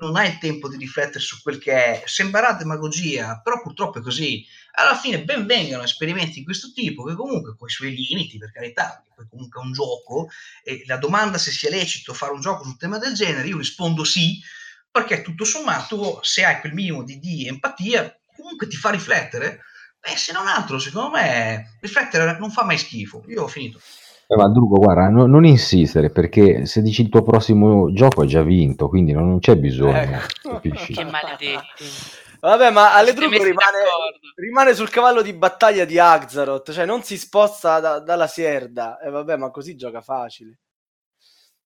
non 0.00 0.16
hai 0.16 0.38
tempo 0.38 0.68
di 0.68 0.76
riflettere 0.76 1.20
su 1.20 1.42
quel 1.42 1.58
che 1.58 1.72
è. 1.72 2.02
Sembrerà 2.06 2.52
demagogia, 2.52 3.40
però 3.42 3.60
purtroppo 3.60 3.98
è 3.98 4.02
così. 4.02 4.44
Alla 4.72 4.96
fine 4.96 5.24
ben 5.24 5.46
vengano 5.46 5.82
esperimenti 5.82 6.38
di 6.38 6.44
questo 6.44 6.72
tipo, 6.72 7.04
che 7.04 7.14
comunque 7.14 7.56
con 7.56 7.68
i 7.68 7.70
suoi 7.70 7.94
limiti, 7.94 8.38
per 8.38 8.52
carità, 8.52 9.02
poi 9.14 9.26
comunque 9.28 9.60
è 9.60 9.64
un 9.64 9.72
gioco, 9.72 10.28
e 10.62 10.82
la 10.86 10.96
domanda 10.96 11.38
se 11.38 11.50
sia 11.50 11.70
lecito 11.70 12.12
fare 12.12 12.32
un 12.32 12.40
gioco 12.40 12.62
su 12.62 12.70
un 12.70 12.76
tema 12.76 12.98
del 12.98 13.14
genere, 13.14 13.48
io 13.48 13.58
rispondo 13.58 14.04
sì, 14.04 14.40
perché 14.90 15.22
tutto 15.22 15.44
sommato, 15.44 16.20
se 16.22 16.44
hai 16.44 16.60
quel 16.60 16.72
minimo 16.72 17.02
di, 17.04 17.18
di 17.18 17.46
empatia, 17.46 18.18
comunque 18.34 18.66
ti 18.66 18.76
fa 18.76 18.90
riflettere. 18.90 19.60
Beh, 19.98 20.16
se 20.16 20.32
non 20.32 20.46
altro, 20.46 20.78
secondo 20.78 21.10
me, 21.10 21.76
riflettere 21.80 22.38
non 22.38 22.50
fa 22.50 22.64
mai 22.64 22.78
schifo. 22.78 23.24
Io 23.28 23.42
ho 23.42 23.48
finito. 23.48 23.80
Eh, 24.28 24.34
ma 24.34 24.48
Drugo, 24.48 24.78
guarda, 24.78 25.08
no- 25.08 25.26
non 25.26 25.44
insistere 25.44 26.10
perché 26.10 26.66
se 26.66 26.82
dici 26.82 27.02
il 27.02 27.08
tuo 27.08 27.22
prossimo 27.22 27.92
gioco 27.92 28.24
è 28.24 28.26
già 28.26 28.42
vinto, 28.42 28.88
quindi 28.88 29.12
non, 29.12 29.28
non 29.28 29.38
c'è 29.38 29.56
bisogno. 29.56 29.96
Ecco. 29.96 30.60
Che 30.60 31.04
maledetti. 31.04 31.86
Vabbè, 32.40 32.70
ma 32.70 32.94
alle 32.94 33.12
Siete 33.12 33.28
Drugo 33.28 33.44
rimane, 33.44 33.78
rimane 34.36 34.74
sul 34.74 34.90
cavallo 34.90 35.22
di 35.22 35.32
battaglia 35.32 35.84
di 35.84 35.98
Axaroth, 35.98 36.72
cioè 36.72 36.84
non 36.84 37.02
si 37.02 37.16
sposta 37.18 37.80
da- 37.80 37.98
dalla 38.00 38.26
Sierda. 38.26 38.98
E 39.00 39.10
vabbè, 39.10 39.36
ma 39.36 39.50
così 39.50 39.76
gioca 39.76 40.00
facile. 40.00 40.58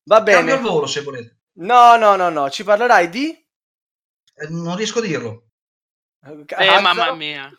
Va 0.05 0.23
Cambio 0.23 0.39
al 0.39 0.45
bene. 0.61 0.61
volo 0.69 0.87
se 0.87 1.03
volete. 1.03 1.39
No, 1.55 1.97
no, 1.97 2.15
no, 2.17 2.29
no, 2.31 2.49
ci 2.51 2.63
parlerai 2.65 3.09
di 3.09 3.31
Eh, 4.35 4.49
non 4.49 4.77
riesco 4.77 5.01
a 5.01 5.03
dirlo. 5.03 5.45
Eh, 6.25 6.45
Axaroth? 6.47 6.81
mamma 6.83 7.15
mia. 7.15 7.51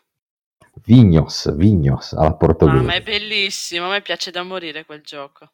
Vignos, 0.84 1.53
Vignos, 1.55 2.14
alla 2.14 2.28
Ah, 2.28 2.34
portoghese. 2.36 2.84
ma 2.84 2.93
è 2.95 3.01
bellissimo, 3.01 3.88
a 3.88 3.89
me 3.89 4.01
piace 4.01 4.32
da 4.32 4.43
morire 4.43 4.86
quel 4.86 5.01
gioco. 5.01 5.51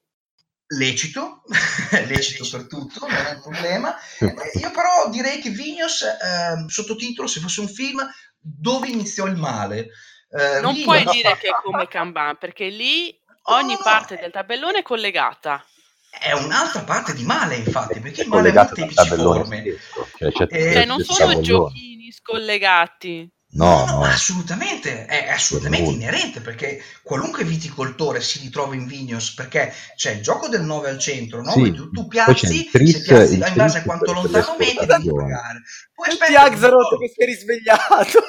lecito, 0.70 1.44
lecito 2.08 2.46
per 2.52 2.68
tutto, 2.68 3.08
non 3.08 3.16
è 3.16 3.32
un 3.36 3.42
problema. 3.42 3.96
Eh, 4.20 4.60
io 4.60 4.70
però 4.72 5.10
direi 5.10 5.40
che 5.40 5.50
Vignos, 5.50 6.02
eh, 6.02 6.66
sottotitolo, 6.68 7.28
se 7.28 7.40
fosse 7.40 7.62
un 7.62 7.70
film, 7.70 8.00
dove 8.38 8.88
iniziò 8.90 9.26
il 9.28 9.38
male. 9.38 9.88
Eh, 10.30 10.60
Non 10.60 10.74
Vignos- 10.74 10.84
puoi 10.84 11.16
dire 11.16 11.38
che 11.38 11.48
è 11.48 11.54
come 11.64 11.88
Kanban, 11.88 12.36
perché 12.38 12.68
lì 12.68 13.18
ogni 13.44 13.72
No, 13.74 13.78
no, 13.78 13.84
parte 13.84 14.16
eh. 14.18 14.22
del 14.22 14.32
tabellone 14.32 14.80
è 14.80 14.84
collegata. 14.84 15.64
È 16.10 16.34
un'altra 16.34 16.82
parte 16.84 17.14
di 17.14 17.24
male, 17.24 17.56
infatti, 17.56 18.00
perché 18.02 18.24
il 18.24 18.28
male 18.28 18.50
è 18.50 18.54
collegato 18.54 18.76
dal 18.76 18.94
tabellone 18.94 19.40
molteplici 19.40 19.78
stesso. 19.80 20.08
Cioè, 20.18 20.32
c'è 20.32 20.48
Eh, 20.50 20.74
Cioè, 20.74 20.86
non 20.86 21.00
sono 21.02 21.18
tabellone. 21.20 21.42
giochini 21.44 22.12
scollegati. 22.12 23.32
No, 23.50 23.86
no, 23.86 23.92
no. 24.00 24.04
assolutamente, 24.04 25.06
è 25.06 25.30
assolutamente 25.30 25.90
inerente 25.90 26.42
perché 26.42 26.84
qualunque 27.02 27.46
viticoltore 27.46 28.20
si 28.22 28.40
ritrova 28.40 28.76
in 28.76 28.86
Vignos 28.86 29.34
perché 29.34 29.74
c'è 29.96 30.12
il 30.12 30.22
gioco 30.22 30.50
del 30.50 30.64
9 30.64 30.90
al 30.90 31.00
centro, 31.00 31.42
no? 31.42 31.52
Sì, 31.52 31.72
tu, 31.74 31.90
tu 31.90 32.08
piazzi, 32.08 32.70
tris- 32.70 32.98
se 32.98 33.02
piazzi 33.04 33.34
in 33.36 33.56
base 33.56 33.78
a 33.80 33.84
quanto 33.84 34.12
lontano 34.12 34.58
metti 34.58 34.86
devi 34.86 35.12
pagare. 35.14 35.62
Poi 35.98 36.10
aspetta, 36.10 36.44
Axaroth 36.44 37.00
che 37.00 37.08
si 37.08 37.22
è 37.22 37.26
risvegliato. 37.26 38.24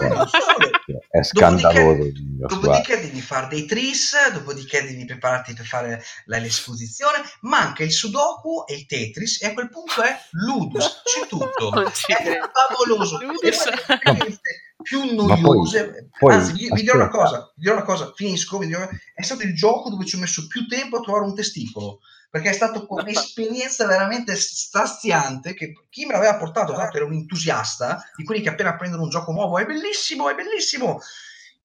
No, 0.00 0.08
no. 0.08 0.24
È 1.10 1.22
scandaloso. 1.22 2.08
Dopodiché, 2.48 2.98
devi 2.98 3.20
fare 3.20 3.46
dei 3.48 3.66
tris, 3.66 4.14
dopodiché 4.32 4.82
devi 4.84 5.04
prepararti 5.04 5.52
per 5.52 5.66
fare 5.66 6.02
la- 6.24 6.38
l'esposizione, 6.38 7.18
manca 7.42 7.82
il 7.82 7.92
sudoku 7.92 8.64
e 8.66 8.74
il 8.74 8.86
tetris 8.86 9.42
e 9.42 9.48
a 9.48 9.52
quel 9.52 9.68
punto 9.68 10.00
è 10.02 10.18
ludus, 10.30 11.02
c'è 11.04 11.26
tutto. 11.26 11.70
È 11.84 12.40
favoloso. 12.68 13.18
Più 14.82 15.14
Ma 15.14 15.34
poi- 15.34 15.40
noiose, 15.42 16.08
poi- 16.18 16.32
anzi, 16.32 16.52
vi, 16.52 16.70
vi 16.72 16.80
dirò 16.80 16.94
una 16.94 17.10
cosa, 17.10 17.52
vi 17.54 17.64
dirò 17.64 17.74
una 17.74 17.84
cosa, 17.84 18.12
finisco, 18.14 18.56
vi 18.56 18.66
dirò- 18.68 18.88
è 19.14 19.22
stato 19.22 19.42
il 19.42 19.54
gioco 19.54 19.90
dove 19.90 20.06
ci 20.06 20.16
ho 20.16 20.18
messo 20.20 20.46
più 20.46 20.66
tempo 20.66 20.96
a 20.96 21.00
trovare 21.00 21.24
un 21.26 21.34
testicolo. 21.34 22.00
Perché 22.30 22.50
è 22.50 22.52
stata 22.52 22.84
un'esperienza 22.86 23.86
veramente 23.86 24.36
straziante 24.36 25.52
che 25.52 25.72
chi 25.90 26.06
me 26.06 26.12
l'aveva 26.12 26.36
portato, 26.36 26.72
tra 26.72 26.82
l'altro 26.82 26.98
era 26.98 27.06
un 27.06 27.14
entusiasta, 27.14 28.08
di 28.14 28.22
quelli 28.22 28.40
che 28.40 28.50
appena 28.50 28.76
prendono 28.76 29.02
un 29.02 29.10
gioco 29.10 29.32
nuovo, 29.32 29.58
è 29.58 29.66
bellissimo, 29.66 30.30
è 30.30 30.34
bellissimo, 30.36 31.00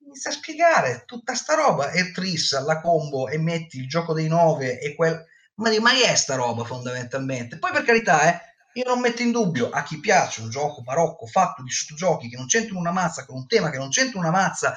inizia 0.05 0.31
a 0.31 0.33
spiegare 0.33 1.03
tutta 1.05 1.35
sta 1.35 1.53
roba, 1.53 1.91
e 1.91 2.11
tris, 2.11 2.59
la 2.63 2.81
combo, 2.81 3.27
e 3.27 3.37
metti 3.37 3.77
il 3.77 3.87
gioco 3.87 4.13
dei 4.13 4.27
nove 4.27 4.79
e 4.79 4.95
quel... 4.95 5.23
Ma 5.57 5.69
di 5.69 5.79
mai 5.79 6.01
è 6.01 6.15
sta 6.15 6.35
roba 6.35 6.63
fondamentalmente? 6.65 7.59
Poi 7.59 7.71
per 7.71 7.83
carità, 7.83 8.27
eh, 8.27 8.39
io 8.73 8.83
non 8.87 8.99
metto 8.99 9.21
in 9.21 9.31
dubbio 9.31 9.69
a 9.69 9.83
chi 9.83 9.99
piace 9.99 10.41
un 10.41 10.49
gioco 10.49 10.81
barocco 10.81 11.27
fatto 11.27 11.63
di 11.63 11.69
sottogiochi 11.69 12.27
che 12.27 12.35
non 12.35 12.47
c'entrano 12.47 12.79
una 12.79 12.91
mazza, 12.91 13.25
con 13.25 13.37
un 13.37 13.47
tema 13.47 13.69
che 13.69 13.77
non 13.77 13.89
c'entra 13.89 14.19
una 14.19 14.31
mazza, 14.31 14.75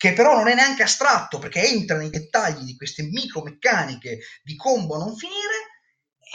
che 0.00 0.14
però 0.14 0.34
non 0.34 0.48
è 0.48 0.54
neanche 0.54 0.82
astratto 0.82 1.38
perché 1.38 1.62
entra 1.62 1.98
nei 1.98 2.08
dettagli 2.08 2.64
di 2.64 2.74
queste 2.74 3.02
micromeccaniche 3.02 4.20
di 4.42 4.56
combo 4.56 4.94
a 4.94 4.98
non 5.04 5.14
finire, 5.14 5.82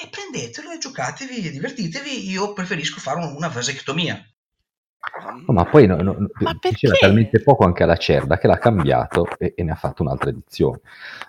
e 0.04 0.08
prendetelo 0.08 0.70
e 0.70 0.78
giocatevi 0.78 1.48
e 1.48 1.50
divertitevi. 1.50 2.30
Io 2.30 2.54
preferisco 2.54 3.00
fare 3.00 3.26
una 3.26 3.48
vasectomia. 3.48 4.24
No, 5.46 5.54
ma 5.54 5.66
poi 5.66 5.86
no, 5.86 5.96
no, 6.02 6.16
Ma 6.40 6.58
diceva 6.60 6.96
talmente 6.96 7.42
poco 7.42 7.64
anche 7.64 7.84
alla 7.84 7.98
Cerda 7.98 8.38
che 8.38 8.48
l'ha 8.48 8.58
cambiato 8.58 9.28
e, 9.38 9.54
e 9.56 9.64
ne 9.64 9.72
ha 9.72 9.76
fatto 9.76 10.02
un'altra 10.04 10.30
edizione. 10.30 10.82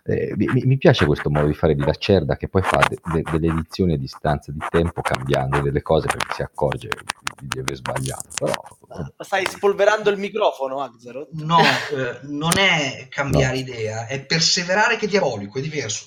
Eh, 0.05 0.35
mi, 0.37 0.63
mi 0.65 0.77
piace 0.77 1.07
questo 1.07 1.31
modo 1.31 1.47
di 1.47 1.55
fare 1.55 1.75
di 1.75 1.85
Lacerda 1.85 2.37
che 2.37 2.49
poi 2.49 2.63
fa 2.63 2.79
de- 2.89 2.99
de- 3.13 3.23
delle 3.31 3.49
edizioni 3.49 3.95
a 3.95 3.99
distanza 3.99 4.53
di 4.53 4.61
tempo 4.69 5.03
cambiando 5.03 5.61
delle 5.61 5.83
cose 5.83 6.07
perché 6.07 6.35
si 6.35 6.43
accorge 6.43 6.89
di, 6.89 7.49
di 7.49 7.59
aver 7.59 7.75
sbagliato. 7.77 8.29
Però 8.39 8.55
Stai 9.19 9.47
spolverando 9.47 10.11
il 10.11 10.19
microfono, 10.19 10.81
Axaroth? 10.81 11.31
No, 11.33 11.59
eh, 11.61 12.21
non 12.23 12.57
è 12.59 13.07
cambiare 13.09 13.59
idea, 13.59 14.07
è 14.07 14.25
perseverare 14.25 14.97
che 14.97 15.07
è 15.07 15.09
diabolico, 15.09 15.59
è 15.59 15.63
diverso. 15.63 16.07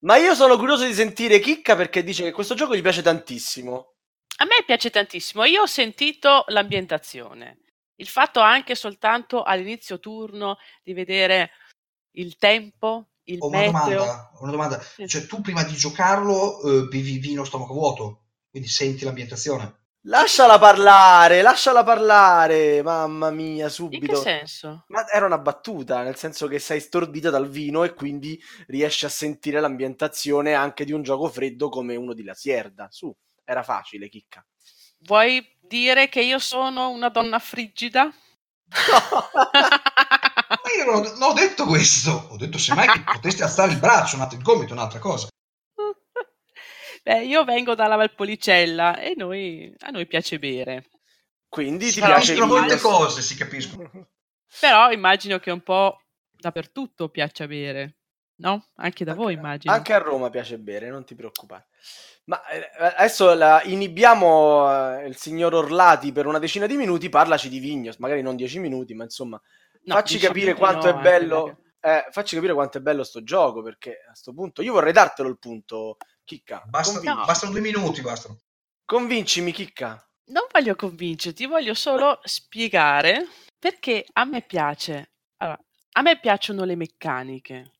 Ma 0.00 0.16
io 0.16 0.34
sono 0.34 0.56
curioso 0.56 0.84
di 0.84 0.94
sentire 0.94 1.40
Chicca 1.40 1.74
perché 1.74 2.04
dice 2.04 2.22
che 2.22 2.32
questo 2.32 2.54
gioco 2.54 2.76
gli 2.76 2.82
piace 2.82 3.02
tantissimo. 3.02 3.94
A 4.40 4.44
me 4.44 4.62
piace 4.64 4.90
tantissimo. 4.90 5.44
Io 5.44 5.62
ho 5.62 5.66
sentito 5.66 6.44
l'ambientazione. 6.48 7.58
Il 7.96 8.06
fatto 8.06 8.40
anche 8.40 8.74
soltanto 8.76 9.42
all'inizio 9.42 9.98
turno 9.98 10.58
di 10.84 10.92
vedere 10.92 11.50
il 12.12 12.36
tempo, 12.36 13.08
il 13.24 13.38
Ho 13.40 13.48
una 13.48 13.58
meteo. 13.58 13.98
domanda, 13.98 14.30
una 14.40 14.50
domanda. 14.52 14.80
Sì. 14.80 15.08
Cioè, 15.08 15.26
tu 15.26 15.40
prima 15.40 15.64
di 15.64 15.74
giocarlo 15.74 16.60
eh, 16.62 16.82
bevi 16.86 17.18
vino 17.18 17.42
stomaco 17.44 17.72
vuoto, 17.74 18.26
quindi 18.50 18.68
senti 18.68 19.04
l'ambientazione. 19.04 19.74
Lasciala 20.02 20.58
parlare, 20.60 21.42
lasciala 21.42 21.82
parlare, 21.82 22.80
mamma 22.82 23.30
mia, 23.30 23.64
In 23.64 23.68
che 23.68 23.74
subito. 23.74 24.20
senso? 24.20 24.84
Ma 24.88 25.06
era 25.10 25.26
una 25.26 25.38
battuta, 25.38 26.02
nel 26.04 26.14
senso 26.16 26.46
che 26.46 26.60
sei 26.60 26.78
stordita 26.80 27.30
dal 27.30 27.48
vino 27.48 27.82
e 27.82 27.92
quindi 27.94 28.40
riesci 28.68 29.04
a 29.04 29.08
sentire 29.10 29.58
l'ambientazione 29.60 30.54
anche 30.54 30.84
di 30.84 30.92
un 30.92 31.02
gioco 31.02 31.28
freddo 31.28 31.68
come 31.68 31.96
uno 31.96 32.14
di 32.14 32.22
La 32.22 32.34
Sierda. 32.34 32.86
Su, 32.90 33.14
era 33.48 33.62
facile, 33.62 34.10
chicca. 34.10 34.44
Vuoi 35.00 35.56
dire 35.62 36.10
che 36.10 36.20
io 36.20 36.38
sono 36.38 36.90
una 36.90 37.08
donna 37.08 37.38
frigida? 37.38 38.04
Ma 38.04 38.12
io 40.76 40.84
non 40.84 40.96
ho, 40.96 41.12
non 41.16 41.30
ho 41.30 41.32
detto 41.32 41.64
questo. 41.64 42.28
Ho 42.30 42.36
detto 42.36 42.58
semmai 42.58 42.86
che 42.88 43.00
potresti 43.04 43.42
alzare 43.42 43.72
il 43.72 43.78
braccio, 43.78 44.16
un 44.16 44.22
altro, 44.22 44.36
il 44.36 44.44
gomito, 44.44 44.74
un'altra 44.74 44.98
cosa. 44.98 45.28
Beh, 47.02 47.24
io 47.24 47.44
vengo 47.44 47.74
dalla 47.74 47.96
Valpolicella 47.96 48.98
e 48.98 49.14
noi, 49.16 49.74
a 49.78 49.88
noi 49.88 50.06
piace 50.06 50.38
bere. 50.38 50.90
Quindi 51.48 51.86
Si 51.86 52.00
ti 52.00 52.00
piace 52.00 52.38
molte 52.44 52.78
cose, 52.78 53.22
si 53.22 53.34
capiscono. 53.34 53.90
Però 54.60 54.90
immagino 54.90 55.38
che 55.38 55.50
un 55.50 55.62
po' 55.62 56.02
dappertutto 56.30 57.08
piaccia 57.08 57.46
bere, 57.46 57.97
no? 58.38 58.66
Anche 58.76 59.04
da 59.04 59.14
voi 59.14 59.34
Anche- 59.34 59.38
immagino. 59.38 59.72
Anche 59.72 59.92
a 59.92 59.98
Roma 59.98 60.30
piace 60.30 60.58
bere, 60.58 60.88
non 60.88 61.04
ti 61.04 61.14
preoccupare. 61.14 61.66
Ma 62.24 62.44
eh, 62.46 62.68
adesso 62.96 63.32
la- 63.34 63.62
inibiamo 63.64 64.98
eh, 64.98 65.06
il 65.06 65.16
signor 65.16 65.54
Orlati 65.54 66.12
per 66.12 66.26
una 66.26 66.38
decina 66.38 66.66
di 66.66 66.76
minuti, 66.76 67.08
parlaci 67.08 67.48
di 67.48 67.58
Vignos, 67.58 67.96
magari 67.96 68.22
non 68.22 68.36
dieci 68.36 68.58
minuti, 68.58 68.94
ma 68.94 69.04
insomma, 69.04 69.40
No, 69.84 69.94
facci 69.94 70.14
dieci 70.18 70.26
capire 70.26 70.54
quanto 70.54 70.90
no, 70.92 70.98
è 70.98 71.02
bello. 71.02 71.58
eh, 71.80 72.06
facci 72.10 72.34
capire 72.34 72.52
quanto 72.52 72.76
è 72.78 72.80
bello 72.82 73.02
sto 73.04 73.22
gioco, 73.22 73.62
perché 73.62 74.04
a 74.10 74.14
sto 74.14 74.34
punto 74.34 74.60
io 74.60 74.72
vorrei 74.74 74.92
dartelo 74.92 75.28
il 75.28 75.38
punto, 75.38 75.96
Chicca. 76.24 76.62
Basta- 76.66 77.00
No. 77.00 77.24
Bastano 77.24 77.52
due 77.52 77.60
minuti, 77.62 78.02
bastano. 78.02 78.38
Convincimi, 78.84 79.52
Chicca. 79.52 80.02
Non 80.26 80.44
voglio 80.52 80.74
convincerti, 80.76 81.46
voglio 81.46 81.72
solo 81.72 82.20
spiegare 82.24 83.26
perché 83.58 84.04
a 84.12 84.24
me 84.26 84.42
piace. 84.42 85.12
Allora, 85.38 85.58
a 85.92 86.02
me 86.02 86.18
piacciono 86.20 86.64
le 86.64 86.76
meccaniche, 86.76 87.72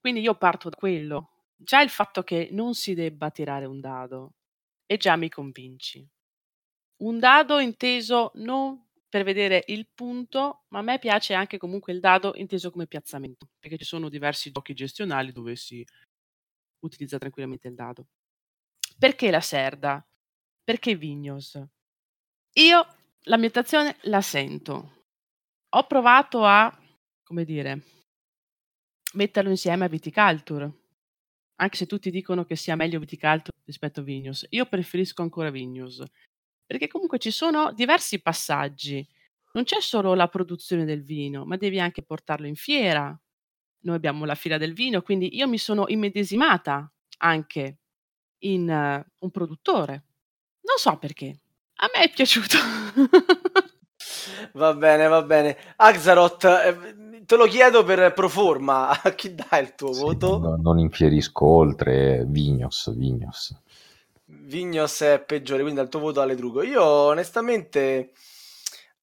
quindi 0.00 0.20
io 0.20 0.34
parto 0.34 0.68
da 0.68 0.76
quello. 0.76 1.30
Già 1.54 1.82
il 1.82 1.90
fatto 1.90 2.22
che 2.22 2.48
non 2.52 2.74
si 2.74 2.94
debba 2.94 3.30
tirare 3.30 3.66
un 3.66 3.80
dado 3.80 4.34
e 4.86 4.96
già 4.96 5.14
mi 5.16 5.28
convinci. 5.28 6.06
Un 7.02 7.18
dado 7.18 7.58
inteso 7.58 8.30
non 8.34 8.88
per 9.08 9.24
vedere 9.24 9.64
il 9.66 9.88
punto, 9.92 10.64
ma 10.68 10.78
a 10.78 10.82
me 10.82 10.98
piace 10.98 11.34
anche 11.34 11.58
comunque 11.58 11.92
il 11.92 12.00
dado 12.00 12.32
inteso 12.36 12.70
come 12.70 12.86
piazzamento, 12.86 13.48
perché 13.58 13.76
ci 13.76 13.84
sono 13.84 14.08
diversi 14.08 14.50
giochi 14.52 14.72
gestionali 14.72 15.32
dove 15.32 15.56
si 15.56 15.84
utilizza 16.80 17.18
tranquillamente 17.18 17.68
il 17.68 17.74
dado. 17.74 18.06
Perché 18.98 19.30
la 19.30 19.40
Serda? 19.40 20.06
Perché 20.62 20.94
Vignos? 20.94 21.60
Io 22.54 22.86
l'ambientazione 23.24 23.96
la 24.02 24.20
sento. 24.20 25.06
Ho 25.70 25.86
provato 25.86 26.44
a, 26.44 26.72
come 27.22 27.44
dire, 27.44 27.82
metterlo 29.14 29.50
insieme 29.50 29.84
a 29.84 29.88
Viticulture, 29.88 30.72
anche 31.56 31.76
se 31.76 31.86
tutti 31.86 32.10
dicono 32.10 32.44
che 32.44 32.56
sia 32.56 32.76
meglio 32.76 32.98
Viticulture 32.98 33.56
rispetto 33.64 34.00
a 34.00 34.02
Vignos. 34.02 34.46
Io 34.50 34.66
preferisco 34.66 35.22
ancora 35.22 35.50
Vignos, 35.50 36.02
perché 36.66 36.88
comunque 36.88 37.18
ci 37.18 37.30
sono 37.30 37.72
diversi 37.72 38.20
passaggi. 38.20 39.06
Non 39.52 39.64
c'è 39.64 39.80
solo 39.80 40.14
la 40.14 40.28
produzione 40.28 40.84
del 40.84 41.02
vino, 41.02 41.44
ma 41.44 41.56
devi 41.56 41.80
anche 41.80 42.02
portarlo 42.02 42.46
in 42.46 42.54
fiera. 42.54 43.18
Noi 43.82 43.96
abbiamo 43.96 44.24
la 44.24 44.34
fiera 44.34 44.58
del 44.58 44.74
vino, 44.74 45.02
quindi 45.02 45.36
io 45.36 45.48
mi 45.48 45.58
sono 45.58 45.88
immedesimata 45.88 46.90
anche 47.18 47.78
in 48.44 48.68
eh, 48.70 49.12
un 49.18 49.30
produttore. 49.30 50.04
Non 50.62 50.76
so 50.76 50.96
perché. 50.98 51.40
A 51.82 51.90
me 51.94 52.04
è 52.04 52.10
piaciuto. 52.10 52.56
Va 54.52 54.74
bene, 54.74 55.06
va 55.06 55.22
bene. 55.22 55.56
Axaroth, 55.76 56.44
eh, 56.44 56.94
te 57.30 57.36
lo 57.36 57.46
chiedo 57.46 57.84
per 57.84 58.12
pro 58.12 58.28
forma, 58.28 58.88
a 59.00 59.10
chi 59.10 59.36
dai 59.36 59.62
il 59.62 59.76
tuo 59.76 59.92
Sì, 59.92 60.00
voto? 60.00 60.38
no- 60.40 60.56
non 60.60 60.80
infierisco 60.80 61.46
oltre 61.46 62.24
Vignos, 62.26 62.92
Vignos. 62.96 63.56
Vignos 64.24 65.00
è 65.02 65.20
peggiore, 65.20 65.62
quindi 65.62 65.78
dal 65.78 65.88
tuo 65.88 66.00
voto 66.00 66.20
alle 66.20 66.34
Drugo. 66.34 66.64
Io 66.64 66.82
onestamente 66.82 68.10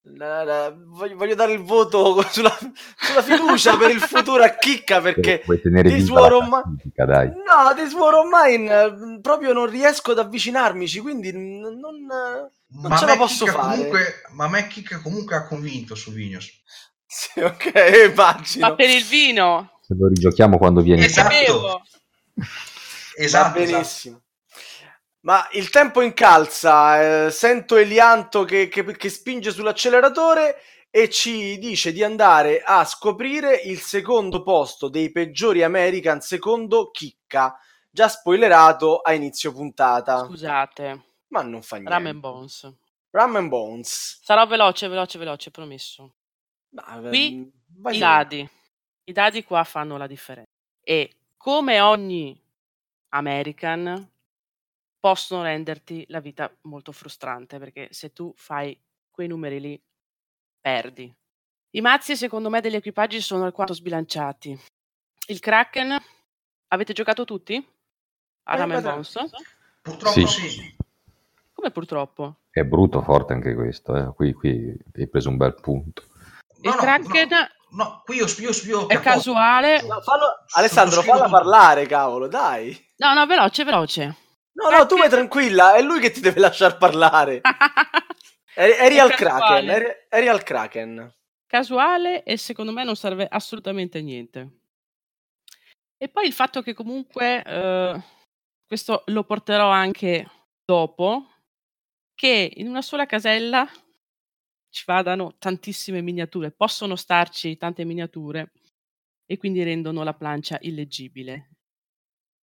la- 0.02 0.44
la- 0.44 0.74
voglio, 0.76 1.16
voglio 1.16 1.34
dare 1.34 1.52
il 1.54 1.62
voto 1.62 2.20
sulla, 2.30 2.54
sulla 2.98 3.22
fiducia 3.22 3.78
per 3.78 3.92
il 3.92 4.00
futuro 4.00 4.42
a 4.42 4.50
Chicca 4.50 5.00
perché 5.00 5.40
Puoi 5.42 5.60
tenere 5.62 5.88
Ma- 5.88 6.62
classifica, 6.62 7.06
dai. 7.06 7.28
no, 7.28 7.72
of 8.18 8.26
Mine 8.30 8.82
eh, 8.82 9.20
proprio 9.22 9.54
non 9.54 9.70
riesco 9.70 10.10
ad 10.10 10.18
avvicinarmici, 10.18 11.00
quindi 11.00 11.32
non, 11.32 11.78
non 11.78 12.50
ma 12.70 12.94
ce 12.98 13.06
la 13.06 13.16
posso 13.16 13.46
Chicca 13.46 13.58
fare. 13.58 13.76
Comunque, 13.76 14.14
ma 14.32 14.44
a 14.44 14.48
me 14.50 14.66
Chicca 14.66 15.00
comunque 15.00 15.34
ha 15.34 15.46
convinto 15.46 15.94
su 15.94 16.12
Vignos. 16.12 16.56
Sì, 17.10 17.40
ok, 17.40 18.10
immagino. 18.10 18.68
Ma 18.68 18.74
per 18.74 18.90
il 18.90 19.02
vino. 19.02 19.78
Se 19.80 19.94
lo 19.98 20.08
rigiochiamo 20.08 20.58
quando 20.58 20.82
viene 20.82 21.06
Esatto. 21.06 21.30
Esatto, 21.32 21.78
Va 22.36 22.42
esatto. 23.16 23.58
benissimo. 23.58 24.22
Ma 25.20 25.48
il 25.52 25.70
tempo 25.70 26.02
incalza, 26.02 27.26
eh, 27.26 27.30
sento 27.30 27.76
Elianto 27.76 28.44
che, 28.44 28.68
che- 28.68 28.96
che 28.96 29.08
spinge 29.08 29.50
sull'acceleratore 29.50 30.56
e 30.90 31.08
ci 31.10 31.58
dice 31.58 31.92
di 31.92 32.02
andare 32.04 32.62
a 32.62 32.84
scoprire 32.84 33.54
il 33.56 33.80
secondo 33.80 34.42
posto 34.42 34.88
dei 34.88 35.10
peggiori 35.10 35.62
American 35.62 36.20
secondo 36.20 36.90
Chicca, 36.90 37.58
già 37.90 38.08
spoilerato 38.08 38.98
a 38.98 39.12
inizio 39.14 39.52
puntata. 39.52 40.24
Scusate. 40.26 41.04
Ma 41.28 41.42
non 41.42 41.62
fa 41.62 41.76
niente. 41.76 41.92
Ramen 41.92 42.20
Bones. 42.20 42.72
Ram 43.10 43.36
and 43.36 43.48
Bones. 43.48 44.20
Sarò 44.22 44.46
veloce, 44.46 44.86
veloce, 44.88 45.18
veloce, 45.18 45.50
promesso. 45.50 46.12
Ma, 46.70 47.00
Qui 47.08 47.26
ehm, 47.32 47.50
vai 47.76 47.96
I 47.96 47.98
dadi. 47.98 48.48
I 49.04 49.12
dadi 49.12 49.44
qua 49.44 49.64
fanno 49.64 49.96
la 49.96 50.06
differenza. 50.06 50.50
E 50.82 51.12
come 51.36 51.80
ogni 51.80 52.38
American 53.10 54.10
possono 55.00 55.42
renderti 55.42 56.04
la 56.08 56.20
vita 56.20 56.52
molto 56.62 56.92
frustrante 56.92 57.58
perché 57.58 57.88
se 57.92 58.12
tu 58.12 58.32
fai 58.36 58.78
quei 59.10 59.28
numeri 59.28 59.60
lì 59.60 59.80
perdi. 60.60 61.12
I 61.70 61.80
mazzi 61.80 62.16
secondo 62.16 62.50
me 62.50 62.60
degli 62.60 62.74
equipaggi 62.74 63.20
sono 63.20 63.44
alquanto 63.44 63.72
sbilanciati. 63.74 64.58
Il 65.28 65.38
Kraken 65.40 65.96
avete 66.68 66.92
giocato 66.92 67.24
tutti? 67.24 67.54
Eh, 67.56 67.64
Ramen 68.44 68.80
guarda- 68.80 68.90
Bones? 68.92 69.12
Purtroppo 69.82 70.26
Sì. 70.26 70.26
sì. 70.26 70.76
Come 71.52 71.70
purtroppo? 71.70 72.36
È 72.50 72.62
brutto 72.64 73.02
forte 73.02 73.32
anche 73.32 73.54
questo, 73.54 73.94
eh. 73.96 74.14
qui, 74.14 74.32
qui 74.32 74.76
hai 74.94 75.08
preso 75.08 75.28
un 75.28 75.36
bel 75.36 75.54
punto. 75.54 76.04
No, 76.60 76.70
il 76.70 76.76
no, 76.76 76.76
Kraken 76.76 77.28
no, 77.70 77.84
no, 77.84 78.02
qui 78.04 78.16
io, 78.16 78.26
io, 78.38 78.50
io 78.64 78.86
è 78.88 79.00
casuale. 79.00 79.82
No, 79.82 80.00
fallo- 80.00 80.44
Alessandro, 80.54 81.02
falla 81.02 81.28
parlare, 81.28 81.86
cavolo, 81.86 82.26
dai. 82.28 82.76
No, 82.96 83.14
no, 83.14 83.26
veloce, 83.26 83.64
veloce. 83.64 84.16
No, 84.52 84.70
no, 84.70 84.86
tu 84.86 84.96
vai 84.96 85.08
tranquilla, 85.08 85.74
è 85.74 85.82
lui 85.82 86.00
che 86.00 86.10
ti 86.10 86.20
deve 86.20 86.40
lasciar 86.40 86.78
parlare. 86.78 87.40
Eri, 88.54 88.98
al. 88.98 89.14
Kraken, 89.14 89.70
eri, 89.70 89.86
eri 90.08 90.26
al 90.26 90.42
Kraken. 90.42 91.14
casuale 91.46 92.24
e 92.24 92.36
secondo 92.36 92.72
me 92.72 92.82
non 92.82 92.96
serve 92.96 93.28
assolutamente 93.30 93.98
a 93.98 94.00
niente. 94.00 94.58
E 95.96 96.08
poi 96.08 96.26
il 96.26 96.32
fatto 96.32 96.60
che 96.60 96.74
comunque, 96.74 97.44
eh, 97.44 98.02
questo 98.66 99.04
lo 99.06 99.22
porterò 99.22 99.68
anche 99.68 100.28
dopo, 100.64 101.28
che 102.16 102.52
in 102.56 102.66
una 102.66 102.82
sola 102.82 103.06
casella 103.06 103.64
ci 104.70 104.84
vadano 104.86 105.36
tantissime 105.38 106.00
miniature, 106.00 106.50
possono 106.50 106.96
starci 106.96 107.56
tante 107.56 107.84
miniature 107.84 108.52
e 109.26 109.36
quindi 109.36 109.62
rendono 109.62 110.02
la 110.02 110.14
plancia 110.14 110.58
illeggibile. 110.60 111.50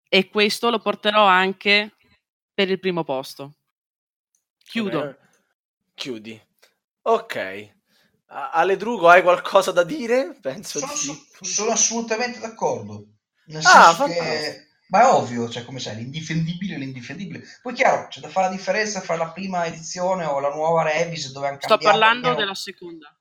E 0.08 0.30
questo 0.30 0.70
lo 0.70 0.80
porterò 0.80 1.26
anche 1.26 1.96
per 2.54 2.70
il 2.70 2.80
primo 2.80 3.04
posto. 3.04 3.56
Chiudo. 4.58 5.00
Ok, 5.00 5.18
Chiudi. 5.94 6.42
Ok. 7.04 7.74
Ale 8.28 8.76
Drugo, 8.76 9.08
hai 9.08 9.22
qualcosa 9.22 9.72
da 9.72 9.84
dire? 9.84 10.38
Penso 10.42 10.80
Sono, 10.80 11.14
di 11.40 11.46
sono 11.46 11.72
assolutamente 11.72 12.40
d'accordo. 12.40 13.08
Nel 13.46 13.62
Ah, 13.66 13.94
senso 13.94 14.06
che. 14.06 14.65
Ma 14.88 15.02
è 15.02 15.06
ovvio, 15.06 15.50
cioè, 15.50 15.66
come 15.66 15.80
sai, 15.80 15.96
l'indifendibile 15.96 16.76
è 16.76 16.78
l'indifendibile. 16.78 17.44
Poi 17.62 17.74
chiaro, 17.74 18.08
c'è 18.08 18.20
da 18.20 18.30
fare 18.30 18.48
la 18.50 18.56
differenza 18.56 19.02
fra 19.02 19.16
la 19.16 19.32
prima 19.32 19.66
edizione 19.66 20.26
o 20.26 20.40
la 20.40 20.50
nuova 20.54 20.84
Revis 20.84 21.32
dove 21.32 21.48
hanno 21.48 21.58
Sto 21.60 21.78
parlando 21.78 22.28
almeno- 22.28 22.36
della 22.36 22.56
seconda. 22.56 23.16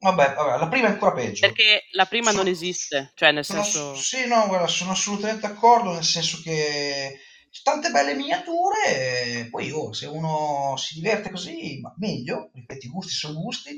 Vabbè, 0.00 0.34
vabbè, 0.34 0.58
la 0.58 0.68
prima 0.68 0.86
è 0.86 0.90
ancora 0.90 1.12
peggio. 1.12 1.40
Perché 1.46 1.84
la 1.92 2.06
prima 2.06 2.30
non 2.30 2.40
Sono- 2.42 2.50
esiste, 2.50 3.10
cioè 3.14 3.32
nel 3.32 3.44
Sono- 3.44 3.62
senso... 3.64 3.94
Sì, 3.96 4.26
no, 4.28 4.46
guarda, 4.46 4.68
sono 4.68 4.92
assolutamente 4.92 5.46
d'accordo, 5.48 5.92
nel 5.92 6.04
senso 6.04 6.40
che 6.42 7.18
tante 7.64 7.90
belle 7.90 8.14
miniature, 8.14 9.48
poi 9.50 9.72
oh, 9.72 9.92
se 9.92 10.06
uno 10.06 10.76
si 10.76 10.94
diverte 11.00 11.30
così, 11.30 11.80
ma 11.80 11.92
meglio, 11.96 12.50
ripeto, 12.54 12.86
i 12.86 12.90
gusti 12.90 13.12
sono 13.12 13.40
gusti. 13.40 13.76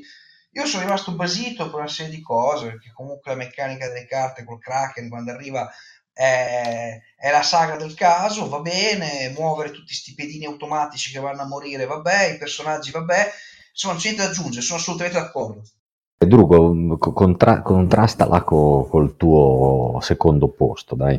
Io 0.53 0.67
sono 0.67 0.83
rimasto 0.83 1.15
basito 1.15 1.71
per 1.71 1.79
una 1.79 1.89
serie 1.89 2.15
di 2.15 2.21
cose, 2.21 2.67
perché 2.67 2.93
comunque 2.93 3.31
la 3.31 3.37
meccanica 3.39 3.87
delle 3.87 4.05
carte 4.07 4.45
col 4.45 4.59
Kraken 4.59 5.09
quando 5.09 5.31
arriva 5.31 5.71
è, 6.21 7.01
è 7.17 7.31
la 7.31 7.43
saga 7.43 7.77
del 7.77 7.95
caso, 7.95 8.49
va 8.49 8.61
bene, 8.61 9.33
muovere 9.37 9.71
tutti 9.71 9.95
sti 9.95 10.15
pedini 10.15 10.45
automatici 10.45 11.11
che 11.11 11.19
vanno 11.19 11.43
a 11.43 11.47
morire, 11.47 11.87
vabbè, 11.87 12.35
i 12.35 12.39
personaggi, 12.39 12.91
vabbè, 12.91 13.31
insomma, 13.73 13.95
non 13.95 14.03
c'è 14.03 14.09
niente 14.11 14.27
da 14.27 14.31
aggiungere, 14.33 14.63
sono 14.65 14.79
assolutamente 14.79 15.19
d'accordo. 15.19 15.63
E 16.19 16.27
Drugo, 16.27 16.99
co- 16.99 17.13
contra- 17.15 17.63
contrastala 17.63 18.43
co- 18.43 18.87
col 18.91 19.17
tuo 19.17 19.99
secondo 20.03 20.49
posto, 20.49 20.95
dai. 20.95 21.19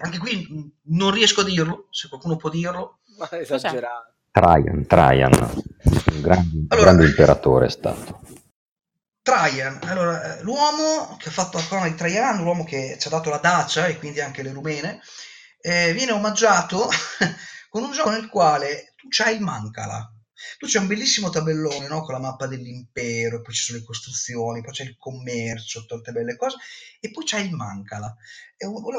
Anche 0.00 0.18
qui 0.18 0.46
mh, 0.50 0.94
non 0.96 1.10
riesco 1.10 1.40
a 1.40 1.44
dirlo, 1.44 1.86
se 1.90 2.08
qualcuno 2.08 2.36
può 2.36 2.50
dirlo. 2.50 2.98
Ma 3.16 3.28
esagerato. 3.30 4.12
Trajan, 4.30 4.84
Trajan, 4.86 5.32
un 5.32 6.20
grande, 6.20 6.64
Allora- 6.68 6.90
grande 6.90 7.06
imperatore 7.06 7.66
è 7.66 7.70
stato. 7.70 8.20
Trajan, 9.24 9.78
allora, 9.84 10.36
eh, 10.36 10.42
l'uomo 10.42 11.16
che 11.18 11.30
ha 11.30 11.32
fatto 11.32 11.56
la 11.56 11.64
corona 11.64 11.88
di 11.88 11.94
Trajan, 11.94 12.42
l'uomo 12.42 12.62
che 12.62 12.98
ci 13.00 13.08
ha 13.08 13.10
dato 13.10 13.30
la 13.30 13.38
Dacia 13.38 13.86
e 13.86 13.96
quindi 13.96 14.20
anche 14.20 14.42
le 14.42 14.52
rumene, 14.52 15.00
eh, 15.62 15.94
viene 15.94 16.12
omaggiato 16.12 16.90
con 17.70 17.84
un 17.84 17.92
gioco 17.92 18.10
nel 18.10 18.28
quale 18.28 18.92
tu 18.96 19.08
c'hai 19.08 19.36
il 19.36 19.40
Mancala. 19.40 20.13
Tu 20.58 20.66
c'è 20.66 20.78
un 20.78 20.86
bellissimo 20.86 21.30
tabellone 21.30 21.88
no? 21.88 22.02
con 22.02 22.14
la 22.14 22.20
mappa 22.20 22.46
dell'impero, 22.46 23.40
poi 23.40 23.54
ci 23.54 23.64
sono 23.64 23.78
le 23.78 23.84
costruzioni, 23.84 24.62
poi 24.62 24.72
c'è 24.72 24.84
il 24.84 24.96
commercio, 24.96 25.84
tante 25.86 26.12
belle 26.12 26.36
cose, 26.36 26.56
e 27.00 27.10
poi 27.10 27.24
c'è 27.24 27.40
il 27.40 27.52
Mancala. 27.52 28.14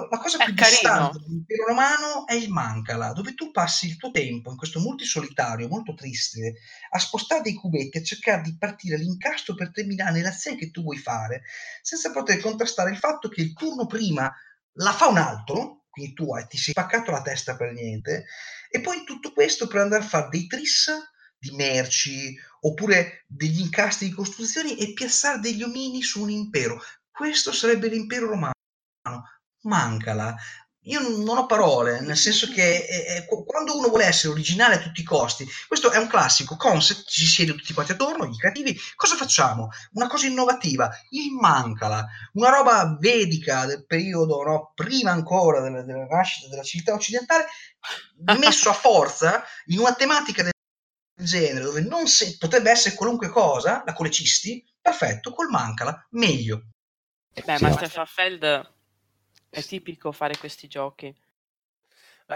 la 0.10 0.18
cosa 0.18 0.44
più 0.44 0.54
distante 0.54 1.20
dell'impero 1.20 1.68
romano 1.68 2.28
è 2.28 2.34
il 2.34 2.50
Mancala, 2.50 3.14
dove 3.14 3.34
tu 3.34 3.52
passi 3.52 3.88
il 3.88 3.98
tuo 3.98 4.12
tempo 4.12 4.52
in 4.52 4.58
questo 4.58 4.80
multisolitario 4.80 5.68
molto 5.68 5.94
triste 5.94 6.56
a 6.92 7.00
spostare 7.00 7.42
dei 7.42 7.54
cubetti, 7.54 7.98
a 7.98 8.04
cercare 8.04 8.42
di 8.42 8.58
partire 8.58 8.98
l'incastro 8.98 9.56
per 9.56 9.72
terminare 9.72 10.22
l'azione 10.22 10.58
che 10.58 10.72
tu 10.72 10.82
vuoi 10.84 10.98
fare, 10.98 11.44
senza 11.82 12.12
poter 12.12 12.40
contrastare 12.40 12.92
il 12.92 12.98
fatto 12.98 13.30
che 13.30 13.42
il 13.42 13.54
turno 13.54 13.86
prima 13.86 14.34
la 14.80 14.92
fa 14.92 15.08
un 15.08 15.18
altro, 15.18 15.86
quindi 15.90 16.14
tu 16.14 16.34
hai, 16.34 16.46
ti 16.48 16.58
sei 16.58 16.74
spaccato 16.74 17.12
la 17.12 17.22
testa 17.22 17.56
per 17.56 17.72
niente, 17.72 18.26
e 18.70 18.82
poi 18.82 19.04
tutto 19.06 19.32
questo 19.32 19.68
per 19.68 19.82
andare 19.82 20.04
a 20.04 20.08
fare 20.08 20.28
dei 20.30 20.48
tris 20.48 20.92
di 21.46 21.56
merci 21.56 22.36
oppure 22.62 23.26
degli 23.28 23.60
incastri 23.60 24.08
di 24.08 24.14
costruzioni 24.14 24.78
e 24.78 24.94
piazzare 24.94 25.40
degli 25.40 25.62
omini 25.62 26.02
su 26.02 26.22
un 26.22 26.32
impero. 26.32 26.82
Questo 27.12 27.52
sarebbe 27.52 27.88
l'impero 27.88 28.28
romano. 28.28 28.54
Mancala. 29.62 30.36
Io 30.88 31.00
non 31.00 31.38
ho 31.38 31.46
parole, 31.48 32.00
nel 32.02 32.16
senso 32.16 32.48
che 32.52 32.86
eh, 32.86 33.16
eh 33.16 33.26
quando 33.26 33.76
uno 33.76 33.88
vuole 33.88 34.06
essere 34.06 34.34
originale 34.34 34.76
a 34.76 34.80
tutti 34.80 35.02
i 35.02 35.04
costi, 35.04 35.48
questo 35.68 35.90
è 35.90 35.98
un 35.98 36.06
classico 36.06 36.58
concept, 36.58 37.08
ci 37.08 37.22
si 37.22 37.28
siede 37.28 37.56
tutti 37.56 37.74
quanti 37.74 37.94
attorno, 37.94 38.26
i 38.26 38.38
creativi, 38.38 38.78
cosa 38.96 39.16
facciamo? 39.16 39.70
Una 39.94 40.06
cosa 40.06 40.28
innovativa, 40.28 40.88
il 41.10 41.32
Mancala, 41.32 42.06
una 42.34 42.50
roba 42.50 42.98
vedica 43.00 43.66
del 43.66 43.84
periodo 43.88 44.44
no, 44.44 44.72
prima 44.76 45.10
ancora 45.10 45.60
della, 45.62 45.82
della 45.82 46.06
nascita 46.06 46.50
della 46.50 46.62
civiltà 46.62 46.94
occidentale, 46.94 47.48
messo 48.38 48.70
a 48.70 48.74
forza 48.74 49.44
in 49.68 49.80
una 49.80 49.94
tematica 49.94 50.44
del 50.44 50.54
genere, 51.16 51.64
dove 51.64 51.82
non 51.82 52.08
si, 52.08 52.38
potrebbe 52.38 52.72
essere 52.72 52.96
qualunque 52.96 53.30
cosa, 53.30 53.84
la 53.86 53.94
colecisti, 53.94 54.64
perfetto, 54.82 55.34
col 55.34 55.50
Mancala, 55.50 56.06
meglio. 56.12 56.64
Beh, 57.34 57.58
sì, 57.58 57.64
ma 57.64 57.72
Stefan 57.72 58.06
Feld 58.06 58.74
è 59.50 59.64
tipico 59.64 60.12
fare 60.12 60.38
questi 60.38 60.68
giochi. 60.68 61.14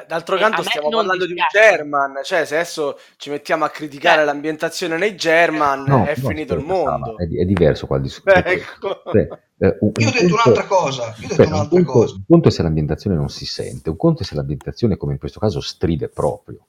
D'altro 0.08 0.36
e 0.36 0.40
canto 0.40 0.62
stiamo 0.62 0.90
parlando 0.90 1.26
di 1.26 1.32
un 1.32 1.40
German, 1.52 2.20
cioè 2.24 2.46
se 2.46 2.54
adesso 2.54 3.00
ci 3.18 3.32
mettiamo 3.32 3.66
a 3.66 3.70
criticare 3.70 4.22
eh. 4.22 4.26
l'ambientazione 4.26 4.98
nei 4.98 5.16
German 5.16 5.84
no, 5.84 6.06
è 6.06 6.14
no, 6.16 6.28
finito 6.28 6.54
il 6.54 6.64
mondo. 6.64 7.18
È, 7.18 7.24
è, 7.24 7.44
diverso 7.44 7.88
qua 7.88 7.96
il 7.96 8.04
discorso. 8.04 8.46
Ecco. 8.46 9.02
Cioè, 9.12 9.28
eh, 9.58 9.78
un, 9.80 9.92
Io 9.96 10.08
ho 10.08 10.12
detto 10.12 10.28
punto, 10.28 10.34
un'altra 10.36 10.66
cosa. 10.66 11.16
Io 11.18 11.28
detto 11.28 11.42
un'altra 11.42 11.80
un, 11.80 11.86
cosa. 11.86 12.14
un 12.14 12.24
conto 12.28 12.50
è 12.50 12.52
se 12.52 12.62
l'ambientazione 12.62 13.16
non 13.16 13.30
si 13.30 13.48
sente, 13.48 13.90
un 13.90 13.98
conto 13.98 14.22
è 14.22 14.26
se 14.26 14.36
l'ambientazione 14.36 14.96
come 14.96 15.14
in 15.14 15.18
questo 15.18 15.40
caso 15.40 15.60
stride 15.60 16.08
proprio. 16.08 16.68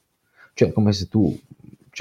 Cioè 0.54 0.72
come 0.72 0.94
se 0.94 1.08
tu 1.08 1.38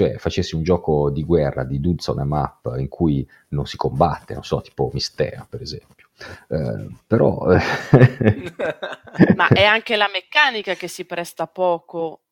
cioè 0.00 0.16
facessi 0.16 0.54
un 0.54 0.62
gioco 0.62 1.10
di 1.10 1.22
guerra 1.24 1.62
di 1.62 1.78
dudes 1.78 2.06
on 2.06 2.20
a 2.20 2.24
map 2.24 2.72
in 2.78 2.88
cui 2.88 3.28
non 3.48 3.66
si 3.66 3.76
combatte, 3.76 4.32
non 4.32 4.42
so, 4.44 4.62
tipo 4.62 4.88
Mistea 4.94 5.46
per 5.46 5.60
esempio. 5.60 6.08
Eh, 6.48 6.86
però... 7.06 7.44
ma 9.36 9.48
è 9.48 9.64
anche 9.68 9.96
la 9.96 10.08
meccanica 10.10 10.72
che 10.72 10.88
si 10.88 11.04
presta 11.04 11.46
poco 11.48 12.22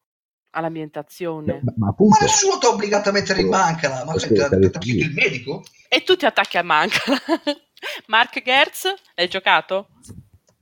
all'ambientazione. 0.53 1.61
Ma, 1.63 1.75
ma, 1.77 1.89
appunto, 1.89 2.17
ma 2.19 2.25
nessuno 2.25 2.57
ti 2.57 2.65
ha 2.65 2.71
obbligato 2.71 3.11
a 3.11 3.13
mettere 3.13 3.43
in 3.43 3.49
mancala, 3.49 4.03
ma 4.07 4.15
ti 4.15 4.39
ha 4.39 4.49
il 4.51 5.13
medico? 5.13 5.63
E 5.91 6.03
tu 6.05 6.17
ti 6.17 6.25
attacchi 6.25 6.57
a 6.57 6.63
mancala. 6.63 7.19
Mark 8.09 8.43
Gertz, 8.43 8.95
hai 9.15 9.29
giocato? 9.29 9.89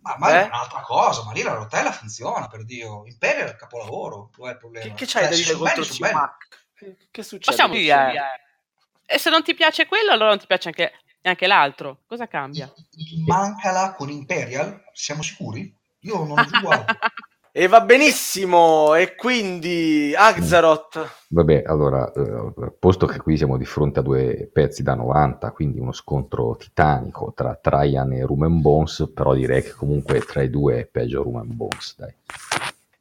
Ma, 0.00 0.16
ma 0.18 0.28
eh? 0.30 0.42
è 0.42 0.46
un'altra 0.46 0.80
cosa, 0.80 1.22
ma 1.22 1.30
lì 1.30 1.42
la 1.42 1.54
rotella 1.54 1.92
funziona, 1.92 2.48
per 2.48 2.64
Dio. 2.64 3.04
Imperial 3.06 3.46
è 3.46 3.50
il 3.50 3.56
capolavoro, 3.56 4.30
non 4.38 4.48
è 4.48 4.52
il 4.52 4.58
problema. 4.58 4.86
Che, 4.86 4.94
che 4.94 5.06
c'hai 5.06 5.22
cioè, 5.22 5.30
da 5.30 5.36
dire 5.36 5.54
contro 5.54 5.84
Mark? 6.12 6.64
Che 6.76 7.22
succede? 7.22 7.44
Possiamo 7.44 7.74
dire. 7.74 8.12
E 9.06 9.18
se 9.18 9.30
non 9.30 9.42
ti 9.42 9.54
piace 9.54 9.86
quello, 9.86 10.10
allora 10.10 10.30
non 10.30 10.38
ti 10.38 10.46
piace 10.46 10.68
anche, 10.68 10.92
anche 11.22 11.46
l'altro. 11.46 12.00
Cosa 12.06 12.26
cambia? 12.26 12.70
Mancala 13.26 13.94
con 13.94 14.10
Imperial? 14.10 14.84
Siamo 14.92 15.22
sicuri? 15.22 15.74
Io 16.00 16.24
non 16.24 16.32
ho 16.38 16.44
giocato. 16.44 16.98
E 17.50 17.68
va 17.68 17.80
benissimo, 17.80 18.94
e 18.94 19.14
quindi 19.14 20.12
Axaroth. 20.14 21.24
Vabbè, 21.28 21.62
allora, 21.64 22.12
eh, 22.12 22.72
posto 22.78 23.06
che 23.06 23.18
qui 23.18 23.38
siamo 23.38 23.56
di 23.56 23.64
fronte 23.64 24.00
a 24.00 24.02
due 24.02 24.50
pezzi 24.52 24.82
da 24.82 24.92
90, 24.92 25.52
quindi 25.52 25.78
uno 25.78 25.92
scontro 25.92 26.54
titanico 26.56 27.32
tra 27.34 27.54
Traian 27.58 28.12
e 28.12 28.26
Rumen 28.26 28.60
Bones, 28.60 29.10
però 29.14 29.32
direi 29.32 29.62
che 29.62 29.70
comunque 29.70 30.20
tra 30.20 30.42
i 30.42 30.50
due 30.50 30.80
è 30.80 30.84
peggio 30.84 31.22
Rumen 31.22 31.56
Bones, 31.56 31.94
dai. 31.96 32.12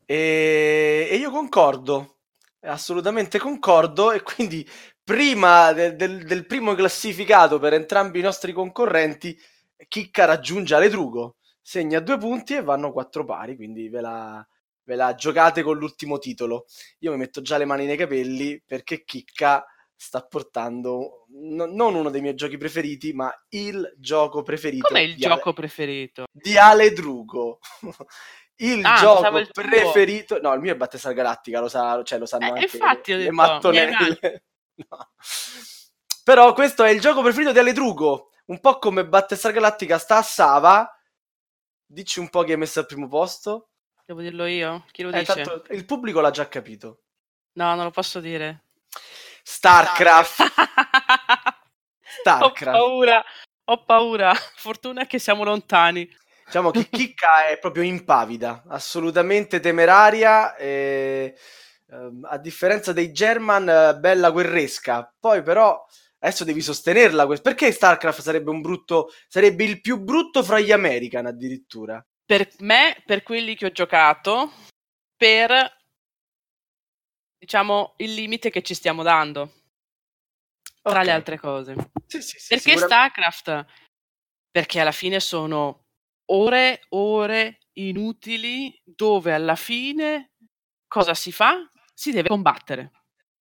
E, 0.06 1.10
e 1.12 1.16
io 1.18 1.32
concordo, 1.32 2.15
assolutamente 2.66 3.40
concordo 3.40 4.12
e 4.12 4.22
quindi 4.22 4.68
prima 5.04 5.72
del, 5.74 5.96
del, 5.96 6.24
del, 6.24 6.46
primo 6.46 6.74
classificato 6.74 7.60
per 7.60 7.74
entrambi 7.74 8.20
i 8.20 8.24
nostri 8.24 8.54
concorrenti 8.54 9.38
Chicca 9.88 10.26
raggiunge 10.26 10.74
Aledrugo 10.76 11.36
segna 11.62 12.00
due 12.00 12.18
punti 12.18 12.56
e 12.56 12.62
vanno 12.62 12.92
quattro 12.92 13.24
pari 13.26 13.56
quindi 13.56 13.90
ve 13.90 14.02
la, 14.02 14.48
ve 14.84 14.96
la 14.96 15.16
giocate 15.16 15.64
con 15.64 15.78
l'ultimo 15.78 16.18
titolo. 16.18 16.66
Io 17.00 17.12
mi 17.12 17.18
metto 17.18 17.42
già 17.42 17.58
le 17.58 17.66
mani 17.66 17.86
nei 17.86 17.98
capelli 17.98 18.62
perché 18.66 19.04
Chicca 19.04 19.66
sta 19.98 20.22
portando 20.22 21.26
no, 21.30 21.66
non 21.66 21.96
uno 21.96 22.10
dei 22.10 22.22
miei 22.22 22.36
giochi 22.36 22.58
preferiti 22.58 23.14
ma 23.14 23.34
il 23.50 23.94
gioco 23.98 24.44
preferito 24.44 24.88
come 24.88 25.04
il 25.04 25.16
gioco 25.16 25.50
Ale, 25.50 25.54
preferito? 25.54 26.26
di 26.32 26.58
Aledrugo 26.58 27.60
il 28.58 28.86
ah, 28.86 28.96
gioco 28.98 29.38
il 29.38 29.50
preferito. 29.52 30.40
No, 30.42 30.54
il 30.54 30.62
mio 30.62 30.74
è 30.74 30.78
Battestar 30.78 31.14
Galattica, 31.14 31.60
lo, 31.60 31.68
sa, 31.68 32.02
cioè, 32.04 32.20
lo 32.20 32.26
sanno 32.26 32.46
eh, 32.46 32.50
anche 32.50 32.64
infatti 32.64 33.14
ho 33.14 33.18
detto, 33.18 33.30
le 33.30 33.36
mattonelle. 33.36 34.44
no. 34.90 35.10
Però 36.24 36.54
questo 36.54 36.84
è 36.84 36.90
il 36.90 37.02
gioco 37.02 37.22
preferito 37.22 37.52
di 37.52 37.60
Aledrugo. 37.60 38.32
Un 38.46 38.60
po' 38.60 38.80
come 38.80 39.06
Battestar 39.06 39.52
Galattica 39.52 39.98
sta 39.98 40.18
a 40.18 40.22
Sava. 40.22 41.00
Dici 41.86 42.20
un 42.20 42.30
po' 42.30 42.44
chi 42.44 42.54
è 42.54 42.56
messo 42.56 42.80
al 42.80 42.86
primo 42.86 43.08
posto. 43.08 43.70
Devo 44.06 44.22
dirlo 44.22 44.46
io? 44.46 44.86
Chi 44.92 45.04
lo 45.04 45.10
eh, 45.10 45.20
dice? 45.20 45.42
Tanto, 45.42 45.66
il 45.74 45.86
pubblico 45.86 46.22
l'ha 46.22 46.32
già 46.32 46.48
capito. 46.48 47.02
No, 47.54 47.74
non 47.76 47.86
lo 47.86 47.92
posso 47.92 48.20
dire. 48.20 48.64
Starcraft. 49.44 50.44
Starcraft. 52.22 52.78
Ho 52.78 52.86
paura. 52.86 53.26
Ho 53.66 53.84
paura. 53.84 54.34
Fortuna 54.34 55.06
che 55.06 55.20
siamo 55.20 55.44
lontani. 55.44 56.08
Diciamo 56.46 56.70
che 56.70 56.88
Chicca 56.90 57.48
è 57.48 57.58
proprio 57.58 57.84
impavida, 57.84 58.64
assolutamente 58.68 59.60
temeraria. 59.60 60.56
E, 60.56 61.36
ehm, 61.90 62.28
a 62.30 62.38
differenza 62.38 62.94
dei 62.94 63.12
German, 63.12 63.98
bella 64.00 64.30
guerresca. 64.30 65.12
Poi, 65.20 65.42
però, 65.42 65.84
adesso 66.20 66.44
devi 66.44 66.62
sostenerla. 66.62 67.26
Perché 67.42 67.72
StarCraft 67.72 68.22
sarebbe 68.22 68.52
un 68.52 68.62
brutto. 68.62 69.10
sarebbe 69.28 69.64
il 69.64 69.82
più 69.82 70.00
brutto 70.00 70.44
fra 70.44 70.60
gli 70.60 70.72
American 70.72 71.26
addirittura? 71.26 72.06
Per 72.24 72.48
me, 72.60 73.02
per 73.06 73.24
quelli 73.24 73.56
che 73.56 73.66
ho 73.66 73.72
giocato, 73.72 74.52
per 75.16 75.74
diciamo 77.38 77.94
il 77.98 78.14
limite 78.14 78.50
che 78.50 78.64
ci 78.64 78.74
stiamo 78.74 79.04
dando 79.04 79.52
tra 80.82 80.92
okay. 80.92 81.06
le 81.06 81.12
altre 81.12 81.40
cose. 81.40 81.76
Sì, 82.06 82.22
sì, 82.22 82.40
sì, 82.40 82.48
perché 82.50 82.78
StarCraft? 82.78 83.66
Perché 84.52 84.80
alla 84.80 84.92
fine 84.92 85.20
sono 85.20 85.85
ore, 86.28 86.82
ore 86.90 87.60
inutili 87.74 88.80
dove 88.84 89.34
alla 89.34 89.56
fine 89.56 90.32
cosa 90.88 91.14
si 91.14 91.32
fa? 91.32 91.70
Si 91.94 92.12
deve 92.12 92.30
combattere. 92.30 92.92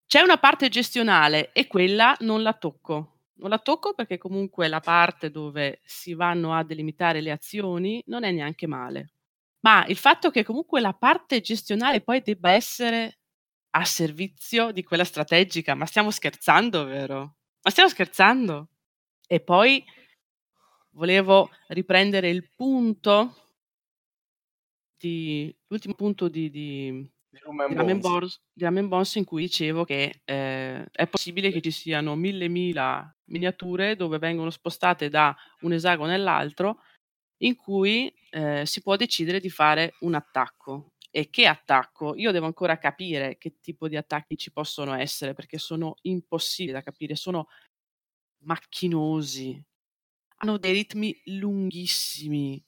C'è 0.06 0.20
una 0.20 0.38
parte 0.38 0.68
gestionale 0.68 1.52
e 1.52 1.66
quella 1.66 2.14
non 2.20 2.42
la 2.42 2.52
tocco. 2.52 3.12
Non 3.36 3.50
la 3.50 3.58
tocco 3.58 3.94
perché 3.94 4.16
comunque 4.18 4.68
la 4.68 4.80
parte 4.80 5.30
dove 5.30 5.80
si 5.84 6.14
vanno 6.14 6.54
a 6.54 6.62
delimitare 6.62 7.20
le 7.20 7.32
azioni 7.32 8.02
non 8.06 8.22
è 8.22 8.30
neanche 8.30 8.66
male. 8.66 9.10
Ma 9.60 9.84
il 9.86 9.96
fatto 9.96 10.30
che 10.30 10.44
comunque 10.44 10.80
la 10.80 10.92
parte 10.92 11.40
gestionale 11.40 12.00
poi 12.00 12.20
debba 12.20 12.50
essere 12.52 13.18
a 13.70 13.84
servizio 13.84 14.70
di 14.70 14.84
quella 14.84 15.04
strategica, 15.04 15.74
ma 15.74 15.86
stiamo 15.86 16.10
scherzando, 16.10 16.84
vero? 16.84 17.36
Ma 17.62 17.70
stiamo 17.70 17.88
scherzando? 17.88 18.68
E 19.26 19.40
poi 19.40 19.84
volevo 20.94 21.50
riprendere 21.68 22.30
il 22.30 22.48
punto 22.54 23.36
di, 24.96 25.54
l'ultimo 25.66 25.94
punto 25.94 26.28
di, 26.28 26.50
di, 26.50 27.10
di 27.30 27.38
Ramen, 28.56 28.88
Bones, 28.88 29.14
in 29.16 29.24
cui 29.24 29.42
dicevo 29.42 29.84
che 29.84 30.22
eh, 30.24 30.86
è 30.90 31.06
possibile 31.06 31.50
che 31.50 31.60
ci 31.60 31.70
siano 31.70 32.14
mille 32.16 32.48
mila 32.48 33.14
miniature 33.26 33.96
dove 33.96 34.18
vengono 34.18 34.50
spostate 34.50 35.08
da 35.08 35.34
un 35.60 35.72
esagono 35.72 36.12
all'altro 36.12 36.80
in 37.38 37.56
cui 37.56 38.12
eh, 38.30 38.64
si 38.64 38.80
può 38.80 38.96
decidere 38.96 39.40
di 39.40 39.50
fare 39.50 39.94
un 40.00 40.14
attacco. 40.14 40.92
E 41.10 41.30
che 41.30 41.46
attacco? 41.46 42.16
Io 42.16 42.32
devo 42.32 42.46
ancora 42.46 42.76
capire 42.78 43.36
che 43.38 43.60
tipo 43.60 43.86
di 43.86 43.96
attacchi 43.96 44.36
ci 44.36 44.50
possono 44.50 44.94
essere 44.94 45.32
perché 45.32 45.58
sono 45.58 45.96
impossibili 46.02 46.72
da 46.72 46.82
capire, 46.82 47.14
sono 47.14 47.46
macchinosi, 48.44 49.62
hanno 50.36 50.58
dei 50.58 50.72
ritmi 50.72 51.20
lunghissimi. 51.26 52.62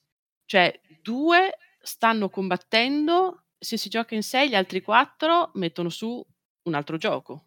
Cioè, 0.45 0.81
due 1.03 1.57
stanno 1.81 2.29
combattendo, 2.29 3.45
se 3.59 3.77
si 3.77 3.89
gioca 3.89 4.15
in 4.15 4.23
sei, 4.23 4.49
gli 4.49 4.55
altri 4.55 4.81
quattro 4.83 5.51
mettono 5.55 5.89
su 5.89 6.25
un 6.63 6.75
altro 6.75 6.97
gioco 6.97 7.47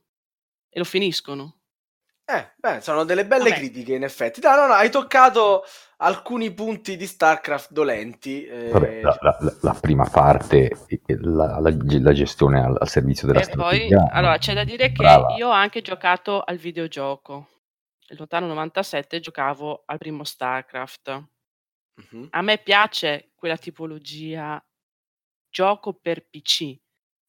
e 0.69 0.79
lo 0.79 0.85
finiscono. 0.85 1.57
Eh, 2.25 2.51
beh, 2.57 2.79
sono 2.81 3.05
delle 3.05 3.25
belle 3.25 3.49
Vabbè. 3.49 3.55
critiche 3.55 3.95
in 3.95 4.03
effetti. 4.03 4.39
No, 4.41 4.55
no, 4.55 4.67
no, 4.67 4.73
hai 4.73 4.91
toccato 4.91 5.63
alcuni 5.97 6.53
punti 6.53 6.95
di 6.95 7.07
StarCraft 7.07 7.71
dolenti. 7.71 8.45
eh, 8.45 8.69
Vabbè, 8.71 9.01
la, 9.01 9.17
la- 9.19 9.57
la- 9.61 9.73
prima 9.73 10.05
parte, 10.07 10.69
eh, 10.87 11.17
la, 11.21 11.59
la- 11.59 11.75
la 11.75 12.13
gestione 12.13 12.63
al, 12.63 12.75
al 12.79 12.87
servizio 12.87 13.25
della 13.25 13.39
E 13.39 13.55
poi, 13.55 13.79
strategia. 13.79 14.07
allora, 14.11 14.37
c'è 14.37 14.53
da 14.53 14.63
dire 14.63 14.91
che 14.91 15.01
Brava. 15.03 15.35
io 15.35 15.47
ho 15.47 15.51
anche 15.51 15.81
giocato 15.81 16.41
al 16.43 16.57
videogioco. 16.57 17.47
Nel 18.09 18.17
lontano 18.17 18.47
97 18.47 19.19
giocavo 19.19 19.83
al 19.85 19.97
primo 19.97 20.23
StarCraft. 20.23 21.29
mhm. 21.97 22.27
A 22.31 22.41
me 22.41 22.57
piace 22.59 23.31
quella 23.35 23.57
tipologia 23.57 24.63
gioco 25.49 25.93
per 25.93 26.27
PC, 26.27 26.79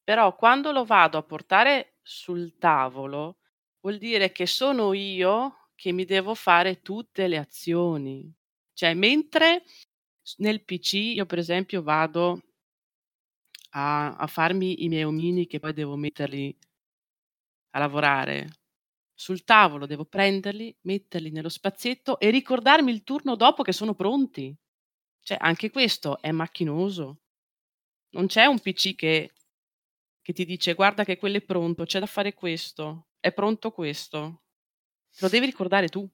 però 0.03 0.35
quando 0.35 0.71
lo 0.71 0.85
vado 0.85 1.17
a 1.17 1.23
portare 1.23 1.97
sul 2.01 2.57
tavolo 2.57 3.37
vuol 3.81 3.97
dire 3.97 4.31
che 4.31 4.45
sono 4.47 4.93
io 4.93 5.69
che 5.75 5.91
mi 5.91 6.05
devo 6.05 6.35
fare 6.35 6.81
tutte 6.81 7.27
le 7.27 7.37
azioni. 7.37 8.31
Cioè, 8.73 8.93
mentre 8.93 9.63
nel 10.37 10.63
PC 10.63 10.93
io 11.15 11.25
per 11.25 11.39
esempio 11.39 11.81
vado 11.83 12.41
a, 13.73 14.15
a 14.15 14.27
farmi 14.27 14.83
i 14.83 14.87
miei 14.89 15.03
omini 15.03 15.45
che 15.47 15.59
poi 15.59 15.73
devo 15.73 15.95
metterli 15.97 16.55
a 17.71 17.79
lavorare. 17.79 18.47
Sul 19.21 19.43
tavolo 19.43 19.85
devo 19.85 20.05
prenderli, 20.05 20.75
metterli 20.81 21.29
nello 21.29 21.47
spazietto 21.47 22.19
e 22.19 22.31
ricordarmi 22.31 22.91
il 22.91 23.03
turno 23.03 23.35
dopo 23.35 23.61
che 23.61 23.71
sono 23.71 23.93
pronti. 23.93 24.51
Cioè, 25.21 25.37
anche 25.39 25.69
questo 25.69 26.19
è 26.19 26.31
macchinoso. 26.31 27.19
Non 28.15 28.25
c'è 28.25 28.45
un 28.45 28.59
PC 28.59 28.95
che, 28.95 29.31
che 30.23 30.33
ti 30.33 30.43
dice 30.43 30.73
guarda 30.73 31.03
che 31.03 31.17
quello 31.17 31.37
è 31.37 31.41
pronto, 31.41 31.85
c'è 31.85 31.99
da 31.99 32.07
fare 32.07 32.33
questo, 32.33 33.09
è 33.19 33.31
pronto 33.31 33.69
questo. 33.69 34.41
Lo 35.19 35.27
devi 35.29 35.45
ricordare 35.45 35.87
tu. 35.87 36.09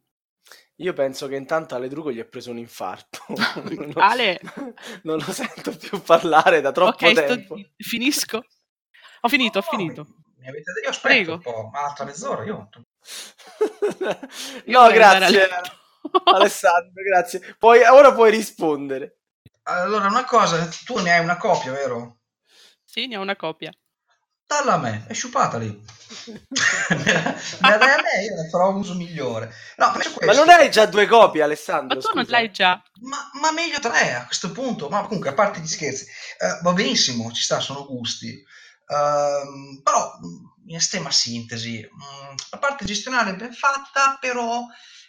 Io 0.80 0.92
penso 0.92 1.28
che 1.30 1.38
intanto 1.38 1.76
Ale 1.76 1.88
Drugo 1.88 2.12
gli 2.12 2.20
è 2.20 2.26
preso 2.26 2.52
un 2.52 2.58
infarto. 2.58 3.20
Non- 3.72 3.94
Ale. 3.96 4.38
non 5.04 5.16
lo 5.18 5.32
sento 5.32 5.74
più 5.78 6.02
parlare 6.02 6.60
da 6.60 6.74
troppo 6.74 7.06
ok, 7.06 7.12
sto- 7.12 7.26
tempo. 7.26 7.56
finisco. 7.78 8.44
Ho 9.22 9.30
finito, 9.30 9.60
ho 9.60 9.64
No, 9.72 9.78
finito. 9.78 10.04
mi- 10.04 10.26
mi 10.40 10.48
avete- 10.50 10.72
Io 10.84 10.90
aspetto 10.90 11.14
Prego. 11.14 11.34
un 11.36 11.42
po', 11.42 11.70
ma 11.72 11.86
altra 11.86 12.04
mezz'ora 12.04 12.44
io. 12.44 12.68
No, 14.66 14.88
grazie. 14.92 15.48
Alessandro, 16.26 17.02
grazie. 17.04 17.56
Poi, 17.58 17.82
ora 17.84 18.14
puoi 18.14 18.32
rispondere. 18.32 19.18
Allora, 19.64 20.08
una 20.08 20.26
cosa, 20.26 20.68
tu 20.86 20.98
ne 21.00 21.12
hai 21.14 21.24
una 21.24 21.38
copia, 21.38 21.72
vero? 21.72 22.20
Sì, 22.84 23.08
ne 23.08 23.18
ho 23.18 23.22
una 23.22 23.36
copia. 23.36 23.72
Dalla 24.46 24.76
a 24.76 24.78
me, 24.78 25.06
è 25.08 25.14
sciupata 25.14 25.58
lì. 25.58 25.68
me 25.68 27.12
la 27.12 27.36
la 27.60 27.78
dai 27.78 27.92
a 27.92 28.02
me, 28.02 28.24
io 28.24 28.36
ne 28.42 28.50
farò 28.50 28.70
un 28.70 28.78
uso 28.78 28.94
migliore. 28.94 29.54
No, 29.76 29.92
Ma 30.26 30.34
non 30.34 30.48
hai 30.48 30.72
già 30.72 30.86
due 30.86 31.06
copie, 31.06 31.42
Ma 31.42 31.46
Alessandro? 31.48 32.00
tu 32.00 32.10
non 32.14 32.24
scusa? 32.24 32.38
l'hai 32.38 32.50
già. 32.50 32.82
Ma, 33.02 33.30
ma 33.42 33.52
meglio 33.52 33.80
tre 33.80 34.14
a 34.14 34.26
questo 34.26 34.52
punto. 34.52 34.88
Ma 34.88 35.02
comunque, 35.06 35.32
a 35.32 35.34
parte 35.34 35.60
gli 35.60 35.68
scherzi, 35.68 36.06
eh, 36.06 36.60
va 36.62 36.72
benissimo, 36.72 37.30
ci 37.34 37.42
sta, 37.44 37.60
sono 37.60 37.86
gusti. 37.86 38.42
Ehm, 38.88 39.82
però, 39.84 40.18
in 40.68 40.76
estrema 40.76 41.12
sintesi, 41.12 41.82
mh, 41.82 42.36
la 42.52 42.58
parte 42.58 42.86
gestionale 42.86 43.32
è 43.32 43.36
ben 43.36 43.54
fatta, 43.54 44.18
però 44.20 44.66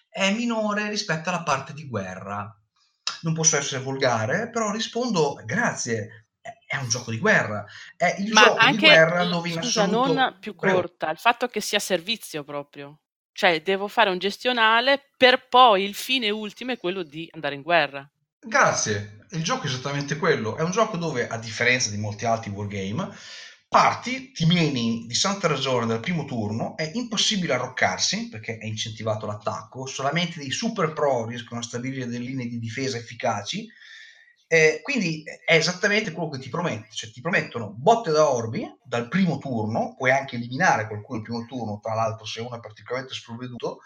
è 0.09 0.33
minore 0.33 0.89
rispetto 0.89 1.29
alla 1.29 1.43
parte 1.43 1.73
di 1.73 1.87
guerra. 1.87 2.53
Non 3.23 3.35
posso 3.35 3.57
essere 3.57 3.83
volgare, 3.83 4.51
però 4.51 4.71
rispondo 4.71 5.41
grazie. 5.45 6.27
È, 6.41 6.77
un 6.77 6.89
gioco 6.89 7.11
di 7.11 7.19
guerra. 7.19 7.65
È 7.97 8.17
il 8.19 8.33
Ma 8.33 8.45
gioco 8.45 8.59
di 8.59 8.67
anche, 8.67 8.87
guerra 8.87 9.25
l- 9.25 9.31
dove 9.31 9.49
in 9.49 9.63
scusa, 9.63 9.83
assoluto... 9.83 10.13
non 10.13 10.37
più 10.41 10.55
Prego. 10.55 10.77
corta, 10.77 11.11
il 11.11 11.19
fatto 11.19 11.49
che 11.49 11.61
sia 11.61 11.79
servizio 11.79 12.45
proprio. 12.45 13.01
Cioè, 13.33 13.63
devo 13.63 13.87
fare 13.87 14.11
un 14.11 14.19
gestionale 14.19 15.11
per 15.17 15.49
poi 15.49 15.85
il 15.85 15.95
fine 15.95 16.31
ultimo 16.31 16.73
è 16.73 16.79
quello 16.79 17.03
di 17.03 17.29
andare 17.33 17.55
in 17.55 17.63
guerra. 17.63 18.09
Grazie, 18.41 19.27
il 19.31 19.43
gioco 19.43 19.65
è 19.65 19.67
esattamente 19.67 20.17
quello. 20.17 20.57
È 20.57 20.63
un 20.63 20.71
gioco 20.71 20.97
dove, 20.97 21.29
a 21.29 21.39
differenza 21.39 21.91
di 21.91 21.99
molti 21.99 22.25
altri 22.25 22.51
wargame, 22.51 23.15
parti, 23.69 24.33
ti 24.33 24.47
meni 24.47 25.05
di 25.07 25.15
santa 25.15 25.47
ragione 25.47 25.87
dal 25.87 26.01
primo 26.01 26.25
turno, 26.25 26.77
è 26.77 26.91
impossibile 26.95 27.53
arroccarsi 27.53 28.29
perché 28.29 28.57
è 28.57 28.65
incentivato 28.65 29.27
l'attacco, 29.27 29.87
solamente 29.87 30.39
dei 30.39 30.51
super 30.51 30.93
pro 30.95 31.27
riescono 31.27 31.61
a 31.61 31.63
stabilire 31.63 32.07
delle 32.07 32.25
linee 32.25 32.47
di 32.47 32.59
difesa 32.59 32.97
efficaci. 32.97 33.67
Eh, 34.51 34.81
quindi 34.83 35.23
è 35.45 35.57
esattamente 35.57 36.11
quello 36.13 36.31
che 36.31 36.39
ti 36.39 36.49
prometto, 36.49 36.95
cioè 36.95 37.11
ti 37.11 37.21
promettono 37.21 37.75
botte 37.75 38.11
da 38.11 38.31
orbi 38.31 38.67
dal 38.83 39.09
primo 39.09 39.37
turno, 39.37 39.95
puoi 39.95 40.11
anche 40.11 40.37
eliminare 40.37 40.87
qualcuno 40.87 41.19
il 41.19 41.25
primo 41.25 41.45
turno, 41.45 41.81
tra 41.83 41.93
l'altro 41.93 42.25
se 42.25 42.41
uno 42.41 42.57
è 42.57 42.61
particolarmente 42.61 43.15
sprovveduto. 43.15 43.81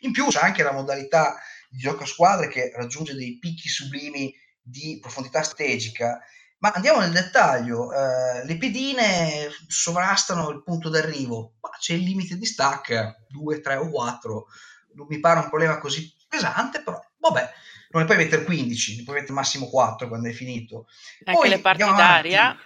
In 0.00 0.12
più 0.12 0.26
c'è 0.26 0.40
anche 0.40 0.62
la 0.62 0.72
modalità 0.72 1.34
di 1.68 1.78
gioco 1.78 2.04
a 2.04 2.06
squadre 2.06 2.46
che 2.46 2.70
raggiunge 2.72 3.14
dei 3.14 3.38
picchi 3.38 3.68
sublimi 3.68 4.32
di 4.60 4.98
profondità 5.00 5.42
strategica. 5.42 6.20
Ma 6.62 6.70
andiamo 6.70 7.00
nel 7.00 7.10
dettaglio, 7.10 7.92
eh, 7.92 8.44
le 8.44 8.56
pedine 8.56 9.48
sovrastano 9.66 10.48
il 10.50 10.62
punto 10.62 10.88
d'arrivo, 10.88 11.54
ma 11.60 11.70
c'è 11.76 11.94
il 11.94 12.04
limite 12.04 12.36
di 12.36 12.46
stack, 12.46 13.26
2, 13.30 13.60
3 13.60 13.74
o 13.74 13.90
4, 13.90 14.46
non 14.94 15.08
mi 15.08 15.18
pare 15.18 15.40
un 15.40 15.48
problema 15.48 15.78
così 15.78 16.14
pesante, 16.28 16.84
però 16.84 17.04
vabbè, 17.18 17.52
non 17.90 18.02
ne 18.02 18.06
puoi 18.06 18.16
mettere 18.16 18.44
15, 18.44 18.96
ne 18.98 19.02
puoi 19.02 19.16
mettere 19.16 19.34
massimo 19.34 19.68
4 19.68 20.06
quando 20.06 20.28
hai 20.28 20.34
finito. 20.34 20.86
Anche 21.24 21.40
Poi 21.40 21.48
le 21.48 21.58
parti 21.58 21.82
d'aria 21.82 22.56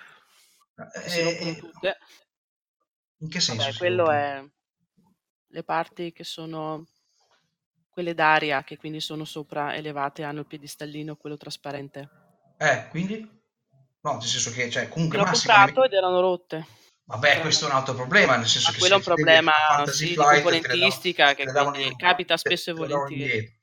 Eh, 1.03 1.11
eh, 1.17 1.63
in 3.21 3.31
che 3.31 3.41
senso? 3.41 3.65
Vabbè, 3.65 3.77
quello 3.79 4.11
è 4.11 4.45
le 5.47 5.63
parti 5.63 6.13
che 6.13 6.23
sono 6.23 6.85
quelle 7.89 8.13
d'aria, 8.13 8.63
che 8.63 8.77
quindi 8.77 9.01
sono 9.01 9.25
sopra 9.25 9.75
elevate, 9.75 10.23
hanno 10.23 10.41
il 10.41 10.47
piedistallino, 10.47 11.17
quello 11.17 11.39
trasparente. 11.39 12.11
Eh, 12.59 12.89
quindi? 12.91 13.36
No, 14.07 14.13
nel 14.13 14.23
senso 14.23 14.53
che, 14.53 14.71
cioè, 14.71 14.89
comunque 14.89 15.19
L'ho 15.19 15.25
massimo... 15.25 15.53
comprato 15.53 15.83
ed 15.83 15.93
erano 15.93 16.21
rotte. 16.21 16.65
Vabbè, 17.07 17.41
questo 17.41 17.67
è 17.67 17.71
un 17.71 17.75
altro 17.75 17.95
problema, 17.95 18.37
nel 18.37 18.47
senso 18.47 18.69
Ma 18.69 18.75
che 18.75 18.79
quello 18.79 18.95
è 18.95 18.99
un 18.99 19.03
problema 19.03 19.53
sì, 19.87 20.07
di 20.07 20.15
Flight, 20.15 20.17
davano- 20.17 20.43
componentistica 20.43 21.35
che 21.35 21.45
quindi 21.45 21.87
in- 21.87 21.97
capita 21.97 22.37
spesso 22.37 22.71
e 22.71 22.75
volentieri. 22.75 23.59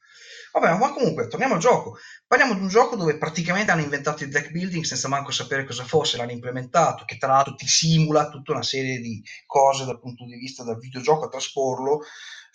Vabbè, 0.51 0.77
ma 0.77 0.91
comunque, 0.91 1.27
torniamo 1.27 1.53
al 1.53 1.61
gioco. 1.61 1.97
Parliamo 2.27 2.55
di 2.55 2.59
un 2.59 2.67
gioco 2.67 2.97
dove 2.97 3.17
praticamente 3.17 3.71
hanno 3.71 3.81
inventato 3.81 4.23
il 4.23 4.29
deck 4.29 4.51
building 4.51 4.83
senza 4.83 5.07
manco 5.07 5.31
sapere 5.31 5.63
cosa 5.63 5.85
fosse, 5.85 6.17
l'hanno 6.17 6.31
implementato, 6.31 7.05
che 7.05 7.17
tra 7.17 7.29
l'altro 7.29 7.55
ti 7.55 7.65
simula 7.65 8.29
tutta 8.29 8.51
una 8.51 8.63
serie 8.63 8.99
di 8.99 9.23
cose 9.45 9.85
dal 9.85 9.99
punto 9.99 10.25
di 10.25 10.35
vista 10.35 10.63
del 10.63 10.77
videogioco 10.77 11.25
a 11.25 11.29
trasporlo 11.29 12.01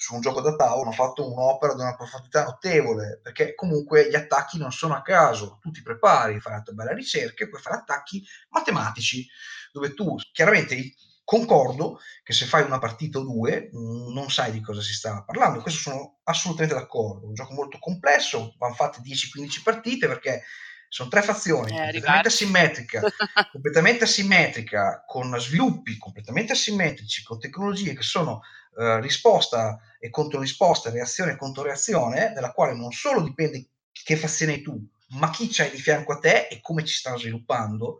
su 0.01 0.14
un 0.14 0.20
gioco 0.20 0.40
da 0.40 0.55
tavolo, 0.55 0.82
hanno 0.82 0.92
fatto 0.92 1.30
un'opera 1.30 1.74
di 1.74 1.80
una 1.80 1.96
profondità 1.96 2.44
notevole, 2.44 3.20
perché 3.20 3.55
comunque 3.57 4.09
gli 4.09 4.14
attacchi 4.14 4.57
non 4.57 4.70
sono 4.70 4.94
a 4.94 5.03
caso, 5.03 5.59
tu 5.61 5.70
ti 5.72 5.82
prepari, 5.82 6.40
fai 6.40 6.53
una 6.53 6.62
tua 6.62 6.72
bella 6.74 6.92
ricerca 6.94 7.42
e 7.44 7.49
puoi 7.49 7.61
fare 7.61 7.76
attacchi 7.78 8.24
matematici, 8.51 9.26
dove 9.72 9.94
tu 9.94 10.14
chiaramente 10.32 10.94
concordo 11.24 11.99
che 12.22 12.32
se 12.32 12.46
fai 12.46 12.62
una 12.62 12.78
partita 12.78 13.18
o 13.18 13.22
due 13.22 13.68
mh, 13.72 14.12
non 14.12 14.30
sai 14.30 14.53
di 14.53 14.61
cosa 14.61 14.80
si 14.80 14.94
sta 14.94 15.24
parlando, 15.24 15.61
questo 15.61 15.80
sono 15.80 16.18
assolutamente 16.22 16.76
d'accordo, 16.76 17.24
è 17.24 17.28
un 17.28 17.34
gioco 17.34 17.55
molto 17.55 17.78
complesso, 17.80 18.55
vanno 18.57 18.74
fatte 18.74 19.01
10-15 19.03 19.62
partite 19.62 20.07
perché 20.07 20.44
sono 20.88 21.11
tre 21.11 21.20
fazioni, 21.20 21.72
Eh, 21.72 21.76
completamente 21.76 22.28
asimmetrica, 22.28 23.03
completamente 23.53 24.05
asimmetrica, 24.05 25.05
con 25.07 25.38
sviluppi 25.38 25.99
completamente 25.99 26.53
asimmetrici, 26.53 27.22
con 27.22 27.38
tecnologie 27.38 27.92
che 27.92 28.03
sono 28.03 28.40
eh, 28.79 29.01
risposta 29.01 29.81
e 29.99 30.09
controrisposta, 30.09 30.91
reazione 30.91 31.33
e 31.33 31.37
controreazione, 31.37 32.33
della 32.33 32.53
quale 32.53 32.74
non 32.74 32.93
solo 32.93 33.22
dipende 33.22 33.70
che 33.93 34.16
fazione 34.16 34.53
hai 34.53 34.62
tu, 34.62 34.81
ma 35.18 35.31
chi 35.31 35.49
c'hai 35.51 35.70
di 35.70 35.79
fianco 35.79 36.12
a 36.12 36.18
te 36.18 36.47
e 36.49 36.61
come 36.61 36.85
ci 36.85 36.95
stanno 36.95 37.18
sviluppando, 37.18 37.99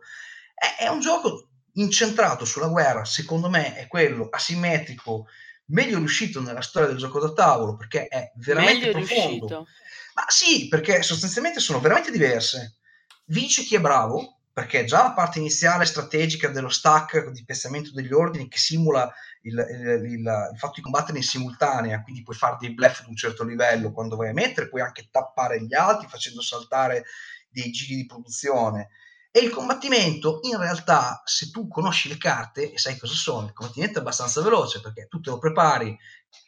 è, 0.53 0.83
è 0.83 0.87
un 0.87 1.01
gioco 1.01 1.49
incentrato 1.73 2.45
sulla 2.45 2.67
guerra, 2.67 3.03
secondo 3.03 3.49
me 3.49 3.75
è 3.75 3.87
quello 3.87 4.29
asimmetrico, 4.29 5.27
meglio 5.65 5.97
riuscito 5.97 6.41
nella 6.41 6.61
storia 6.61 6.87
del 6.87 6.97
gioco 6.97 7.19
da 7.19 7.33
tavolo, 7.33 7.75
perché 7.75 8.07
è 8.07 8.31
veramente 8.35 8.87
Meglio 8.87 8.99
profondo. 8.99 9.27
riuscito. 9.27 9.67
Ma 10.15 10.25
sì, 10.27 10.67
perché 10.67 11.01
sostanzialmente 11.01 11.59
sono 11.59 11.79
veramente 11.79 12.11
diverse. 12.11 12.77
Vince 13.25 13.63
chi 13.63 13.75
è 13.75 13.81
bravo, 13.81 14.39
perché 14.51 14.83
già 14.83 15.03
la 15.03 15.13
parte 15.13 15.39
iniziale 15.39 15.85
strategica 15.85 16.49
dello 16.49 16.69
stack 16.69 17.29
di 17.29 17.45
piazzamento 17.45 17.91
degli 17.93 18.11
ordini 18.11 18.47
che 18.47 18.57
simula 18.57 19.13
il, 19.41 19.53
il- 19.69 20.11
il- 20.11 20.49
il 20.51 20.57
fatto 20.57 20.73
di 20.75 20.81
combattere 20.81 21.17
in 21.17 21.23
simultanea, 21.23 22.01
quindi 22.01 22.23
puoi 22.23 22.35
fare 22.35 22.57
dei 22.59 22.73
bluff 22.73 23.03
di 23.03 23.09
un 23.09 23.15
certo 23.15 23.43
livello 23.43 23.91
quando 23.91 24.15
vai 24.15 24.29
a 24.29 24.33
mettere, 24.33 24.69
puoi 24.69 24.81
anche 24.81 25.07
tappare 25.11 25.61
gli 25.63 25.73
altri 25.73 26.07
facendo 26.07 26.41
saltare 26.41 27.05
dei 27.49 27.71
giri 27.71 27.95
di 27.95 28.05
produzione. 28.05 28.89
E 29.31 29.39
il 29.41 29.51
combattimento, 29.51 30.39
in 30.43 30.57
realtà, 30.57 31.21
se 31.23 31.51
tu 31.51 31.67
conosci 31.67 32.09
le 32.09 32.17
carte 32.17 32.71
e 32.73 32.77
sai 32.79 32.97
cosa 32.97 33.13
sono, 33.13 33.45
il 33.47 33.53
combattimento 33.53 33.99
è 33.99 34.01
abbastanza 34.01 34.41
veloce 34.41 34.81
perché 34.81 35.07
tu 35.07 35.19
te 35.19 35.29
lo 35.29 35.37
prepari, 35.37 35.95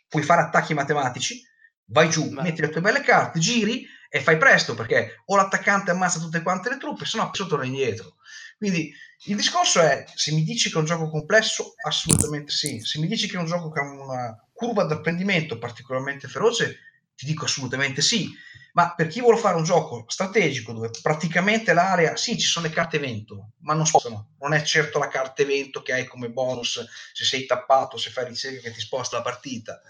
puoi 0.07 0.23
fare 0.23 0.41
attacchi 0.41 0.73
matematici, 0.73 1.41
vai 1.85 2.09
giù, 2.09 2.29
Beh. 2.29 2.41
metti 2.41 2.61
le 2.61 2.69
tue 2.69 2.81
belle 2.81 3.01
carte, 3.01 3.39
giri 3.39 3.85
e 4.09 4.19
fai 4.19 4.37
presto 4.37 4.73
perché 4.73 5.21
o 5.25 5.35
l'attaccante 5.35 5.91
ammazza 5.91 6.19
tutte 6.19 6.41
quante 6.41 6.69
le 6.69 6.77
truppe, 6.77 7.05
se 7.05 7.17
no 7.17 7.29
poi 7.29 7.47
torna 7.47 7.65
indietro. 7.65 8.15
Quindi 8.61 8.93
il 9.25 9.35
discorso 9.35 9.81
è, 9.81 10.03
se 10.13 10.31
mi 10.33 10.43
dici 10.43 10.69
che 10.69 10.75
è 10.75 10.77
un 10.77 10.85
gioco 10.85 11.09
complesso, 11.09 11.73
assolutamente 11.83 12.51
sì. 12.51 12.79
Se 12.79 12.99
mi 12.99 13.07
dici 13.07 13.27
che 13.27 13.37
è 13.37 13.39
un 13.39 13.47
gioco 13.47 13.71
che 13.71 13.79
ha 13.79 13.83
una 13.83 14.47
curva 14.53 14.83
d'apprendimento 14.83 15.57
particolarmente 15.57 16.27
feroce, 16.27 16.77
ti 17.15 17.25
dico 17.25 17.45
assolutamente 17.45 18.03
sì. 18.03 18.29
Ma 18.73 18.93
per 18.93 19.07
chi 19.07 19.19
vuole 19.19 19.39
fare 19.39 19.55
un 19.55 19.63
gioco 19.63 20.05
strategico 20.07 20.73
dove 20.73 20.91
praticamente 21.01 21.73
l'area, 21.73 22.15
sì, 22.15 22.37
ci 22.37 22.45
sono 22.45 22.67
le 22.67 22.71
carte 22.71 22.97
evento, 22.97 23.53
ma 23.61 23.73
non 23.73 23.87
spostano. 23.87 24.35
Non 24.39 24.53
è 24.53 24.61
certo 24.61 24.99
la 24.99 25.07
carta 25.07 25.41
evento 25.41 25.81
che 25.81 25.93
hai 25.93 26.05
come 26.05 26.29
bonus 26.29 26.85
se 27.13 27.25
sei 27.25 27.47
tappato, 27.47 27.97
se 27.97 28.11
fai 28.11 28.27
ricerca 28.27 28.61
che 28.61 28.71
ti 28.71 28.79
sposta 28.79 29.17
la 29.17 29.23
partita. 29.23 29.81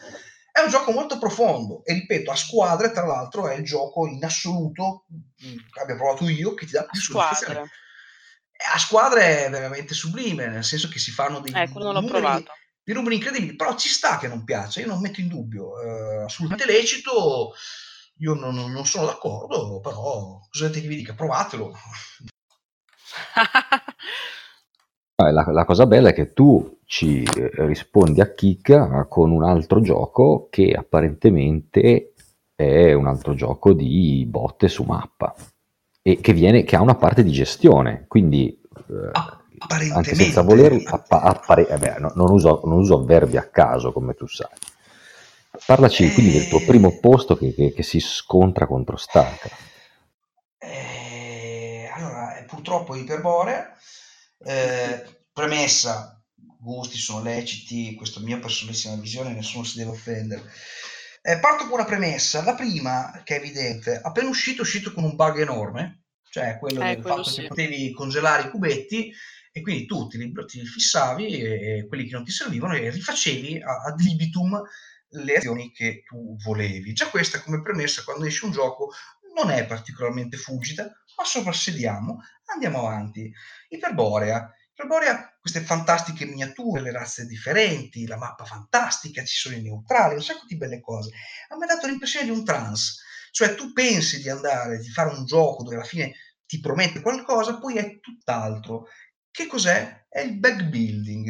È 0.50 0.62
un 0.62 0.70
gioco 0.70 0.94
molto 0.94 1.18
profondo 1.20 1.84
e 1.84 1.92
ripeto, 1.92 2.32
a 2.32 2.38
squadre, 2.38 2.94
tra 2.94 3.06
l'altro, 3.06 3.50
è 3.50 3.56
il 3.56 3.66
gioco 3.66 4.08
in 4.08 4.24
assoluto 4.24 5.04
mh, 5.10 5.56
che 5.74 5.80
abbia 5.82 5.98
provato 5.98 6.30
io 6.30 6.54
che 6.54 6.66
ti 6.66 6.72
dà 6.72 6.86
più 6.86 7.02
soddisfazione. 7.02 7.70
Eh, 8.62 8.76
A 8.76 8.78
squadre 8.78 9.46
è 9.46 9.50
veramente 9.50 9.94
sublime, 9.94 10.48
nel 10.48 10.64
senso 10.64 10.88
che 10.90 11.00
si 11.00 11.12
fanno 11.12 11.40
dei 11.40 11.54
Eh, 11.54 11.70
quello 11.70 11.92
non 11.92 11.96
l'ho 11.96 12.02
numeri, 12.02 12.22
provato. 12.22 12.52
dei 12.84 12.96
numeri 12.96 13.16
incredibili, 13.16 13.56
però 13.56 13.76
ci 13.76 13.90
sta 13.90 14.18
che 14.18 14.28
non 14.28 14.44
piaccia, 14.44 14.82
io 14.82 14.88
non 14.88 15.00
metto 15.02 15.22
in 15.22 15.28
dubbio, 15.28 15.80
eh, 15.82 16.24
assolutamente 16.24 16.72
lecito, 16.72 17.54
io 18.18 18.34
non, 18.34 18.54
non- 18.56 18.86
sono 18.86 19.06
d'accordo, 19.08 19.80
però 19.80 20.40
cosa 20.50 20.66
volete 20.68 20.82
che 20.82 20.88
vi 20.88 20.96
dica? 20.98 21.14
Provatelo. 21.14 21.72
Eh, 25.16 25.32
La, 25.32 25.46
la 25.52 25.66
cosa 25.66 25.86
bella 25.86 26.10
è 26.10 26.14
che 26.14 26.34
tu 26.34 26.80
ci 26.86 27.24
eh, 27.24 27.52
rispondi 27.68 28.22
a 28.22 28.32
Kika 28.34 29.06
con 29.08 29.32
un 29.32 29.44
altro 29.44 29.82
gioco 29.82 30.48
che 30.50 30.74
apparentemente 30.74 32.14
è 32.56 32.94
un 32.94 33.08
altro 33.08 33.34
gioco 33.36 33.74
di 33.74 34.26
botte 34.28 34.68
su 34.68 34.84
mappa 34.84 35.34
e 36.02 36.20
che, 36.20 36.34
viene, 36.34 36.64
che 36.64 36.76
ha 36.76 36.82
una 36.82 36.96
parte 36.96 37.24
di 37.24 37.32
gestione, 37.32 38.06
quindi 38.08 38.60
eh, 38.90 39.10
Ah, 39.14 39.38
anche 39.94 40.16
senza 40.16 40.42
volerlo, 40.42 40.82
appa- 40.86 41.22
appare- 41.22 41.68
eh 41.68 41.78
beh, 41.78 41.96
no- 42.00 42.12
non, 42.16 42.32
uso, 42.32 42.62
non 42.66 42.80
uso 42.80 43.00
avverbi 43.00 43.38
a 43.38 43.48
caso 43.50 43.92
come 43.92 44.16
tu 44.16 44.28
sai. 44.28 44.48
Parlaci 45.66 46.12
quindi 46.14 46.32
del 46.32 46.48
tuo 46.48 46.60
Eh. 46.60 46.66
primo 46.66 46.98
posto 47.00 47.38
che, 47.38 47.54
che- 47.54 47.72
che 47.74 47.84
si 47.84 48.00
scontra 48.00 48.66
contro 48.66 48.98
StarCraft. 48.98 49.70
Eh, 50.58 51.90
allora, 51.94 52.38
eh, 52.38 52.46
purtroppo 52.46 52.96
Iperborea, 52.96 53.76
eh, 54.46 55.24
premessa, 55.32 56.20
gusti 56.60 56.98
sono 56.98 57.22
leciti, 57.24 57.96
questa 57.96 58.20
è 58.20 58.24
mia 58.24 58.40
personalissima 58.40 58.96
visione, 58.96 59.34
nessuno 59.34 59.64
si 59.64 59.78
deve 59.78 59.92
offendere. 59.92 60.44
Eh, 61.24 61.38
parto 61.40 61.66
con 61.66 61.74
una 61.74 61.86
premessa, 61.86 62.44
la 62.44 62.56
prima, 62.56 63.22
che 63.24 63.36
è 63.36 63.40
evidente, 63.40 64.00
appena 64.02 64.28
uscito, 64.28 64.60
è 64.60 64.62
uscito 64.62 64.92
con 64.92 65.04
un 65.04 65.16
bug 65.16 65.40
enorme, 65.40 66.06
cioè 66.30 66.58
quello 66.58 66.82
Eh, 66.82 66.96
del 66.96 67.02
quello 67.02 67.18
fatto 67.18 67.30
sì. 67.30 67.42
che 67.42 67.48
potevi 67.48 67.92
congelare 67.92 68.48
i 68.48 68.50
cubetti 68.50 69.14
e 69.52 69.62
quindi 69.62 69.86
tu 69.86 70.08
ti, 70.08 70.18
li- 70.18 70.34
ti 70.48 70.66
fissavi 70.66 71.42
e, 71.42 71.78
e 71.78 71.88
quelli 71.88 72.08
che 72.08 72.16
non 72.16 72.24
ti 72.24 72.32
servivano 72.32 72.74
e 72.76 72.90
rifacevi 72.90 73.62
ad 73.62 74.00
libitum 74.00 74.62
le 75.10 75.36
azioni 75.36 75.72
che 75.72 76.04
tu 76.08 76.36
volevi. 76.38 76.94
Già 76.94 77.10
questa 77.10 77.42
come 77.42 77.62
premessa, 77.62 78.04
quando 78.04 78.26
esce 78.26 78.46
un 78.46 78.52
gioco, 78.52 78.92
non 79.36 79.52
è 79.52 79.66
particolarmente 79.66 80.38
fulgida, 80.38 80.86
ma 81.18 81.24
soprassediamo, 81.24 82.20
andiamo 82.54 82.80
avanti. 82.80 83.32
Iperborea. 83.70 84.50
Iperborea, 84.82 85.38
queste 85.40 85.62
fantastiche 85.62 86.26
miniature, 86.26 86.82
le 86.82 86.92
razze 86.92 87.28
differenti, 87.28 88.08
la 88.08 88.18
mappa 88.18 88.46
fantastica, 88.46 89.24
ci 89.24 89.38
sono 89.38 89.56
i 89.56 89.62
neutrali, 89.62 90.16
un 90.16 90.24
sacco 90.24 90.46
di 90.48 90.58
belle 90.58 90.80
cose. 90.80 91.12
A 91.50 91.56
me 91.56 91.66
ha 91.66 91.68
dato 91.68 91.86
l'impressione 91.86 92.26
di 92.26 92.32
un 92.32 92.44
trance, 92.44 93.04
cioè 93.30 93.54
tu 93.54 93.74
pensi 93.74 94.22
di 94.24 94.30
andare, 94.30 94.80
di 94.80 94.90
fare 94.90 95.14
un 95.14 95.24
gioco 95.26 95.62
dove 95.62 95.76
alla 95.76 95.84
fine 95.86 96.16
ti 96.48 96.60
promette 96.60 97.02
qualcosa, 97.02 97.60
poi 97.60 97.78
è 97.78 98.00
tutt'altro. 98.00 98.88
Che 99.30 99.46
cos'è? 99.46 100.08
È 100.10 100.20
il 100.20 100.40
backbuilding. 100.40 101.30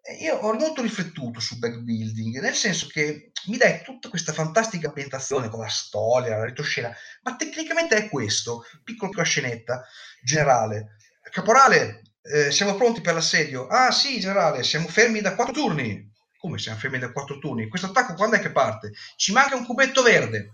E 0.00 0.14
Io 0.22 0.36
ho 0.36 0.52
molto 0.52 0.80
riflettuto 0.80 1.40
sul 1.40 1.58
backbuilding, 1.58 2.38
nel 2.38 2.54
senso 2.54 2.86
che 2.86 3.32
mi 3.46 3.56
dai 3.56 3.82
tutta 3.82 4.08
questa 4.08 4.32
fantastica 4.32 4.86
ambientazione 4.86 5.48
con 5.48 5.60
la 5.60 5.68
storia, 5.68 6.36
la 6.36 6.44
retroscena, 6.44 6.94
ma 7.22 7.34
tecnicamente 7.34 7.96
è 7.96 8.08
questo, 8.08 8.64
piccola 8.84 9.24
scenetta 9.24 9.84
generale. 10.22 10.96
Caporale, 11.30 12.02
eh, 12.26 12.50
siamo 12.50 12.74
pronti 12.74 13.02
per 13.02 13.12
l'assedio? 13.12 13.66
Ah 13.66 13.90
sì, 13.90 14.18
generale, 14.18 14.62
siamo 14.62 14.88
fermi 14.88 15.20
da 15.20 15.34
quattro 15.34 15.52
turni. 15.52 16.10
Come 16.38 16.58
siamo 16.58 16.78
fermi 16.78 16.98
da 16.98 17.12
quattro 17.12 17.38
turni? 17.38 17.68
Questo 17.68 17.88
attacco 17.88 18.14
quando 18.14 18.36
è 18.36 18.40
che 18.40 18.50
parte? 18.50 18.92
Ci 19.16 19.32
manca 19.32 19.56
un 19.56 19.66
cubetto 19.66 20.02
verde. 20.02 20.50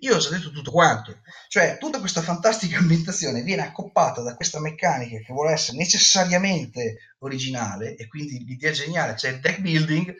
Io 0.00 0.16
ho 0.16 0.18
già 0.18 0.30
detto 0.30 0.50
tutto 0.50 0.72
quanto, 0.72 1.20
cioè 1.46 1.78
tutta 1.78 2.00
questa 2.00 2.22
fantastica 2.22 2.78
ambientazione 2.78 3.42
viene 3.42 3.62
accoppata 3.62 4.20
da 4.22 4.34
questa 4.34 4.58
meccanica 4.58 5.18
che 5.18 5.32
vuole 5.32 5.52
essere 5.52 5.76
necessariamente 5.76 7.14
originale 7.18 7.94
e 7.94 8.08
quindi 8.08 8.44
l'idea 8.44 8.72
geniale, 8.72 9.16
cioè 9.16 9.30
il 9.30 9.38
deck 9.38 9.60
building, 9.60 10.12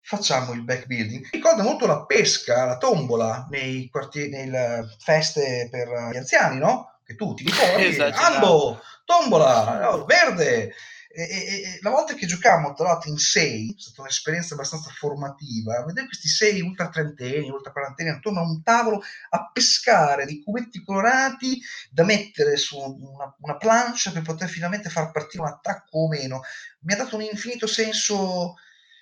facciamo 0.00 0.52
il 0.52 0.64
back 0.64 0.86
building. 0.86 1.28
Ricorda 1.30 1.62
molto 1.62 1.86
la 1.86 2.04
pesca, 2.04 2.64
la 2.64 2.78
tombola 2.78 3.46
nei 3.50 3.88
quartieri, 3.88 4.30
nelle 4.30 4.96
feste 4.98 5.68
per 5.70 5.88
gli 6.12 6.16
anziani, 6.16 6.58
no? 6.58 6.97
Che 7.08 7.14
tu 7.14 7.32
ti 7.32 7.42
ricordi, 7.42 7.86
Esagerato. 7.88 8.34
ambo, 8.34 8.80
tombola, 9.06 9.94
oh, 9.94 10.04
verde. 10.04 10.74
E, 11.10 11.22
e- 11.22 11.62
e 11.62 11.78
la 11.80 11.88
volta 11.88 12.12
che 12.12 12.26
giocavamo 12.26 12.74
tra 12.74 12.88
l'altro 12.88 13.08
in 13.08 13.16
6, 13.16 13.70
è 13.70 13.80
stata 13.80 14.02
un'esperienza 14.02 14.52
abbastanza 14.52 14.90
formativa, 14.90 15.82
vedere 15.86 16.04
questi 16.06 16.28
6 16.28 16.60
ultra 16.60 16.90
trentenni, 16.90 17.48
ultra 17.48 17.72
quarantenni 17.72 18.10
attorno 18.10 18.40
a 18.40 18.42
un 18.42 18.62
tavolo 18.62 19.00
a 19.30 19.50
pescare 19.50 20.26
dei 20.26 20.42
cubetti 20.42 20.82
colorati 20.84 21.58
da 21.90 22.04
mettere 22.04 22.58
su 22.58 22.76
una, 22.78 23.34
una 23.40 23.56
plancia 23.56 24.12
per 24.12 24.20
poter 24.20 24.50
finalmente 24.50 24.90
far 24.90 25.10
partire 25.10 25.44
un 25.44 25.48
attacco 25.48 26.00
o 26.00 26.08
meno, 26.08 26.42
mi 26.80 26.92
ha 26.92 26.96
dato 26.96 27.16
un 27.16 27.22
infinito 27.22 27.66
senso 27.66 28.56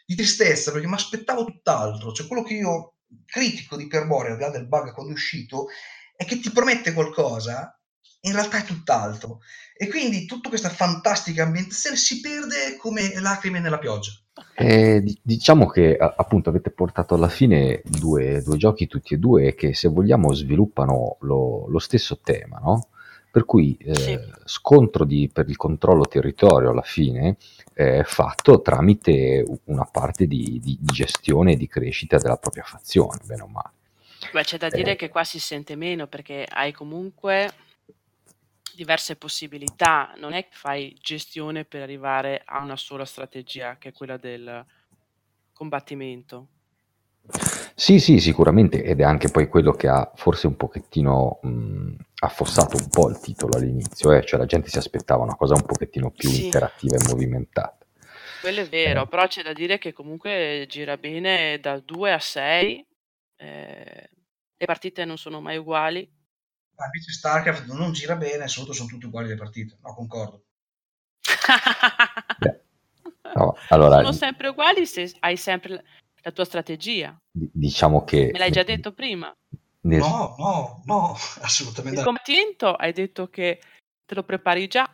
di 0.07 0.15
tristezza 0.15 0.71
perché 0.71 0.87
mi 0.87 0.95
aspettavo 0.95 1.45
tutt'altro, 1.45 2.13
cioè 2.13 2.29
quello 2.29 2.45
che 2.45 2.55
io 2.55 2.95
critico 3.27 3.77
di 3.77 3.89
Perborea, 3.89 4.31
al 4.31 4.37
di 4.37 4.45
là 4.45 4.51
del 4.51 4.69
bug 4.69 4.93
quando 4.93 5.11
è 5.11 5.15
uscito, 5.15 5.67
è 6.15 6.25
che 6.25 6.39
ti 6.39 6.51
promette 6.51 6.93
qualcosa, 6.93 7.76
in 8.27 8.33
realtà 8.33 8.59
è 8.59 8.65
tutt'altro. 8.65 9.41
E 9.79 9.89
quindi 9.89 10.25
tutta 10.27 10.49
questa 10.49 10.71
fantastica 10.71 11.43
ambientazione 11.43 11.97
si 11.97 12.21
perde 12.21 12.77
come 12.79 13.19
lacrime 13.21 13.61
nella 13.61 13.79
pioggia. 13.79 14.11
Eh, 14.55 15.01
di- 15.03 15.19
diciamo 15.23 15.67
che 15.67 15.97
appunto 15.97 16.49
avete 16.51 16.71
portato 16.71 17.15
alla 17.15 17.29
fine 17.29 17.83
due, 17.85 18.43
due 18.43 18.57
giochi 18.57 18.87
tutti 18.87 19.15
e 19.15 19.19
due 19.19 19.55
che 19.55 19.75
se 19.75 19.89
vogliamo 19.89 20.33
sviluppano 20.33 21.17
lo, 21.21 21.67
lo 21.69 21.79
stesso 21.79 22.19
tema, 22.23 22.59
no? 22.59 22.89
Per 23.31 23.45
cui 23.45 23.77
eh, 23.79 23.95
Sì. 23.95 24.19
scontro 24.45 25.05
di- 25.05 25.29
per 25.31 25.47
il 25.49 25.57
controllo 25.57 26.05
territorio 26.07 26.71
alla 26.71 26.83
fine 26.83 27.37
è 27.75 28.03
fatto 28.05 28.63
tramite 28.63 29.45
una 29.65 29.85
parte 29.85 30.27
di, 30.27 30.59
di- 30.63 30.79
di 30.81 30.93
gestione 30.93 31.53
e 31.53 31.57
di 31.57 31.69
crescita 31.69 32.17
della 32.17 32.37
propria 32.39 32.65
fazione, 32.65 33.21
bene 33.27 33.43
o 33.43 33.47
male. 33.47 33.71
Beh, 34.33 34.43
c'è 34.43 34.57
da 34.57 34.71
dire 34.71 34.97
che 34.97 35.11
qua 35.11 35.23
si 35.23 35.39
sente 35.39 35.77
meno 35.77 36.07
perché 36.07 36.47
hai 36.49 36.73
comunque 36.73 37.53
diverse 38.77 39.17
possibilità, 39.17 40.13
non 40.19 40.33
è 40.33 40.45
che 40.45 40.55
fai 40.55 40.97
gestione 41.01 41.65
per 41.65 41.83
arrivare 41.83 42.43
a 42.45 42.63
una 42.63 42.77
sola 42.77 43.05
strategia, 43.05 43.77
che 43.79 43.89
è 43.89 43.93
quella 43.93 44.17
del 44.17 44.65
combattimento. 45.53 46.49
Sì, 47.75 47.99
sì, 48.01 48.21
sicuramente, 48.21 48.83
ed 48.83 49.01
è 49.01 49.05
anche 49.05 49.29
poi 49.31 49.49
quello 49.49 49.73
che 49.73 49.89
ha 49.89 50.11
forse 50.15 50.47
un 50.47 50.57
pochettino 50.57 51.41
mh, 51.43 51.95
affossato 52.21 52.77
un 52.77 52.89
po' 52.89 53.09
il 53.11 53.19
titolo 53.19 53.57
all'inizio, 53.57 54.13
eh? 54.13 54.25
cioè 54.25 54.39
la 54.39 54.47
gente 54.47 54.69
si 54.71 54.79
aspettava 54.79 55.23
una 55.25 55.35
cosa 55.37 55.55
un 55.55 55.65
pochettino 55.65 56.11
più 56.11 56.31
Sì. 56.31 56.45
interattiva 56.45 56.97
e 56.97 57.09
movimentata. 57.09 57.85
Quello 58.41 58.61
è 58.61 58.69
vero, 58.69 59.03
Eh. 59.03 59.07
però 59.09 59.27
c'è 59.27 59.43
da 59.43 59.53
dire 59.53 59.79
che 59.79 59.93
comunque 59.93 60.67
gira 60.69 60.97
bene 60.97 61.59
da 61.61 61.79
2 61.81 62.13
a 62.13 62.19
6, 62.19 62.87
le 63.39 64.67
partite 64.67 65.05
non 65.05 65.19
sono 65.19 65.41
mai 65.41 65.57
uguali. 65.59 66.09
Ma 66.77 66.85
invece 66.87 67.13
StarCraft 67.13 67.67
non 67.73 67.93
gira 67.93 68.17
bene, 68.17 68.49
sotto 68.49 68.73
sono 68.73 68.89
tutte 68.89 69.07
uguali 69.07 69.29
le 69.29 69.37
partite. 69.37 69.79
No, 69.83 69.95
concordo. 69.95 70.45
No, 73.35 73.55
allora, 73.69 73.97
sono 73.99 74.13
sempre 74.13 74.49
uguali 74.49 74.87
se 74.87 75.13
hai 75.21 75.37
sempre 75.37 75.85
la- 76.23 76.33
tua 76.33 76.45
strategia. 76.45 77.15
di- 77.31 77.51
diciamo 77.53 78.03
che... 78.05 78.31
Me 78.33 78.39
l'hai 78.39 78.51
già 78.51 78.63
detto 78.63 78.93
prima. 78.95 79.31
nel- 79.83 79.99
No, 79.99 80.35
no, 80.39 80.83
no, 80.87 81.17
assolutamente 81.43 81.99
Il 81.99 82.05
combattimento 82.05 82.75
hai 82.75 82.93
detto 82.93 83.29
che 83.29 83.61
te 84.07 84.15
lo 84.15 84.23
prepari 84.23 84.69
già, 84.69 84.89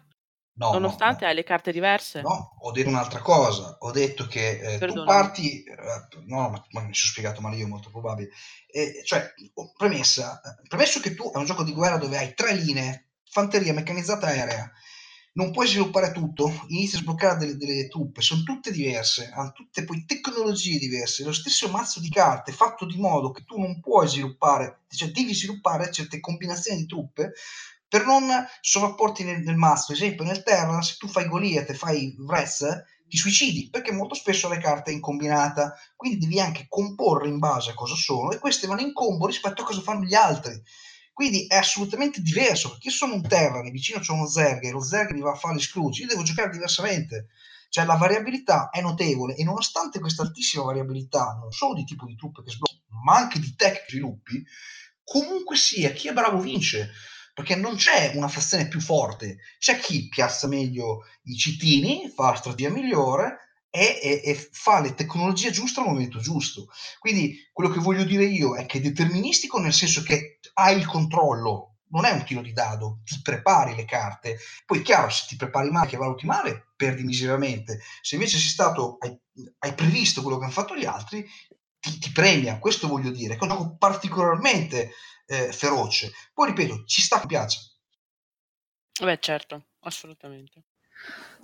No, 0.55 0.67
no, 0.67 0.73
nonostante 0.73 1.25
no. 1.25 1.31
hai 1.31 1.35
le 1.35 1.45
carte 1.45 1.73
diverse. 1.73 2.21
No, 2.21 2.57
ho 2.61 2.71
detto 2.73 2.89
un'altra 2.89 3.21
cosa. 3.21 3.77
Ho 3.81 3.91
detto 3.91 4.27
che 4.27 4.75
eh, 4.75 4.79
tu 4.79 5.05
parti. 5.05 5.63
eh, 5.63 5.75
no, 6.27 6.51
ma, 6.51 6.65
ma 6.71 6.81
mi 6.83 6.95
sono 6.95 7.11
spiegato 7.11 7.41
male 7.41 7.57
io, 7.57 7.67
molto 7.67 7.91
probabile. 7.91 8.31
Eh, 8.67 9.03
cioè, 9.05 9.33
premessa: 9.77 10.41
premesso 10.69 11.01
che 11.01 11.15
tu 11.15 11.31
hai 11.33 11.41
un 11.41 11.47
gioco 11.47 11.63
di 11.63 11.73
guerra 11.73 11.97
dove 11.97 12.19
hai 12.19 12.35
tre 12.35 12.55
linee, 12.55 13.13
fanteria 13.25 13.73
meccanizzata 13.73 14.27
aerea, 14.27 14.71
non 15.35 15.51
puoi 15.51 15.67
sviluppare 15.67 16.13
tutto, 16.13 16.53
inizi 16.69 16.97
a 16.97 16.99
sbloccare 16.99 17.39
delle, 17.39 17.57
delle 17.57 17.89
truppe, 17.89 18.21
sono 18.21 18.43
tutte 18.43 18.71
diverse, 18.71 19.31
hanno 19.33 19.53
tutte 19.53 19.85
poi 19.85 20.05
tecnologie 20.05 20.79
diverse, 20.79 21.25
lo 21.25 21.33
stesso 21.33 21.71
mazzo 21.71 22.01
di 22.01 22.11
carte 22.11 22.51
è 22.51 22.55
fatto 22.55 22.85
di 22.85 22.99
modo 22.99 23.31
che 23.31 23.45
tu 23.45 23.59
non 23.59 23.81
puoi 23.81 24.07
sviluppare, 24.09 24.81
cioè 24.89 25.11
devi 25.11 25.35
sviluppare 25.35 25.91
certe 25.91 26.21
combinazioni 26.21 26.81
di 26.81 26.87
truppe 26.87 27.33
per 27.93 28.07
non 28.07 28.27
sovrapporti 28.63 29.23
nel, 29.23 29.43
nel 29.43 29.57
mazzo. 29.57 29.93
Ad 29.93 29.99
esempio 29.99 30.25
nel 30.25 30.43
Terra, 30.43 30.81
se 30.81 30.95
tu 30.99 31.09
fai 31.09 31.29
Goliath 31.29 31.69
e 31.69 31.75
fai 31.75 32.17
Vrez, 32.21 32.65
ti 33.07 33.19
suicidi 33.19 33.69
perché 33.69 33.93
molto 33.93 34.15
spesso 34.15 34.49
le 34.49 34.57
carte 34.57 34.91
è 34.91 34.95
in 34.95 35.01
combinata, 35.01 35.75
quindi 35.95 36.17
devi 36.17 36.41
anche 36.41 36.65
comporre 36.71 37.29
in 37.29 37.39
base 37.39 37.73
a 37.73 37.75
cosa 37.75 37.95
sono 37.95 38.31
e 38.31 38.39
queste 38.39 38.67
vanno 38.67 38.81
in 38.81 38.95
combo 38.95 39.27
rispetto 39.27 39.61
a 39.61 39.67
cosa 39.67 39.83
fanno 39.83 40.07
gli 40.07 40.15
altri. 40.15 40.59
Quindi 41.13 41.45
è 41.47 41.57
assolutamente 41.57 42.23
diverso, 42.23 42.71
perché 42.71 42.89
io 42.89 42.95
sono 42.95 43.13
un 43.13 43.29
Terran, 43.29 43.71
vicino 43.71 44.01
c'è 44.01 44.13
uno 44.13 44.27
Zerg 44.27 44.65
e 44.65 44.71
lo 44.71 44.83
Zerg 44.83 45.11
mi 45.11 45.21
va 45.21 45.33
a 45.33 45.37
fare 45.37 45.53
l'escluso, 45.53 46.01
io 46.01 46.09
devo 46.09 46.23
giocare 46.23 46.49
diversamente. 46.49 47.27
Cioè 47.69 47.85
la 47.85 47.97
variabilità 47.97 48.71
è 48.71 48.81
notevole 48.81 49.35
e 49.35 49.45
nonostante 49.45 50.01
questa 50.01 50.23
altissima 50.23 50.65
variabilità, 50.65 51.37
non 51.39 51.53
solo 51.53 51.75
di 51.75 51.85
tipo 51.85 52.07
di 52.07 52.17
truppe 52.17 52.43
che 52.43 52.53
sbloccano, 52.53 53.03
ma 53.05 53.17
anche 53.17 53.39
di 53.39 53.55
tech 53.55 53.85
che 53.85 53.91
sviluppi, 53.91 54.43
comunque 55.05 55.59
sia, 55.59 55.91
chi 55.91 56.09
è 56.09 56.15
bravo 56.15 56.41
vince 56.41 56.91
perché 57.33 57.57
non 57.57 57.77
c'è 57.77 58.13
una 58.15 58.29
fazione 58.29 58.69
più 58.69 58.81
forte, 58.81 59.39
c'è 59.59 59.79
chi 59.79 60.09
piazza 60.09 60.47
meglio 60.47 61.05
i 61.25 61.37
citini, 61.37 62.13
fa 62.15 62.31
la 62.31 62.37
strategia 62.37 62.71
migliore 62.71 63.39
e, 63.71 63.99
e, 64.03 64.21
e, 64.25 64.49
fa 64.53 64.81
le 64.81 64.95
tecnologie 64.95 65.51
giuste 65.51 65.81
al 65.81 65.87
momento 65.87 66.19
giusto. 66.19 66.69
Quindi 66.99 67.49
quello 67.53 67.71
che 67.71 67.81
voglio 67.81 68.05
dire 68.05 68.25
io 68.25 68.55
è 68.55 68.67
che 68.67 68.79
è 68.79 68.81
deterministico 68.83 69.59
nel 69.59 69.73
senso 69.73 70.03
che 70.03 70.41
hai 70.55 70.77
il 70.77 70.87
controllo, 70.87 71.79
non 71.93 72.05
è 72.05 72.11
un 72.11 72.25
tiro 72.25 72.43
di 72.43 72.53
dado, 72.53 73.01
ti 73.05 73.21
prepari 73.23 73.75
le 73.75 73.87
carte. 73.87 74.39
Poi 74.67 74.83
chiaro, 74.83 75.09
se 75.09 75.25
ti 75.29 75.37
prepari 75.37 75.71
male, 75.71 75.89
che 75.89 75.97
valuti 75.97 76.27
male, 76.27 76.73
perdi 76.77 77.03
miseramente. 77.03 77.81
Se 78.03 78.15
invece 78.15 78.39
sei 78.39 78.49
stato, 78.49 78.97
hai, 79.01 79.19
hai 79.59 79.75
previsto 79.75 80.21
quello 80.23 80.37
che 80.39 80.45
hanno 80.45 80.53
fatto 80.53 80.77
gli 80.77 80.87
altri, 80.87 81.25
ti, 81.79 81.99
ti 81.99 82.11
premia. 82.13 82.59
Questo 82.59 82.89
voglio 82.89 83.11
dire, 83.11 83.37
è 83.37 83.39
un 83.41 83.49
gioco 83.49 83.77
particolarmente 83.77 84.93
eh, 85.27 85.53
feroce. 85.53 86.13
Poi 86.33 86.49
ripeto, 86.49 86.85
ci 86.85 87.01
sta, 87.01 87.19
mi 87.19 87.27
piace. 87.27 87.59
Beh, 89.03 89.19
certo, 89.21 89.65
assolutamente. 89.81 90.65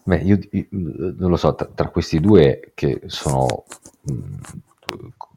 Beh, 0.04 0.18
io, 0.18 0.38
io, 0.50 0.66
non 0.70 1.30
lo 1.30 1.36
so, 1.36 1.54
tra, 1.54 1.66
tra, 1.66 1.88
questi 1.88 2.20
due 2.20 2.72
che 2.74 3.00
sono 3.06 3.64
mh, 4.02 4.36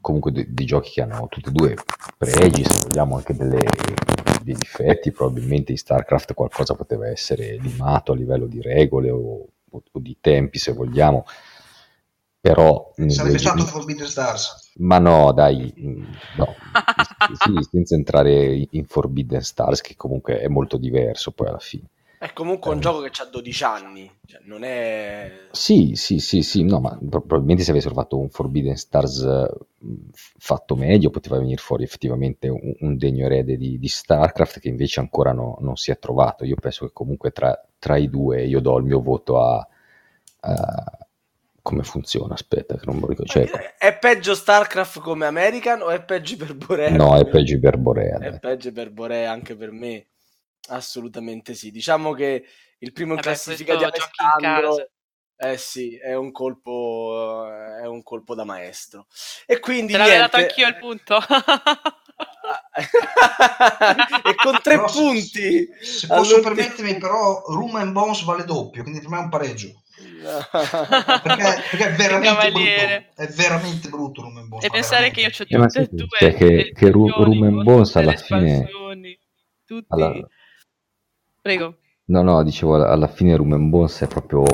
comunque 0.00 0.32
di, 0.32 0.46
di, 0.52 0.64
giochi 0.64 0.90
che 0.92 1.02
hanno 1.02 1.28
tutti 1.28 1.48
e 1.48 1.52
due 1.52 1.76
pregi, 2.16 2.64
se 2.64 2.80
vogliamo 2.86 3.16
anche 3.16 3.34
delle, 3.34 3.62
dei 4.42 4.54
difetti, 4.54 5.12
probabilmente 5.12 5.72
in 5.72 5.78
StarCraft 5.78 6.34
qualcosa 6.34 6.74
poteva 6.74 7.08
essere 7.08 7.56
limato 7.58 8.12
a 8.12 8.16
livello 8.16 8.46
di 8.46 8.60
regole 8.60 9.10
o, 9.10 9.46
o, 9.70 9.82
o 9.90 9.98
di 9.98 10.16
tempi, 10.20 10.58
se 10.58 10.72
vogliamo, 10.72 11.24
però... 12.42 12.92
Sarebbe 13.06 13.38
stato 13.38 13.64
Forbidden 13.64 14.08
Stars. 14.08 14.72
Ma 14.78 14.98
no, 14.98 15.32
dai, 15.32 15.72
no, 16.36 16.56
sì, 17.38 17.68
senza 17.70 17.94
entrare 17.94 18.66
in 18.68 18.84
Forbidden 18.84 19.42
Stars, 19.42 19.80
che 19.80 19.94
comunque 19.94 20.40
è 20.40 20.48
molto 20.48 20.76
diverso 20.76 21.30
poi 21.30 21.46
alla 21.46 21.60
fine. 21.60 21.84
È 22.18 22.32
comunque 22.32 22.72
un 22.72 22.78
eh. 22.78 22.80
gioco 22.80 23.00
che 23.00 23.10
ha 23.22 23.26
12 23.26 23.64
anni, 23.64 24.10
cioè 24.26 24.40
non 24.44 24.64
è... 24.64 25.46
Sì, 25.52 25.92
sì, 25.94 26.18
sì, 26.18 26.42
sì, 26.42 26.64
no, 26.64 26.80
ma 26.80 26.98
probabilmente 27.08 27.62
se 27.62 27.70
avessero 27.70 27.94
fatto 27.94 28.18
un 28.18 28.28
Forbidden 28.28 28.76
Stars 28.76 29.48
fatto 30.08 30.74
meglio 30.74 31.10
poteva 31.10 31.38
venire 31.38 31.62
fuori 31.62 31.84
effettivamente 31.84 32.48
un, 32.48 32.74
un 32.80 32.96
degno 32.96 33.24
erede 33.24 33.56
di, 33.56 33.78
di, 33.78 33.88
StarCraft 33.88 34.58
che 34.58 34.68
invece 34.68 34.98
ancora 34.98 35.32
no, 35.32 35.58
non 35.60 35.76
si 35.76 35.92
è 35.92 35.98
trovato. 36.00 36.44
Io 36.44 36.56
penso 36.56 36.86
che 36.86 36.92
comunque 36.92 37.30
tra, 37.30 37.56
tra, 37.78 37.96
i 37.96 38.10
due 38.10 38.44
io 38.44 38.60
do 38.60 38.78
il 38.78 38.84
mio 38.84 39.00
voto 39.00 39.40
a... 39.40 39.68
a 40.40 41.06
come 41.62 41.84
funziona? 41.84 42.34
Aspetta, 42.34 42.76
che 42.76 42.84
non 42.84 42.96
mi 42.96 43.06
ricordo. 43.08 43.32
Cioè, 43.32 43.76
è 43.78 43.96
peggio 43.96 44.34
StarCraft 44.34 45.00
come 45.00 45.26
American 45.26 45.82
o 45.82 45.88
è 45.90 46.02
peggio 46.02 46.36
per 46.36 46.54
Borea? 46.54 46.90
No, 46.90 47.16
è 47.16 47.26
peggio 47.26 47.58
per 47.60 47.78
Borea. 47.78 48.18
È 48.18 48.38
peggio 48.38 48.72
per 48.72 48.90
Borea 48.90 49.30
anche 49.30 49.56
per 49.56 49.70
me. 49.70 50.08
Assolutamente 50.68 51.54
sì. 51.54 51.70
Diciamo 51.70 52.12
che 52.12 52.44
il 52.78 52.92
primo 52.92 53.10
in 53.10 53.16
Vabbè, 53.16 53.28
classifica 53.28 53.76
di 53.76 53.84
Alessandro 53.84 54.76
eh 55.44 55.56
sì, 55.56 55.96
è 55.96 56.14
un 56.14 56.30
colpo 56.30 57.48
è 57.50 57.84
un 57.86 58.04
colpo 58.04 58.36
da 58.36 58.44
maestro. 58.44 59.06
E 59.44 59.58
quindi 59.58 59.90
Te 59.92 59.98
l'avevo 59.98 60.18
dato 60.18 60.36
anch'io 60.36 60.68
il 60.68 60.76
punto. 60.76 61.18
e 64.24 64.34
con 64.36 64.60
tre 64.62 64.76
però, 64.76 64.88
punti. 64.88 65.68
Se, 65.80 65.84
se 65.84 66.06
posso 66.06 66.38
permettermi, 66.40 66.96
però, 66.98 67.42
Room 67.48 67.74
and 67.74 67.90
Bones 67.90 68.22
vale 68.22 68.44
doppio, 68.44 68.82
quindi 68.84 69.00
per 69.00 69.08
me 69.08 69.18
è 69.18 69.22
un 69.22 69.30
pareggio. 69.30 69.81
Perché, 71.22 71.42
perché, 71.70 71.88
è 71.88 71.96
veramente 71.96 72.50
brutto 72.50 73.22
è 73.22 73.26
veramente 73.28 73.88
brutto 73.88 74.22
Room 74.22 74.36
and 74.38 74.48
Bones 74.48 74.64
e 74.64 74.70
pensare 74.70 75.10
che 75.10 75.20
io 75.20 75.26
ho 75.26 75.30
eh, 75.30 75.66
tutte 75.66 75.80
e 75.80 75.88
due 75.90 76.06
cioè 76.18 76.34
che, 76.34 76.72
che 76.74 76.90
Room 76.90 77.42
and 77.42 77.62
Bones 77.62 77.94
alla 77.96 78.16
fine 78.16 78.68
tutti 79.64 79.86
alla 79.88 80.26
Prego. 81.42 81.78
No, 82.04 82.22
no, 82.22 82.42
dicevo, 82.44 82.76
alla 82.84 83.08
fine 83.08 83.34
Room 83.36 83.68
Bones 83.68 84.02
è 84.02 84.06
proprio 84.06 84.44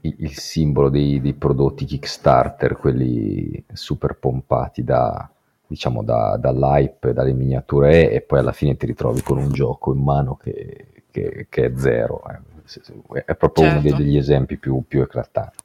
il, 0.00 0.14
il 0.18 0.36
simbolo 0.36 0.88
dei, 0.88 1.20
dei, 1.20 1.34
prodotti 1.34 1.84
Kickstarter, 1.84 2.76
quelli 2.76 3.64
super 3.72 4.18
pompati 4.18 4.82
da, 4.82 5.30
diciamo, 5.66 6.02
da, 6.02 6.36
dall'hype, 6.36 7.12
dalle 7.12 7.32
miniature 7.32 8.10
e 8.10 8.22
poi 8.22 8.40
alla 8.40 8.52
fine 8.52 8.76
ti 8.76 8.86
ritrovi 8.86 9.22
con 9.22 9.38
un 9.38 9.52
gioco 9.52 9.92
in 9.92 10.02
mano 10.02 10.34
che, 10.34 11.04
che, 11.12 11.46
che 11.48 11.64
è 11.64 11.72
zero. 11.76 12.22
Eh. 12.28 12.51
È 12.80 13.34
proprio 13.34 13.64
certo. 13.64 13.86
uno 13.86 13.96
degli 13.96 14.16
esempi 14.16 14.58
più, 14.58 14.84
più 14.86 15.02
eclatanti. 15.02 15.64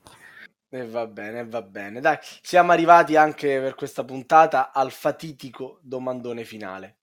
E 0.69 0.85
va 0.85 1.07
bene, 1.07 1.45
va 1.45 1.61
bene. 1.61 2.01
Dai, 2.01 2.17
siamo 2.41 2.71
arrivati 2.71 3.15
anche 3.15 3.59
per 3.59 3.75
questa 3.75 4.03
puntata 4.03 4.73
al 4.73 4.91
fatitico 4.91 5.79
domandone 5.81 6.43
finale. 6.43 6.97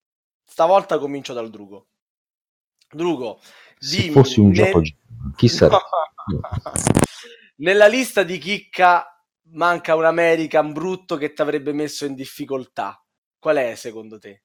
Stavolta 0.45 0.99
comincio 0.99 1.33
dal 1.33 1.49
Drugo. 1.49 1.87
Drugo, 2.91 3.41
se 3.79 4.11
fossi 4.11 4.41
un 4.41 4.49
nel... 4.49 4.57
gioco, 4.57 4.83
chi 5.35 5.49
sarebbe? 5.49 5.83
Nella 7.57 7.87
lista 7.87 8.23
di 8.23 8.39
chicca 8.39 9.07
manca 9.53 9.95
un 9.95 10.05
American 10.05 10.73
brutto 10.73 11.17
che 11.17 11.33
ti 11.33 11.41
avrebbe 11.41 11.73
messo 11.73 12.05
in 12.05 12.15
difficoltà. 12.15 13.03
Qual 13.39 13.57
è 13.57 13.75
secondo 13.75 14.19
te? 14.19 14.44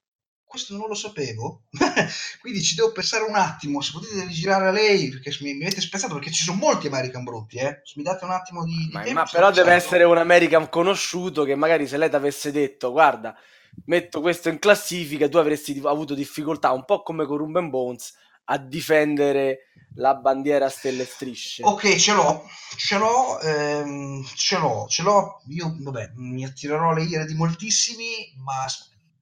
Questo 0.50 0.76
non 0.76 0.88
lo 0.88 0.95
sapevo, 0.95 1.66
quindi 2.41 2.64
ci 2.64 2.74
devo 2.74 2.91
pensare 2.91 3.24
un 3.24 3.36
attimo. 3.36 3.82
Se 3.82 3.91
potete 3.93 4.26
rigirare 4.26 4.70
a 4.70 4.72
lei, 4.72 5.10
perché 5.10 5.38
mi, 5.41 5.54
mi 5.54 5.66
avete 5.66 5.80
spezzato, 5.80 6.16
perché 6.16 6.32
ci 6.32 6.43
sono 6.43 6.58
molti 6.58 6.88
American 6.88 7.24
brutti, 7.24 7.58
eh? 7.58 7.82
Se 7.84 7.93
mi 7.97 8.02
date 8.02 8.26
un 8.26 8.32
attimo 8.32 8.66
di, 8.66 8.76
di 8.76 8.89
ma, 8.91 9.04
tempo, 9.04 9.20
ma 9.20 9.28
però 9.32 9.52
deve 9.52 9.74
essere 9.74 10.06
un 10.06 10.18
American 10.18 10.68
conosciuto 10.68 11.43
che 11.43 11.54
magari 11.54 11.86
se 11.86 11.97
lei 11.97 12.10
ti 12.10 12.16
avesse 12.16 12.52
detto, 12.52 12.89
guarda, 12.89 13.38
metto 13.86 14.22
questo 14.22 14.50
in 14.50 14.58
classifica, 14.58 15.30
tu 15.30 15.38
avresti 15.38 15.80
avuto 15.86 16.16
difficoltà, 16.16 16.72
un 16.72 16.84
po' 16.84 17.04
come 17.04 17.28
con 17.28 17.38
Rumben 17.38 17.70
Bones, 17.70 18.16
a 18.45 18.58
difendere 18.58 19.68
la 19.97 20.16
bandiera 20.16 20.66
a 20.66 20.70
stelle 20.70 21.04
e 21.04 21.06
strisce. 21.06 21.64
Ok, 21.64 21.95
ce 21.97 22.14
l'ho, 22.14 22.43
ce 22.76 22.97
l'ho, 22.97 23.39
ehm, 23.39 24.26
ce 24.34 24.58
l'ho, 24.58 24.88
ce 24.89 25.04
l'ho. 25.04 25.43
Io, 25.50 25.76
vabbè, 25.80 26.14
mi 26.16 26.43
attirerò 26.43 26.91
le 26.93 27.04
ire 27.04 27.26
di 27.26 27.36
moltissimi, 27.36 28.34
ma 28.43 28.66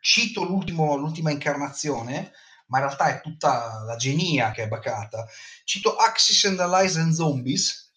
cito 0.07 0.45
l'ultima 0.45 1.31
incarnazione, 1.31 2.31
ma 2.67 2.77
in 2.77 2.85
realtà 2.85 3.07
è 3.09 3.21
tutta 3.21 3.83
la 3.85 3.97
genia 3.97 4.51
che 4.51 4.63
è 4.63 4.67
bacata. 4.69 5.27
Cito 5.65 5.97
Axis 5.97 6.45
and 6.45 6.57
Allies 6.61 6.95
and 6.95 7.11
Zombies, 7.11 7.91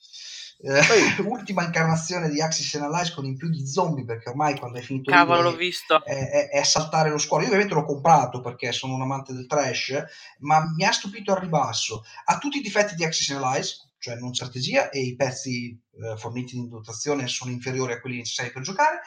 eh, 0.59 1.23
ultima 1.23 1.63
incarnazione 1.63 2.29
di 2.29 2.43
Axis 2.43 2.75
and 2.75 2.93
Allies 2.93 3.13
con 3.13 3.27
in 3.27 3.37
più 3.37 3.49
di 3.49 3.65
zombie 3.65 4.05
perché 4.05 4.31
ormai 4.31 4.59
quando 4.59 4.79
è 4.79 4.83
finito 4.83 5.13
Cavolo, 5.13 5.43
l'ho 5.43 5.57
visto. 5.57 6.05
È, 6.05 6.11
è, 6.11 6.49
è, 6.49 6.63
saltare 6.65 7.11
lo 7.11 7.19
scuolo 7.19 7.43
io 7.43 7.49
ovviamente 7.49 7.75
l'ho 7.75 7.85
comprato 7.85 8.41
perché 8.41 8.73
sono 8.73 8.95
un 8.95 9.03
amante 9.03 9.33
del 9.33 9.47
trash 9.47 10.03
ma 10.41 10.69
mi 10.75 10.85
ha 10.85 10.91
stupito 10.91 11.33
al 11.33 11.41
ribasso. 11.41 12.05
Ha 12.25 12.39
tutti 12.39 12.59
i 12.59 12.63
difetti 12.63 12.97
di 12.97 13.05
Axis 13.05 13.31
and 13.31 13.45
Allies 13.45 13.89
cioè 14.01 14.17
non 14.17 14.35
strategia 14.35 14.89
e 14.91 15.01
i 15.01 15.15
pezzi 15.15 15.79
eh, 16.03 16.17
forniti 16.17 16.57
in 16.57 16.69
dotazione 16.69 17.29
sono 17.29 17.53
inferiori 17.53 17.93
a 17.93 18.01
quelli 18.01 18.17
necessari 18.17 18.51
per 18.51 18.63
giocare 18.63 19.03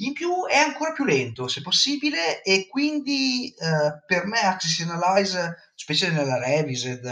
in 0.00 0.12
più 0.12 0.46
è 0.46 0.56
ancora 0.56 0.92
più 0.92 1.04
lento 1.04 1.48
se 1.48 1.60
possibile 1.62 2.42
e 2.42 2.66
quindi 2.68 3.48
eh, 3.48 4.02
per 4.06 4.26
me 4.26 4.40
Axis 4.40 4.80
and 4.80 5.02
Allies 5.02 5.36
specie 5.74 6.10
nella 6.10 6.38
Revised, 6.38 7.04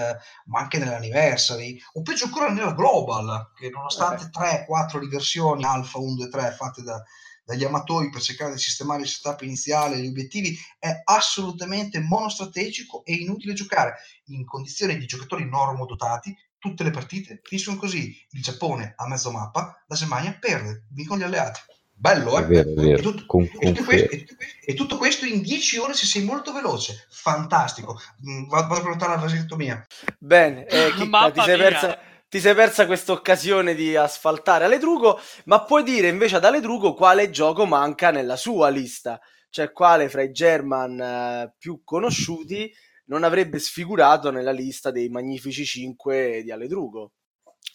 ma 0.46 0.60
anche 0.60 0.78
nell'Anniversary, 0.78 1.78
o 1.94 2.02
peggio 2.02 2.24
ancora 2.24 2.50
nella 2.50 2.72
Global, 2.72 3.50
che 3.54 3.70
nonostante 3.70 4.24
okay. 4.24 4.64
3-4 4.68 4.98
riversioni 4.98 5.64
Alpha 5.64 5.98
1, 5.98 6.14
2, 6.14 6.28
3 6.28 6.50
fatte 6.52 6.82
da, 6.82 7.02
dagli 7.44 7.64
amatori 7.64 8.10
per 8.10 8.20
cercare 8.20 8.52
di 8.52 8.58
sistemare 8.58 9.02
il 9.02 9.08
setup 9.08 9.40
iniziale 9.40 9.96
e 9.96 10.00
gli 10.00 10.08
obiettivi, 10.08 10.54
è 10.78 11.00
assolutamente 11.04 11.98
monostrategico 12.00 13.04
e 13.04 13.14
inutile 13.14 13.54
giocare 13.54 13.94
in 14.26 14.44
condizioni 14.44 14.98
di 14.98 15.06
giocatori 15.06 15.48
normodotati. 15.48 16.36
Tutte 16.58 16.84
le 16.84 16.90
partite 16.90 17.40
finiscono 17.42 17.78
così: 17.78 18.14
il 18.30 18.42
Giappone 18.42 18.92
a 18.96 19.06
mezzo 19.06 19.30
mappa, 19.30 19.82
la 19.86 19.96
Germania 19.96 20.36
perde, 20.38 20.84
vincono 20.90 21.20
gli 21.20 21.24
alleati. 21.24 21.60
Bello, 22.00 22.38
eh? 22.38 22.42
È 22.42 22.46
vero, 22.46 22.70
è 22.70 22.74
vero. 22.74 22.98
E, 22.98 23.02
tutto, 23.02 23.26
con, 23.26 23.42
e, 23.42 23.72
tutto 23.72 23.84
questo, 23.84 24.16
e, 24.64 24.74
tutto 24.74 24.96
questo, 24.98 25.26
in 25.26 25.42
10 25.42 25.78
ore 25.78 25.94
se 25.94 26.06
sei 26.06 26.22
molto 26.22 26.52
veloce. 26.52 27.06
Fantastico. 27.10 28.00
Mm, 28.24 28.48
vado, 28.48 28.68
vado 28.68 28.80
a 28.80 28.82
prenotare 28.82 29.14
la 29.16 29.20
vasectomia. 29.20 29.84
Bene, 30.16 30.64
eh, 30.66 30.92
Chicca, 30.96 31.30
ti, 31.32 31.40
sei 31.40 31.58
persa, 31.58 31.98
ti 32.28 32.38
sei 32.38 32.54
persa 32.54 32.86
questa 32.86 33.10
occasione 33.10 33.74
di 33.74 33.96
asfaltare 33.96 34.64
Aledrugo, 34.64 35.20
ma 35.46 35.64
puoi 35.64 35.82
dire 35.82 36.06
invece 36.06 36.36
ad 36.36 36.44
Aledrugo 36.44 36.94
quale 36.94 37.30
gioco 37.30 37.66
manca 37.66 38.12
nella 38.12 38.36
sua 38.36 38.68
lista, 38.68 39.20
cioè 39.50 39.72
quale 39.72 40.08
fra 40.08 40.22
i 40.22 40.30
German 40.30 41.00
eh, 41.00 41.54
più 41.58 41.82
conosciuti 41.82 42.72
non 43.06 43.24
avrebbe 43.24 43.58
sfigurato 43.58 44.30
nella 44.30 44.52
lista 44.52 44.92
dei 44.92 45.08
magnifici 45.08 45.64
5 45.64 46.42
di 46.44 46.52
Aledrugo. 46.52 47.14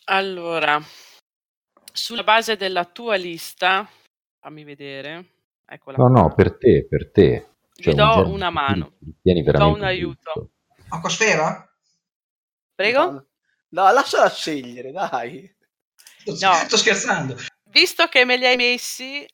Allora, 0.06 0.82
sulla 1.92 2.24
base 2.24 2.56
della 2.56 2.86
tua 2.86 3.16
lista, 3.16 3.86
fammi 4.44 4.66
vedere. 4.66 5.26
Eccola 5.66 5.98
No, 5.98 6.10
qua. 6.12 6.22
no, 6.22 6.34
per 6.36 6.58
te, 6.58 6.86
per 6.86 7.10
te. 7.12 7.48
Cioè, 7.76 7.94
do 7.96 8.26
un 8.26 8.32
una 8.34 8.50
mano. 8.50 8.90
che 9.00 9.06
ti 9.06 9.16
Tieni 9.22 9.42
Do 9.42 9.52
veramente 9.52 9.80
un 9.80 9.86
aiuto. 9.86 10.52
Acquasfera? 10.90 11.74
Prego? 12.76 13.28
No, 13.70 13.92
lasciala 13.92 14.30
scegliere, 14.30 14.92
dai. 14.92 15.50
Sto, 16.18 16.32
No. 16.48 16.54
sto 16.54 16.78
scherzando. 16.78 17.36
Visto 17.70 18.06
che 18.08 18.26
me 18.26 18.38
li 18.38 18.46
hai 18.46 18.56
messi, 18.58 19.26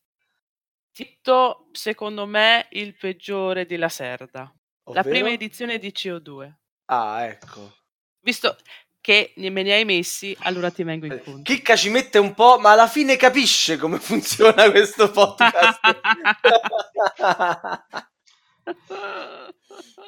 Titto, 0.91 1.67
secondo 1.71 2.25
me, 2.25 2.67
il 2.71 2.95
peggiore 2.95 3.65
di 3.65 3.77
La 3.77 3.89
Serda. 3.89 4.41
La 4.41 4.99
Ovvero? 5.01 5.09
prima 5.09 5.29
edizione 5.29 5.77
di 5.79 5.91
CO2. 5.91 6.51
Ah, 6.85 7.23
ecco. 7.25 7.73
Visto 8.21 8.55
che 9.01 9.33
ne- 9.37 9.49
me 9.49 9.63
li 9.63 9.71
hai 9.71 9.85
messi, 9.85 10.35
allora 10.41 10.69
ti 10.71 10.83
vengo 10.83 11.05
incontro. 11.05 11.41
Chicca 11.43 11.75
ci 11.75 11.89
mette 11.89 12.17
un 12.17 12.33
po', 12.33 12.57
ma 12.59 12.71
alla 12.71 12.87
fine 12.87 13.15
capisce 13.17 13.77
come 13.77 13.97
funziona 14.01 14.69
questo 14.71 15.11
podcast. 15.11 15.79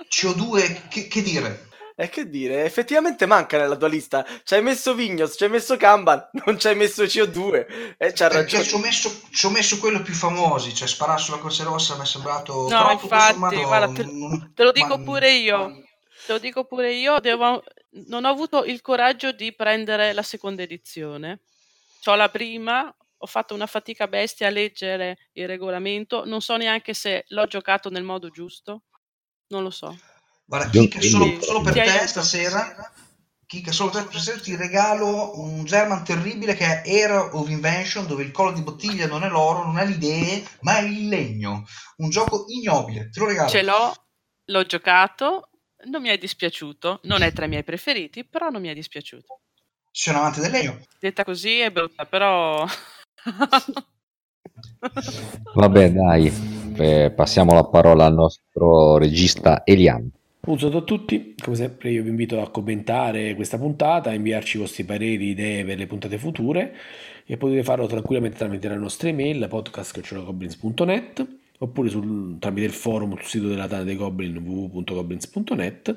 CO2, 0.09 0.87
che, 0.89 1.07
che 1.07 1.21
dire? 1.21 1.67
E 1.95 2.09
che 2.09 2.29
dire, 2.29 2.63
effettivamente 2.63 3.25
manca 3.27 3.57
nella 3.57 3.75
tua 3.75 3.87
lista. 3.87 4.25
Ci 4.43 4.55
hai 4.55 4.63
messo 4.63 4.95
Vignos, 4.95 5.35
ci 5.37 5.43
hai 5.43 5.49
messo 5.51 5.77
Kanban, 5.77 6.29
non 6.45 6.59
ci 6.59 6.67
hai 6.67 6.75
messo 6.75 7.03
CO2. 7.03 7.95
E 7.97 8.11
c'ha 8.13 8.27
Perché 8.27 8.57
ragione. 8.57 8.63
ci 8.63 8.73
ho 8.75 8.79
messo, 8.79 9.21
ci 9.31 9.45
ho 9.45 9.49
messo 9.51 9.77
quello 9.77 10.01
più 10.01 10.13
famosi, 10.13 10.73
cioè 10.73 10.87
sparare 10.87 11.19
sulla 11.21 11.39
Croce 11.39 11.63
Rossa 11.63 11.95
mi 11.95 12.03
è 12.03 12.05
sembrato... 12.05 12.67
No, 12.69 12.89
infatti, 12.91 13.33
sommato 13.33 13.61
guarda, 13.61 13.93
te- 13.93 14.51
Te 14.55 14.63
lo 14.63 14.71
dico 14.71 14.97
ma- 14.97 15.03
pure 15.03 15.31
io. 15.33 15.83
Te 16.25 16.33
lo 16.33 16.39
dico 16.39 16.65
pure 16.65 16.93
io, 16.93 17.19
devo- 17.19 17.63
non 17.91 18.25
ho 18.25 18.29
avuto 18.29 18.63
il 18.63 18.81
coraggio 18.81 19.31
di 19.31 19.53
prendere 19.53 20.13
la 20.13 20.23
seconda 20.23 20.61
edizione. 20.61 21.41
C'ho 22.03 22.15
la 22.15 22.29
prima, 22.29 22.93
ho 23.17 23.25
fatto 23.27 23.53
una 23.53 23.67
fatica 23.67 24.07
bestia 24.07 24.47
a 24.47 24.51
leggere 24.51 25.29
il 25.33 25.47
regolamento, 25.47 26.25
non 26.25 26.41
so 26.41 26.57
neanche 26.57 26.93
se 26.93 27.25
l'ho 27.27 27.45
giocato 27.45 27.89
nel 27.89 28.03
modo 28.03 28.29
giusto, 28.29 28.83
non 29.47 29.63
lo 29.63 29.69
so. 29.69 29.95
Guarda, 30.45 30.69
Kika, 30.69 30.99
solo, 31.01 31.41
solo 31.41 31.61
per 31.61 31.73
te 31.73 32.07
stasera, 32.07 32.91
Kika, 33.45 33.71
solo 33.71 33.91
per 33.91 34.05
te 34.05 34.13
stasera 34.13 34.39
ti 34.39 34.55
regalo 34.55 35.39
un 35.39 35.63
German 35.65 36.03
terribile 36.03 36.55
che 36.55 36.65
è 36.65 36.89
Era 36.89 37.35
of 37.35 37.49
Invention, 37.49 38.07
dove 38.07 38.23
il 38.23 38.31
collo 38.31 38.51
di 38.51 38.63
bottiglia 38.63 39.05
non 39.05 39.23
è 39.23 39.29
l'oro, 39.29 39.63
non 39.65 39.77
è 39.77 39.85
le 39.85 39.93
idee, 39.93 40.43
ma 40.61 40.77
è 40.77 40.81
il 40.81 41.07
legno. 41.07 41.65
Un 41.97 42.09
gioco 42.09 42.45
ignobile, 42.47 43.09
te 43.11 43.19
lo 43.19 43.27
regalo. 43.27 43.49
Ce 43.49 43.61
l'ho, 43.61 43.93
l'ho 44.45 44.65
giocato, 44.65 45.50
non 45.85 46.01
mi 46.01 46.09
è 46.09 46.17
dispiaciuto, 46.17 46.99
non 47.03 47.21
è 47.21 47.31
tra 47.31 47.45
i 47.45 47.49
miei 47.49 47.63
preferiti, 47.63 48.25
però 48.25 48.49
non 48.49 48.61
mi 48.61 48.67
è 48.69 48.73
dispiaciuto. 48.73 49.39
Sei 49.91 50.13
un 50.13 50.19
amante 50.19 50.41
del 50.41 50.51
legno. 50.51 50.79
Detta 50.99 51.23
così 51.23 51.59
è 51.59 51.71
brutta, 51.71 52.05
però... 52.05 52.65
Vabbè, 55.53 55.91
dai, 55.91 56.31
eh, 56.77 57.11
passiamo 57.11 57.53
la 57.53 57.65
parola 57.65 58.05
al 58.05 58.13
nostro 58.13 58.97
regista 58.97 59.63
Elian. 59.65 60.09
Un 60.43 60.57
saluto 60.57 60.77
a 60.77 60.81
tutti, 60.81 61.35
come 61.39 61.55
sempre 61.55 61.91
io 61.91 62.01
vi 62.01 62.09
invito 62.09 62.41
a 62.41 62.49
commentare 62.49 63.35
questa 63.35 63.59
puntata, 63.59 64.09
a 64.09 64.13
inviarci 64.13 64.57
i 64.57 64.59
vostri 64.59 64.83
pareri, 64.83 65.29
idee 65.29 65.63
per 65.63 65.77
le 65.77 65.85
puntate 65.85 66.17
future 66.17 66.75
e 67.25 67.37
potete 67.37 67.63
farlo 67.63 67.85
tranquillamente 67.85 68.37
tramite 68.37 68.67
la 68.67 68.75
nostra 68.75 69.09
email 69.09 69.47
podcast.goblins.net 69.47 71.40
oppure 71.63 71.89
sul- 71.89 72.37
tramite 72.39 72.65
il 72.65 72.73
forum 72.73 73.15
sul 73.17 73.25
sito 73.25 73.47
della 73.47 73.67
Tana 73.67 73.83
dei 73.83 73.95
Goblin 73.95 74.37
www.goblins.net 74.37 75.95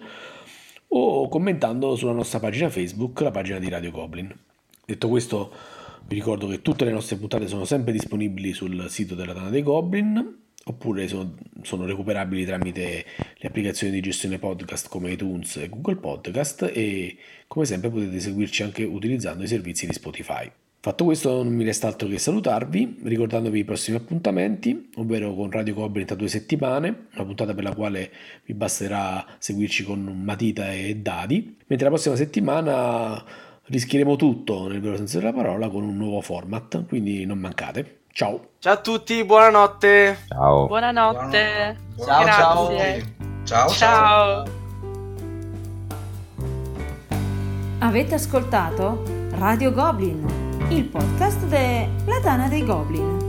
o 0.89 1.29
commentando 1.29 1.97
sulla 1.97 2.12
nostra 2.12 2.39
pagina 2.39 2.69
Facebook, 2.69 3.21
la 3.21 3.31
pagina 3.31 3.59
di 3.59 3.69
Radio 3.69 3.91
Goblin. 3.91 4.33
Detto 4.85 5.09
questo, 5.09 5.53
vi 6.07 6.17
ricordo 6.17 6.47
che 6.47 6.61
tutte 6.62 6.85
le 6.85 6.93
nostre 6.93 7.17
puntate 7.17 7.49
sono 7.49 7.65
sempre 7.65 7.93
disponibili 7.93 8.53
sul 8.53 8.89
sito 8.89 9.15
della 9.15 9.33
Tana 9.33 9.49
dei 9.49 9.62
Goblin 9.62 10.43
oppure 10.67 11.09
sono, 11.09 11.35
sono 11.62 11.85
recuperabili 11.87 12.45
tramite 12.45 13.05
le 13.37 13.49
applicazioni 13.49 13.93
di 13.93 14.01
gestione 14.01 14.39
podcast 14.39 14.89
come 14.89 15.11
iTunes 15.12 15.57
e 15.57 15.69
Google 15.69 15.97
Podcast 15.97 16.71
e 16.73 17.17
come 17.47 17.65
sempre 17.65 17.91
potete 17.91 18.21
seguirci 18.21 18.62
anche 18.62 18.85
utilizzando 18.85 19.45
i 19.45 19.49
servizi 19.49 19.87
di 19.87 19.93
Spotify. 19.93 20.51
Fatto 20.85 21.05
questo 21.05 21.43
non 21.43 21.55
mi 21.55 21.64
resta 21.64 21.87
altro 21.87 22.07
che 22.09 22.18
salutarvi, 22.18 22.99
ricordandovi 23.05 23.61
i 23.61 23.64
prossimi 23.64 23.97
appuntamenti, 23.97 24.91
ovvero 24.97 25.32
con 25.32 25.51
Radio 25.51 25.72
Goblin 25.72 26.05
tra 26.05 26.14
due 26.14 26.28
settimane, 26.28 27.07
una 27.14 27.24
puntata 27.24 27.55
per 27.55 27.64
la 27.64 27.74
quale 27.74 28.11
vi 28.45 28.53
basterà 28.53 29.24
seguirci 29.39 29.82
con 29.82 30.03
matita 30.22 30.70
e 30.70 30.97
dadi, 30.97 31.57
mentre 31.66 31.87
la 31.87 31.93
prossima 31.95 32.16
settimana 32.16 33.24
rischieremo 33.62 34.16
tutto, 34.16 34.68
nel 34.68 34.82
vero 34.82 34.99
senso 34.99 35.20
della 35.20 35.32
parola, 35.32 35.70
con 35.70 35.85
un 35.85 35.97
nuovo 35.97 36.20
format, 36.20 36.85
quindi 36.87 37.24
non 37.24 37.39
mancate. 37.39 38.01
Ciao! 38.12 38.49
Ciao 38.59 38.74
a 38.74 38.76
tutti, 38.76 39.24
buonanotte. 39.24 40.18
Ciao. 40.28 40.66
Buonanotte. 40.66 41.78
Ciao, 41.97 42.26
ciao. 42.26 42.68
Grazie. 42.68 43.14
Ciao, 43.45 43.68
ciao. 43.70 44.45
Ciao. 44.45 44.62
Avete 47.78 48.14
ascoltato 48.14 49.03
Radio 49.37 49.72
Goblin, 49.72 50.44
il 50.71 50.85
podcast 50.85 51.45
della 51.47 52.21
Tana 52.23 52.49
dei 52.49 52.65
Goblin. 52.65 53.24